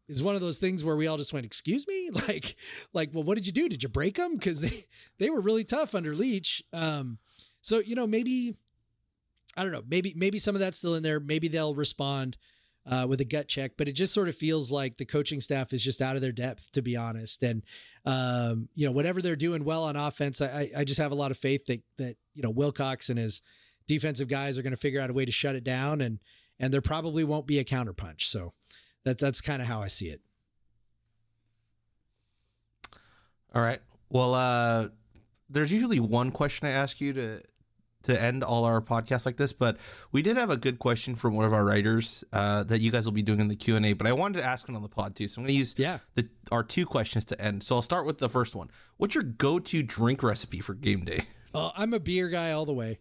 is 0.08 0.22
one 0.22 0.36
of 0.36 0.42
those 0.42 0.58
things 0.58 0.84
where 0.84 0.96
we 0.96 1.08
all 1.08 1.18
just 1.18 1.34
went, 1.34 1.46
"Excuse 1.46 1.88
me," 1.88 2.10
like, 2.28 2.56
like, 2.94 3.10
well, 3.14 3.24
what 3.24 3.36
did 3.36 3.48
you 3.48 3.54
do? 3.54 3.70
Did 3.70 3.84
you 3.84 3.90
break 3.90 4.18
them? 4.18 4.36
Because 4.36 4.62
they 4.62 4.86
they 5.18 5.30
were 5.30 5.42
really 5.42 5.64
tough 5.64 5.96
under 5.96 6.16
Leach. 6.16 6.64
Um, 6.72 7.20
so, 7.62 7.80
you 7.80 7.96
know, 7.96 8.08
maybe 8.08 8.58
I 9.56 9.64
don't 9.64 9.72
know, 9.72 9.84
maybe 9.88 10.14
maybe 10.16 10.40
some 10.40 10.56
of 10.56 10.60
that's 10.60 10.78
still 10.78 10.96
in 10.96 11.04
there. 11.04 11.20
Maybe 11.20 11.48
they'll 11.48 11.76
respond 11.76 12.38
uh, 12.86 13.06
with 13.08 13.22
a 13.22 13.26
gut 13.26 13.48
check, 13.48 13.74
but 13.78 13.88
it 13.88 13.94
just 13.94 14.14
sort 14.14 14.28
of 14.28 14.36
feels 14.36 14.72
like 14.72 14.98
the 14.98 15.06
coaching 15.06 15.40
staff 15.40 15.72
is 15.74 15.84
just 15.84 16.02
out 16.02 16.16
of 16.16 16.22
their 16.22 16.32
depth, 16.32 16.72
to 16.74 16.82
be 16.82 16.98
honest. 16.98 17.42
And 17.44 17.64
um, 18.06 18.68
you 18.76 18.86
know, 18.86 18.92
whatever 18.92 19.22
they're 19.22 19.36
doing 19.36 19.64
well 19.64 19.84
on 19.84 19.96
offense, 19.96 20.42
I, 20.42 20.72
I 20.76 20.84
just 20.84 21.00
have 21.00 21.12
a 21.12 21.16
lot 21.16 21.32
of 21.32 21.38
faith 21.38 21.66
that 21.68 21.82
that 21.98 22.18
you 22.34 22.44
know 22.44 22.50
Wilcox 22.50 23.10
and 23.10 23.20
his 23.20 23.42
defensive 23.88 24.28
guys 24.28 24.58
are 24.58 24.64
going 24.64 24.72
to 24.72 24.78
figure 24.78 25.02
out 25.02 25.10
a 25.10 25.14
way 25.14 25.26
to 25.26 25.32
shut 25.32 25.56
it 25.56 25.64
down, 25.64 26.02
and 26.02 26.20
and 26.60 26.74
there 26.74 26.82
probably 26.82 27.24
won't 27.24 27.48
be 27.48 27.60
a 27.60 27.64
counterpunch. 27.64 28.24
So 28.24 28.54
that's 29.04 29.22
that's 29.22 29.42
kind 29.42 29.62
of 29.62 29.68
how 29.68 29.82
I 29.82 29.88
see 29.88 30.08
it. 30.08 30.22
All 33.54 33.62
right. 33.62 33.80
Well, 34.10 34.34
uh, 34.34 34.90
there's 35.50 35.72
usually 35.72 36.00
one 36.00 36.32
question 36.32 36.68
I 36.68 36.72
ask 36.72 37.00
you 37.00 37.14
to 37.14 37.42
to 38.04 38.22
end 38.22 38.44
all 38.44 38.66
our 38.66 38.82
podcasts 38.82 39.26
like 39.26 39.38
this, 39.38 39.54
but 39.54 39.78
we 40.12 40.22
did 40.22 40.36
have 40.36 40.50
a 40.50 40.58
good 40.58 40.78
question 40.78 41.16
from 41.16 41.36
one 41.36 41.46
of 41.46 41.54
our 41.54 41.64
writers 41.64 42.24
uh, 42.34 42.62
that 42.64 42.82
you 42.82 42.92
guys 42.92 43.06
will 43.06 43.14
be 43.14 43.22
doing 43.22 43.40
in 43.40 43.48
the 43.48 43.56
Q 43.56 43.78
and 43.78 43.86
A. 43.86 43.94
But 43.94 44.08
I 44.08 44.14
wanted 44.14 44.40
to 44.40 44.46
ask 44.46 44.68
one 44.68 44.76
on 44.76 44.82
the 44.82 44.90
pod 44.90 45.16
too, 45.16 45.28
so 45.28 45.40
I'm 45.40 45.44
going 45.46 45.54
to 45.54 45.58
use 45.58 45.76
yeah 45.78 46.00
the, 46.16 46.28
our 46.52 46.64
two 46.64 46.86
questions 46.86 47.26
to 47.26 47.42
end. 47.42 47.64
So 47.64 47.76
I'll 47.76 47.82
start 47.82 48.06
with 48.06 48.18
the 48.18 48.30
first 48.30 48.56
one. 48.56 48.70
What's 48.98 49.16
your 49.16 49.24
go-to 49.24 49.84
drink 49.84 50.22
recipe 50.22 50.60
for 50.60 50.74
game 50.74 51.06
day? 51.06 51.22
Uh, 51.56 51.72
I'm 51.76 51.94
a 51.94 52.00
beer 52.00 52.30
guy 52.30 52.52
all 52.52 52.66
the 52.66 52.74
way. 52.74 53.00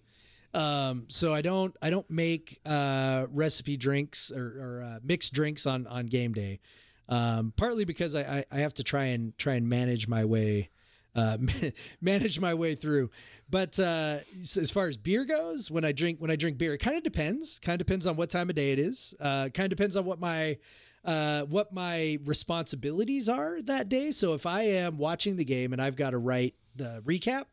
Um, 0.55 1.07
so 1.09 1.33
I 1.33 1.41
don't 1.43 1.75
I 1.81 1.91
don't 1.91 2.09
make 2.11 2.61
uh, 2.67 3.27
recipe 3.31 3.77
drinks 3.77 4.31
or, 4.31 4.43
or 4.43 4.83
uh, 4.83 4.99
mixed 5.03 5.33
drinks 5.33 5.67
on 5.67 5.87
on 5.87 6.07
game 6.07 6.33
day. 6.33 6.61
Um, 7.09 7.53
partly 7.57 7.85
because 7.85 8.15
I, 8.15 8.21
I, 8.21 8.45
I 8.51 8.59
have 8.61 8.75
to 8.75 8.85
try 8.85 9.07
and 9.07 9.37
try 9.37 9.55
and 9.55 9.69
manage 9.69 10.09
my 10.09 10.25
way 10.25 10.71
uh, 11.15 11.39
manage 12.01 12.41
my 12.41 12.55
way 12.55 12.75
through. 12.75 13.11
But 13.51 13.79
uh, 13.79 14.19
as 14.41 14.71
far 14.71 14.89
as 14.89 14.97
beer 14.97 15.25
goes, 15.25 15.71
when 15.71 15.85
I 15.85 15.93
drink 15.93 16.21
when 16.21 16.31
I 16.31 16.37
drink 16.37 16.59
beer, 16.59 16.75
it 16.75 16.79
kind 16.79 16.97
of 16.97 17.03
depends. 17.03 17.59
Kind 17.59 17.81
of 17.81 17.87
depends 17.87 18.07
on 18.07 18.17
what 18.17 18.31
time 18.31 18.49
of 18.49 18.57
day 18.57 18.73
it 18.73 18.79
is. 18.79 19.15
Uh, 19.21 19.49
kind 19.49 19.71
of 19.73 19.77
depends 19.77 19.97
on 19.97 20.05
what 20.05 20.21
my 20.21 20.59
uh, 21.05 21.43
what 21.43 21.73
my 21.73 22.19
responsibilities 22.25 23.29
are 23.29 23.61
that 23.63 23.89
day. 23.89 24.11
So 24.11 24.35
if 24.35 24.47
I 24.47 24.63
am 24.63 24.99
watching 24.99 25.37
the 25.37 25.45
game 25.45 25.73
and 25.73 25.83
I've 25.83 25.97
got 25.97 26.11
to 26.11 26.19
write 26.19 26.55
the 26.75 27.03
recap. 27.05 27.47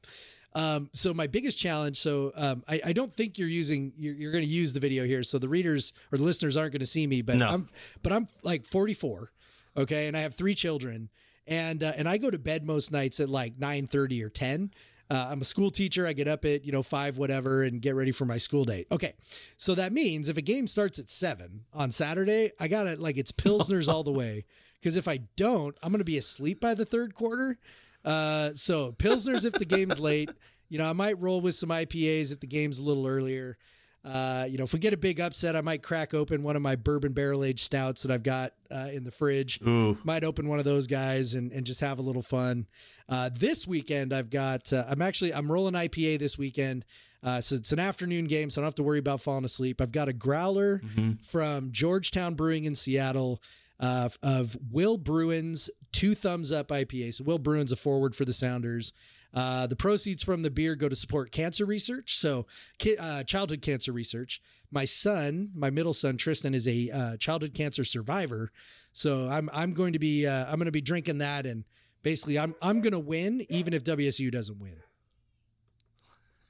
Um, 0.53 0.89
so 0.93 1.13
my 1.13 1.27
biggest 1.27 1.59
challenge, 1.59 1.97
so 1.99 2.31
um, 2.35 2.63
I, 2.67 2.81
I, 2.85 2.93
don't 2.93 3.13
think 3.13 3.37
you're 3.37 3.47
using 3.47 3.93
you're, 3.95 4.15
you're 4.15 4.31
going 4.31 4.43
to 4.43 4.49
use 4.49 4.73
the 4.73 4.79
video 4.79 5.05
here, 5.05 5.21
so 5.21 5.37
the 5.37 5.47
readers 5.47 5.93
or 6.11 6.17
the 6.17 6.23
listeners 6.23 6.57
aren't 6.57 6.71
going 6.71 6.79
to 6.79 6.87
see 6.87 7.05
me, 7.05 7.21
but 7.21 7.37
no. 7.37 7.47
I'm 7.47 7.69
but 8.01 8.11
I'm 8.11 8.27
like 8.41 8.65
44, 8.65 9.31
okay, 9.77 10.07
and 10.07 10.17
I 10.17 10.21
have 10.21 10.33
three 10.33 10.55
children, 10.55 11.09
and 11.45 11.83
uh, 11.83 11.93
and 11.95 12.09
I 12.09 12.17
go 12.17 12.31
to 12.31 12.39
bed 12.39 12.65
most 12.65 12.91
nights 12.91 13.19
at 13.19 13.29
like 13.29 13.59
nine 13.59 13.85
thirty 13.85 14.23
or 14.23 14.29
ten. 14.29 14.71
Uh, 15.11 15.27
I'm 15.29 15.41
a 15.41 15.45
school 15.45 15.69
teacher. 15.69 16.07
I 16.07 16.13
get 16.13 16.27
up 16.27 16.45
at 16.45 16.65
you 16.65 16.71
know 16.71 16.81
five 16.81 17.19
whatever 17.19 17.61
and 17.61 17.79
get 17.79 17.93
ready 17.93 18.11
for 18.11 18.25
my 18.25 18.37
school 18.37 18.65
day. 18.65 18.87
Okay, 18.91 19.13
so 19.55 19.75
that 19.75 19.93
means 19.93 20.29
if 20.29 20.37
a 20.37 20.41
game 20.41 20.65
starts 20.65 20.97
at 20.97 21.11
seven 21.11 21.65
on 21.73 21.91
Saturday, 21.91 22.53
I 22.59 22.67
got 22.67 22.83
to 22.83 22.95
like 22.95 23.17
it's 23.17 23.31
pilsners 23.31 23.87
all 23.87 24.03
the 24.03 24.11
way 24.11 24.45
because 24.79 24.95
if 24.95 25.07
I 25.07 25.17
don't, 25.35 25.77
I'm 25.83 25.91
going 25.91 25.99
to 25.99 26.05
be 26.05 26.17
asleep 26.17 26.59
by 26.59 26.73
the 26.73 26.85
third 26.85 27.13
quarter. 27.13 27.59
Uh, 28.03 28.51
so 28.53 28.91
Pilsners 28.93 29.45
if 29.45 29.53
the 29.53 29.65
game's 29.65 29.99
late. 29.99 30.29
You 30.69 30.77
know, 30.77 30.89
I 30.89 30.93
might 30.93 31.19
roll 31.19 31.41
with 31.41 31.55
some 31.55 31.69
IPAs 31.69 32.31
if 32.31 32.39
the 32.39 32.47
game's 32.47 32.77
a 32.77 32.83
little 32.83 33.07
earlier. 33.07 33.57
Uh, 34.05 34.45
you 34.49 34.57
know, 34.57 34.63
if 34.63 34.71
we 34.71 34.79
get 34.79 34.93
a 34.93 34.97
big 34.97 35.19
upset, 35.19 35.55
I 35.55 35.61
might 35.61 35.83
crack 35.83 36.13
open 36.13 36.41
one 36.41 36.55
of 36.55 36.61
my 36.61 36.75
bourbon 36.75 37.11
barrel 37.11 37.43
aged 37.43 37.65
stouts 37.65 38.03
that 38.03 38.11
I've 38.11 38.23
got 38.23 38.53
uh, 38.71 38.89
in 38.93 39.03
the 39.03 39.11
fridge. 39.11 39.59
Ooh. 39.67 39.97
Might 40.03 40.23
open 40.23 40.47
one 40.47 40.59
of 40.59 40.65
those 40.65 40.87
guys 40.87 41.33
and, 41.33 41.51
and 41.51 41.65
just 41.65 41.81
have 41.81 41.99
a 41.99 42.01
little 42.01 42.21
fun. 42.21 42.67
Uh, 43.09 43.29
this 43.33 43.67
weekend, 43.67 44.13
I've 44.13 44.29
got, 44.29 44.71
uh, 44.71 44.85
I'm 44.87 45.01
actually, 45.01 45.33
I'm 45.33 45.51
rolling 45.51 45.73
IPA 45.73 46.19
this 46.19 46.37
weekend. 46.37 46.85
Uh, 47.21 47.41
so 47.41 47.55
it's 47.55 47.73
an 47.73 47.79
afternoon 47.79 48.25
game, 48.25 48.49
so 48.49 48.61
I 48.61 48.63
don't 48.63 48.67
have 48.67 48.75
to 48.75 48.83
worry 48.83 48.99
about 48.99 49.19
falling 49.19 49.43
asleep. 49.43 49.81
I've 49.81 49.91
got 49.91 50.07
a 50.07 50.13
growler 50.13 50.81
from 51.23 51.73
Georgetown 51.73 52.35
Brewing 52.35 52.63
in 52.63 52.75
Seattle 52.75 53.41
uh, 53.79 54.09
of 54.21 54.57
Will 54.71 54.97
Bruin's 54.97 55.69
Two 55.91 56.15
Thumbs 56.15 56.51
Up 56.51 56.67
IPA. 56.69 57.15
So 57.15 57.23
Will 57.23 57.39
Bruin's 57.39 57.71
a 57.71 57.75
forward 57.75 58.15
for 58.15 58.25
the 58.25 58.33
Sounders. 58.33 58.93
Uh, 59.33 59.67
the 59.67 59.75
proceeds 59.75 60.23
from 60.23 60.41
the 60.41 60.49
beer 60.49 60.75
go 60.75 60.89
to 60.89 60.95
support 60.95 61.31
cancer 61.31 61.63
research, 61.63 62.17
so 62.17 62.47
ki- 62.79 62.97
uh, 62.97 63.23
childhood 63.23 63.61
cancer 63.61 63.91
research. 63.91 64.41
My 64.71 64.85
son, 64.85 65.51
my 65.53 65.69
middle 65.69 65.93
son 65.93 66.17
Tristan, 66.17 66.55
is 66.55 66.67
a 66.67 66.89
uh, 66.89 67.17
childhood 67.17 67.53
cancer 67.53 67.83
survivor, 67.83 68.51
so 68.91 69.29
I'm 69.29 69.49
I'm 69.53 69.71
going 69.73 69.93
to 69.93 69.99
be 69.99 70.25
uh, 70.25 70.45
I'm 70.45 70.55
going 70.55 70.65
to 70.65 70.71
be 70.71 70.81
drinking 70.81 71.19
that, 71.19 71.45
and 71.45 71.63
basically 72.01 72.39
I'm 72.39 72.55
I'm 72.59 72.81
going 72.81 72.93
to 72.93 72.99
win 72.99 73.45
even 73.49 73.73
if 73.73 73.83
WSU 73.83 74.31
doesn't 74.31 74.59
win. 74.59 74.77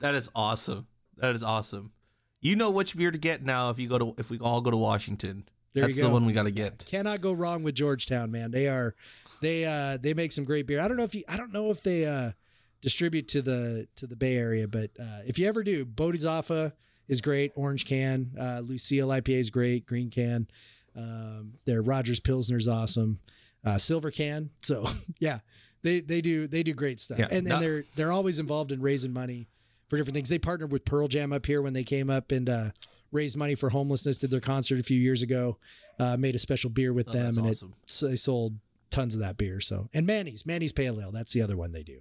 That 0.00 0.14
is 0.14 0.30
awesome. 0.34 0.86
That 1.16 1.34
is 1.34 1.42
awesome. 1.42 1.92
You 2.40 2.54
know 2.54 2.70
which 2.70 2.96
beer 2.96 3.10
to 3.10 3.18
get 3.18 3.42
now 3.42 3.70
if 3.70 3.78
you 3.78 3.88
go 3.88 3.98
to 3.98 4.14
if 4.16 4.30
we 4.30 4.38
all 4.38 4.60
go 4.60 4.70
to 4.70 4.76
Washington. 4.76 5.48
There 5.74 5.84
That's 5.86 5.98
go. 5.98 6.04
the 6.04 6.10
one 6.10 6.24
we 6.26 6.32
got 6.32 6.44
to 6.44 6.50
get. 6.50 6.84
Cannot 6.88 7.20
go 7.20 7.32
wrong 7.32 7.62
with 7.62 7.74
Georgetown, 7.74 8.30
man. 8.30 8.50
They 8.50 8.68
are 8.68 8.94
they 9.40 9.64
uh 9.64 9.98
they 10.00 10.14
make 10.14 10.32
some 10.32 10.44
great 10.44 10.66
beer. 10.66 10.80
I 10.80 10.88
don't 10.88 10.96
know 10.96 11.04
if 11.04 11.14
you 11.14 11.24
I 11.28 11.36
don't 11.36 11.52
know 11.52 11.70
if 11.70 11.82
they 11.82 12.06
uh 12.06 12.32
distribute 12.80 13.28
to 13.28 13.42
the 13.42 13.86
to 13.96 14.06
the 14.06 14.16
Bay 14.16 14.36
Area, 14.36 14.66
but 14.66 14.90
uh 14.98 15.20
if 15.26 15.38
you 15.38 15.46
ever 15.46 15.62
do, 15.62 15.84
Bodhisattva 15.84 16.72
is 17.06 17.20
great, 17.20 17.52
orange 17.54 17.84
can, 17.84 18.32
uh 18.40 18.60
Lucille 18.64 19.08
IPA 19.08 19.38
is 19.40 19.50
great, 19.50 19.86
green 19.86 20.10
can. 20.10 20.48
Um 20.96 21.52
their 21.64 21.82
Rogers 21.82 22.20
Pilsner's 22.20 22.66
awesome. 22.66 23.20
Uh 23.64 23.78
silver 23.78 24.10
can. 24.10 24.50
So, 24.62 24.88
yeah. 25.18 25.40
They 25.82 26.00
they 26.00 26.20
do 26.20 26.48
they 26.48 26.62
do 26.64 26.72
great 26.74 26.98
stuff. 26.98 27.18
Yeah, 27.20 27.28
and 27.30 27.46
then 27.46 27.50
not- 27.52 27.60
they're 27.60 27.84
they're 27.94 28.12
always 28.12 28.38
involved 28.40 28.72
in 28.72 28.80
raising 28.80 29.12
money 29.12 29.48
for 29.88 29.96
different 29.96 30.14
things. 30.16 30.28
They 30.28 30.38
partnered 30.38 30.72
with 30.72 30.84
Pearl 30.84 31.06
Jam 31.06 31.32
up 31.32 31.46
here 31.46 31.62
when 31.62 31.72
they 31.72 31.84
came 31.84 32.10
up 32.10 32.32
and 32.32 32.48
uh 32.48 32.70
raised 33.12 33.36
money 33.36 33.54
for 33.54 33.70
homelessness, 33.70 34.18
did 34.18 34.30
their 34.30 34.40
concert 34.40 34.78
a 34.78 34.82
few 34.82 35.00
years 35.00 35.22
ago. 35.22 35.58
Uh, 35.98 36.16
made 36.16 36.34
a 36.34 36.38
special 36.38 36.70
beer 36.70 36.92
with 36.92 37.08
Oh, 37.08 37.12
them, 37.12 37.38
and 37.38 37.46
awesome. 37.48 37.74
it 37.84 37.90
so 37.90 38.06
they 38.08 38.16
sold 38.16 38.56
tons 38.90 39.14
of 39.14 39.20
that 39.20 39.36
beer. 39.36 39.60
So 39.60 39.88
and 39.92 40.06
Manny's 40.06 40.46
Manny's 40.46 40.72
Pale 40.72 41.00
Ale, 41.00 41.10
that's 41.12 41.32
the 41.32 41.42
other 41.42 41.56
one 41.56 41.72
they 41.72 41.82
do. 41.82 42.00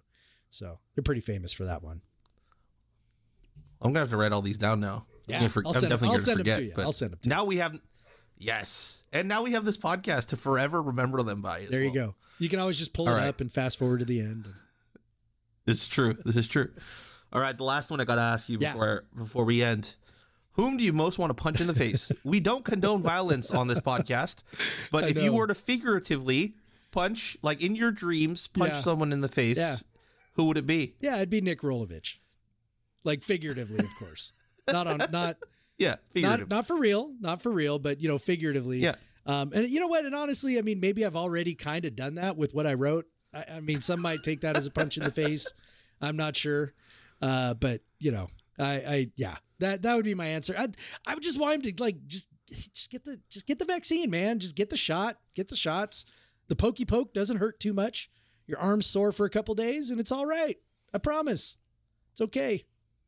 So 0.51 0.79
they're 0.95 1.03
pretty 1.03 1.21
famous 1.21 1.51
for 1.51 1.65
that 1.65 1.81
one. 1.83 2.01
I'm 3.81 3.91
gonna 3.93 3.99
have 3.99 4.09
to 4.09 4.17
write 4.17 4.31
all 4.31 4.41
these 4.41 4.57
down 4.57 4.79
now. 4.79 5.05
I'm 5.27 5.31
Yeah, 5.33 5.37
gonna 5.39 5.49
for- 5.49 5.63
I'll 5.65 5.69
I'm 5.73 5.73
send 5.81 5.89
definitely 5.89 6.07
I'll 6.07 6.13
gonna 6.13 6.25
send 6.25 6.39
'em 6.39 6.45
to 6.45 6.51
forget. 6.51 6.63
you. 6.67 6.71
But 6.75 6.81
I'll 6.85 6.91
send 6.91 7.11
'em 7.13 7.19
to 7.23 7.29
now 7.29 7.43
we 7.45 7.57
have, 7.57 7.79
yes, 8.37 9.03
and 9.11 9.27
now 9.27 9.41
we 9.43 9.51
have 9.51 9.65
this 9.65 9.77
podcast 9.77 10.27
to 10.29 10.37
forever 10.37 10.81
remember 10.81 11.21
them 11.23 11.41
by. 11.41 11.65
There 11.69 11.81
you 11.83 11.91
well. 11.93 12.07
go. 12.07 12.15
You 12.39 12.49
can 12.49 12.59
always 12.59 12.77
just 12.77 12.93
pull 12.93 13.07
All 13.09 13.15
it 13.15 13.19
right. 13.19 13.27
up 13.27 13.41
and 13.41 13.51
fast 13.51 13.77
forward 13.77 13.99
to 13.99 14.05
the 14.05 14.19
end. 14.19 14.47
This 15.65 15.81
is 15.81 15.87
true. 15.87 16.17
This 16.23 16.37
is 16.37 16.47
true. 16.47 16.71
All 17.33 17.41
right, 17.41 17.57
the 17.57 17.63
last 17.63 17.89
one 17.91 17.99
I 17.99 18.05
gotta 18.05 18.21
ask 18.21 18.47
you 18.47 18.57
Yeah. 18.61 18.73
before 18.73 19.03
before 19.15 19.43
we 19.45 19.63
end. 19.63 19.95
Whom 20.57 20.75
do 20.77 20.83
you 20.83 20.91
most 20.91 21.17
want 21.19 21.29
to 21.29 21.41
punch 21.41 21.61
in 21.61 21.67
the 21.67 21.73
face? 21.75 22.11
we 22.25 22.39
don't 22.39 22.65
condone 22.65 23.01
violence 23.01 23.51
on 23.51 23.67
this 23.67 23.79
podcast, 23.79 24.43
but 24.91 25.03
I 25.05 25.07
if 25.07 25.21
you 25.21 25.31
were 25.33 25.47
to 25.47 25.55
figuratively 25.55 26.55
punch, 26.91 27.37
like 27.41 27.63
in 27.63 27.75
your 27.75 27.91
dreams, 27.91 28.47
punch 28.47 28.73
Yeah. 28.73 28.79
someone 28.81 29.13
in 29.13 29.21
the 29.21 29.27
face, 29.27 29.57
Yeah. 29.57 29.77
who 30.33 30.45
would 30.45 30.57
it 30.57 30.65
be? 30.65 30.95
Yeah, 30.99 31.17
it'd 31.17 31.29
be 31.29 31.41
Nick 31.41 31.61
Rolovich. 31.61 32.15
Like 33.03 33.23
figuratively, 33.23 33.79
of 33.79 33.89
course. 33.99 34.33
Not 34.67 34.87
on 34.87 34.97
not 35.11 35.37
Yeah, 35.77 35.97
not 36.15 36.49
not 36.49 36.65
for 36.65 36.75
real, 36.75 37.13
not 37.21 37.43
for 37.43 37.51
real, 37.51 37.77
but 37.77 38.01
you 38.01 38.07
know, 38.07 38.17
figuratively. 38.17 38.79
Yeah. 38.79 38.95
Um, 39.27 39.51
and 39.53 39.69
you 39.69 39.79
know 39.79 39.87
what? 39.87 40.05
And 40.05 40.15
honestly, 40.15 40.57
I 40.57 40.61
mean, 40.63 40.79
maybe 40.79 41.05
I've 41.05 41.15
already 41.15 41.53
kind 41.53 41.85
of 41.85 41.95
done 41.95 42.15
that 42.15 42.35
with 42.35 42.53
what 42.55 42.65
I 42.65 42.73
wrote. 42.73 43.05
I, 43.31 43.45
I 43.57 43.59
mean, 43.59 43.81
some 43.81 44.01
might 44.01 44.23
take 44.23 44.41
that 44.41 44.57
as 44.57 44.65
a 44.65 44.71
punch 44.71 44.97
in 44.97 45.03
the 45.03 45.11
face. 45.11 45.51
I'm 46.01 46.17
not 46.17 46.35
sure. 46.35 46.73
Uh, 47.21 47.53
but 47.53 47.81
you 47.99 48.11
know, 48.11 48.29
I, 48.59 48.73
I, 48.73 49.11
yeah, 49.15 49.35
that 49.59 49.83
that 49.83 49.95
would 49.95 50.05
be 50.05 50.15
my 50.15 50.27
answer. 50.27 50.55
I, 50.57 50.69
I 51.05 51.13
would 51.13 51.23
just 51.23 51.39
want 51.39 51.55
him 51.65 51.73
to 51.73 51.83
like 51.83 52.07
just 52.07 52.27
just 52.73 52.89
get 52.89 53.03
the 53.03 53.19
just 53.29 53.45
get 53.45 53.59
the 53.59 53.65
vaccine, 53.65 54.09
man. 54.09 54.39
Just 54.39 54.55
get 54.55 54.69
the 54.69 54.77
shot. 54.77 55.17
Get 55.35 55.49
the 55.49 55.55
shots. 55.55 56.05
The 56.47 56.55
pokey 56.55 56.85
poke 56.85 57.13
doesn't 57.13 57.37
hurt 57.37 57.59
too 57.59 57.73
much. 57.73 58.09
Your 58.47 58.59
arm's 58.59 58.85
sore 58.85 59.11
for 59.11 59.25
a 59.25 59.29
couple 59.29 59.53
days, 59.55 59.91
and 59.91 59.99
it's 59.99 60.11
all 60.11 60.25
right. 60.25 60.57
I 60.93 60.97
promise. 60.97 61.57
It's 62.13 62.21
okay. 62.21 62.65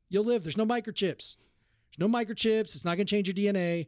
You'll 0.09 0.25
live. 0.25 0.43
There's 0.43 0.57
no 0.57 0.65
microchips. 0.65 1.37
There's 1.37 1.99
no 1.99 2.07
microchips. 2.07 2.75
It's 2.75 2.85
not 2.85 2.95
going 2.95 3.07
to 3.07 3.09
change 3.09 3.27
your 3.27 3.53
DNA. 3.53 3.87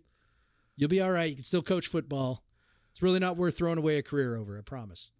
You'll 0.78 0.90
be 0.90 1.02
all 1.02 1.12
right. 1.12 1.30
You 1.30 1.36
can 1.36 1.44
still 1.44 1.62
coach 1.62 1.88
football. 1.88 2.44
It's 2.92 3.02
really 3.02 3.20
not 3.20 3.38
worth 3.38 3.58
throwing 3.58 3.78
away 3.78 3.98
a 3.98 4.04
career 4.04 4.36
over. 4.36 4.58
I 4.58 4.62
promise. 4.62 5.12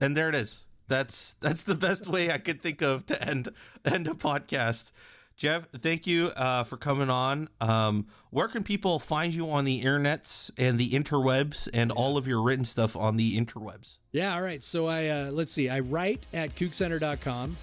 And 0.00 0.16
there 0.16 0.28
it 0.28 0.34
is. 0.34 0.66
That's 0.88 1.34
that's 1.40 1.62
the 1.62 1.74
best 1.74 2.06
way 2.06 2.30
I 2.30 2.38
could 2.38 2.62
think 2.62 2.82
of 2.82 3.06
to 3.06 3.22
end 3.22 3.48
end 3.84 4.08
a 4.08 4.12
podcast. 4.12 4.92
Jeff, 5.36 5.66
thank 5.70 6.06
you 6.06 6.26
uh, 6.36 6.62
for 6.62 6.76
coming 6.76 7.10
on. 7.10 7.48
Um, 7.60 8.06
where 8.30 8.48
can 8.48 8.62
people 8.62 8.98
find 8.98 9.34
you 9.34 9.50
on 9.50 9.64
the 9.64 9.82
internets 9.82 10.50
and 10.56 10.78
the 10.78 10.90
interwebs 10.90 11.68
and 11.72 11.90
all 11.90 12.16
of 12.16 12.28
your 12.28 12.42
written 12.42 12.64
stuff 12.64 12.94
on 12.94 13.16
the 13.16 13.36
interwebs? 13.36 13.98
Yeah, 14.12 14.34
all 14.34 14.42
right. 14.42 14.62
So 14.62 14.86
I 14.86 15.08
uh, 15.08 15.30
let's 15.32 15.52
see. 15.52 15.68
I 15.68 15.80
write 15.80 16.26
at 16.32 16.54
cougcenter.com 16.54 17.56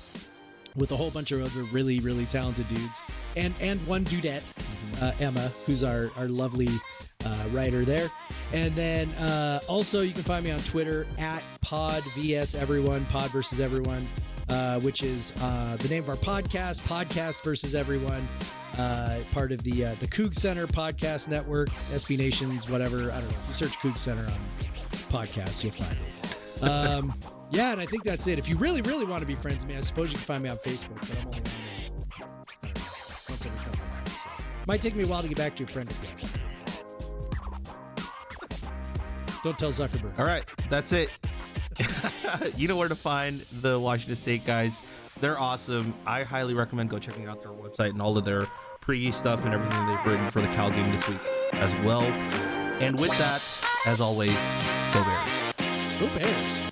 with 0.76 0.92
a 0.92 0.98
whole 0.98 1.12
bunch 1.12 1.32
of 1.32 1.42
other 1.42 1.64
really 1.72 2.00
really 2.00 2.26
talented 2.26 2.68
dudes, 2.68 3.00
and 3.38 3.54
and 3.62 3.80
one 3.88 4.04
dudette, 4.04 4.44
uh, 5.02 5.14
Emma, 5.20 5.52
who's 5.66 5.84
our 5.84 6.12
our 6.18 6.28
lovely 6.28 6.68
uh, 7.26 7.44
writer 7.52 7.86
there. 7.86 8.10
And 8.54 8.74
then 8.76 9.10
uh, 9.12 9.60
also 9.68 10.02
you 10.02 10.14
can 10.14 10.24
find 10.24 10.44
me 10.44 10.52
on 10.52 10.60
Twitter 10.60 11.06
at 11.18 11.44
Pod 11.62 12.04
vs 12.16 12.56
Everyone, 12.56 13.06
Pod 13.06 13.30
versus 13.32 13.60
Everyone, 13.60 14.06
uh, 14.50 14.80
which 14.80 15.04
is 15.04 15.34
uh, 15.42 15.78
the 15.80 15.90
name 15.90 16.04
of 16.04 16.10
our 16.10 16.16
podcast, 16.16 16.82
Podcast 16.82 17.44
versus 17.44 17.76
Everyone. 17.76 18.28
Uh, 18.78 19.20
part 19.34 19.52
of 19.52 19.62
the 19.64 19.86
uh, 19.86 19.96
the 20.00 20.08
CougCenter 20.08 20.66
podcast 20.66 21.28
network, 21.28 21.70
SB 21.92 22.18
Nations, 22.18 22.70
whatever. 22.70 23.12
I 23.12 23.20
don't 23.20 23.30
know. 23.30 23.38
If 23.42 23.48
you 23.48 23.54
search 23.54 23.78
CougCenter 23.80 24.30
on 24.30 24.40
podcasts, 25.12 25.64
you'll 25.64 25.74
find 25.74 25.98
it. 25.98 26.64
Um, 26.64 27.14
yeah, 27.52 27.72
and 27.72 27.82
I 27.82 27.86
think 27.86 28.04
that's 28.04 28.28
it. 28.28 28.40
If 28.40 28.48
you 28.48 28.56
really, 28.58 28.82
really 28.84 29.06
want 29.06 29.22
to 29.22 29.28
be 29.28 29.36
friends 29.36 29.66
with 29.66 29.74
me, 29.74 29.76
I 29.78 29.82
suppose 29.82 30.12
you 30.12 30.18
can 30.18 30.26
find 30.26 30.44
me 30.44 30.50
on 30.50 30.58
Facebook, 30.58 31.00
but 31.02 31.12
I'm 31.12 31.28
only 31.28 31.38
on 31.38 31.44
there. 31.44 32.84
Once 33.28 33.46
every 33.46 33.60
couple 33.60 33.86
months. 33.88 34.24
So. 34.24 34.30
Might 34.68 34.82
take 34.82 34.96
me 34.96 35.04
a 35.04 35.08
while 35.08 35.22
to 35.24 35.28
get 35.28 35.38
back 35.38 35.56
to 35.56 35.60
your 35.60 35.70
friend 35.70 35.92
request. 35.92 36.39
Don't 39.44 39.58
tell 39.58 39.72
Zuckerberg. 39.72 40.20
All 40.20 40.26
right, 40.26 40.44
that's 40.70 40.92
it. 40.92 41.10
you 42.58 42.68
know 42.68 42.76
where 42.76 42.90
to 42.90 42.96
find 42.96 43.40
the 43.62 43.80
Washington 43.80 44.16
State 44.16 44.46
guys. 44.46 44.84
They're 45.20 45.40
awesome. 45.40 45.94
I 46.06 46.24
highly 46.24 46.54
recommend 46.54 46.90
go 46.90 47.00
checking 47.00 47.28
out 47.28 47.42
their 47.42 47.52
website 47.52 47.92
and 47.92 48.02
all 48.02 48.18
of 48.18 48.26
their 48.26 48.46
pre 48.82 49.12
stuff 49.12 49.46
and 49.46 49.54
everything 49.54 49.88
they've 49.88 50.06
written 50.06 50.30
for 50.30 50.42
the 50.42 50.48
Cal 50.48 50.72
game 50.72 50.90
this 50.92 51.08
week 51.08 51.20
as 51.54 51.76
well. 51.78 52.04
And 52.82 53.00
with 53.00 53.18
that, 53.18 53.42
as 53.86 54.02
always, 54.02 54.32
go 54.94 55.04
Bears. 55.04 55.54
Go 56.00 56.08
Bears. 56.18 56.69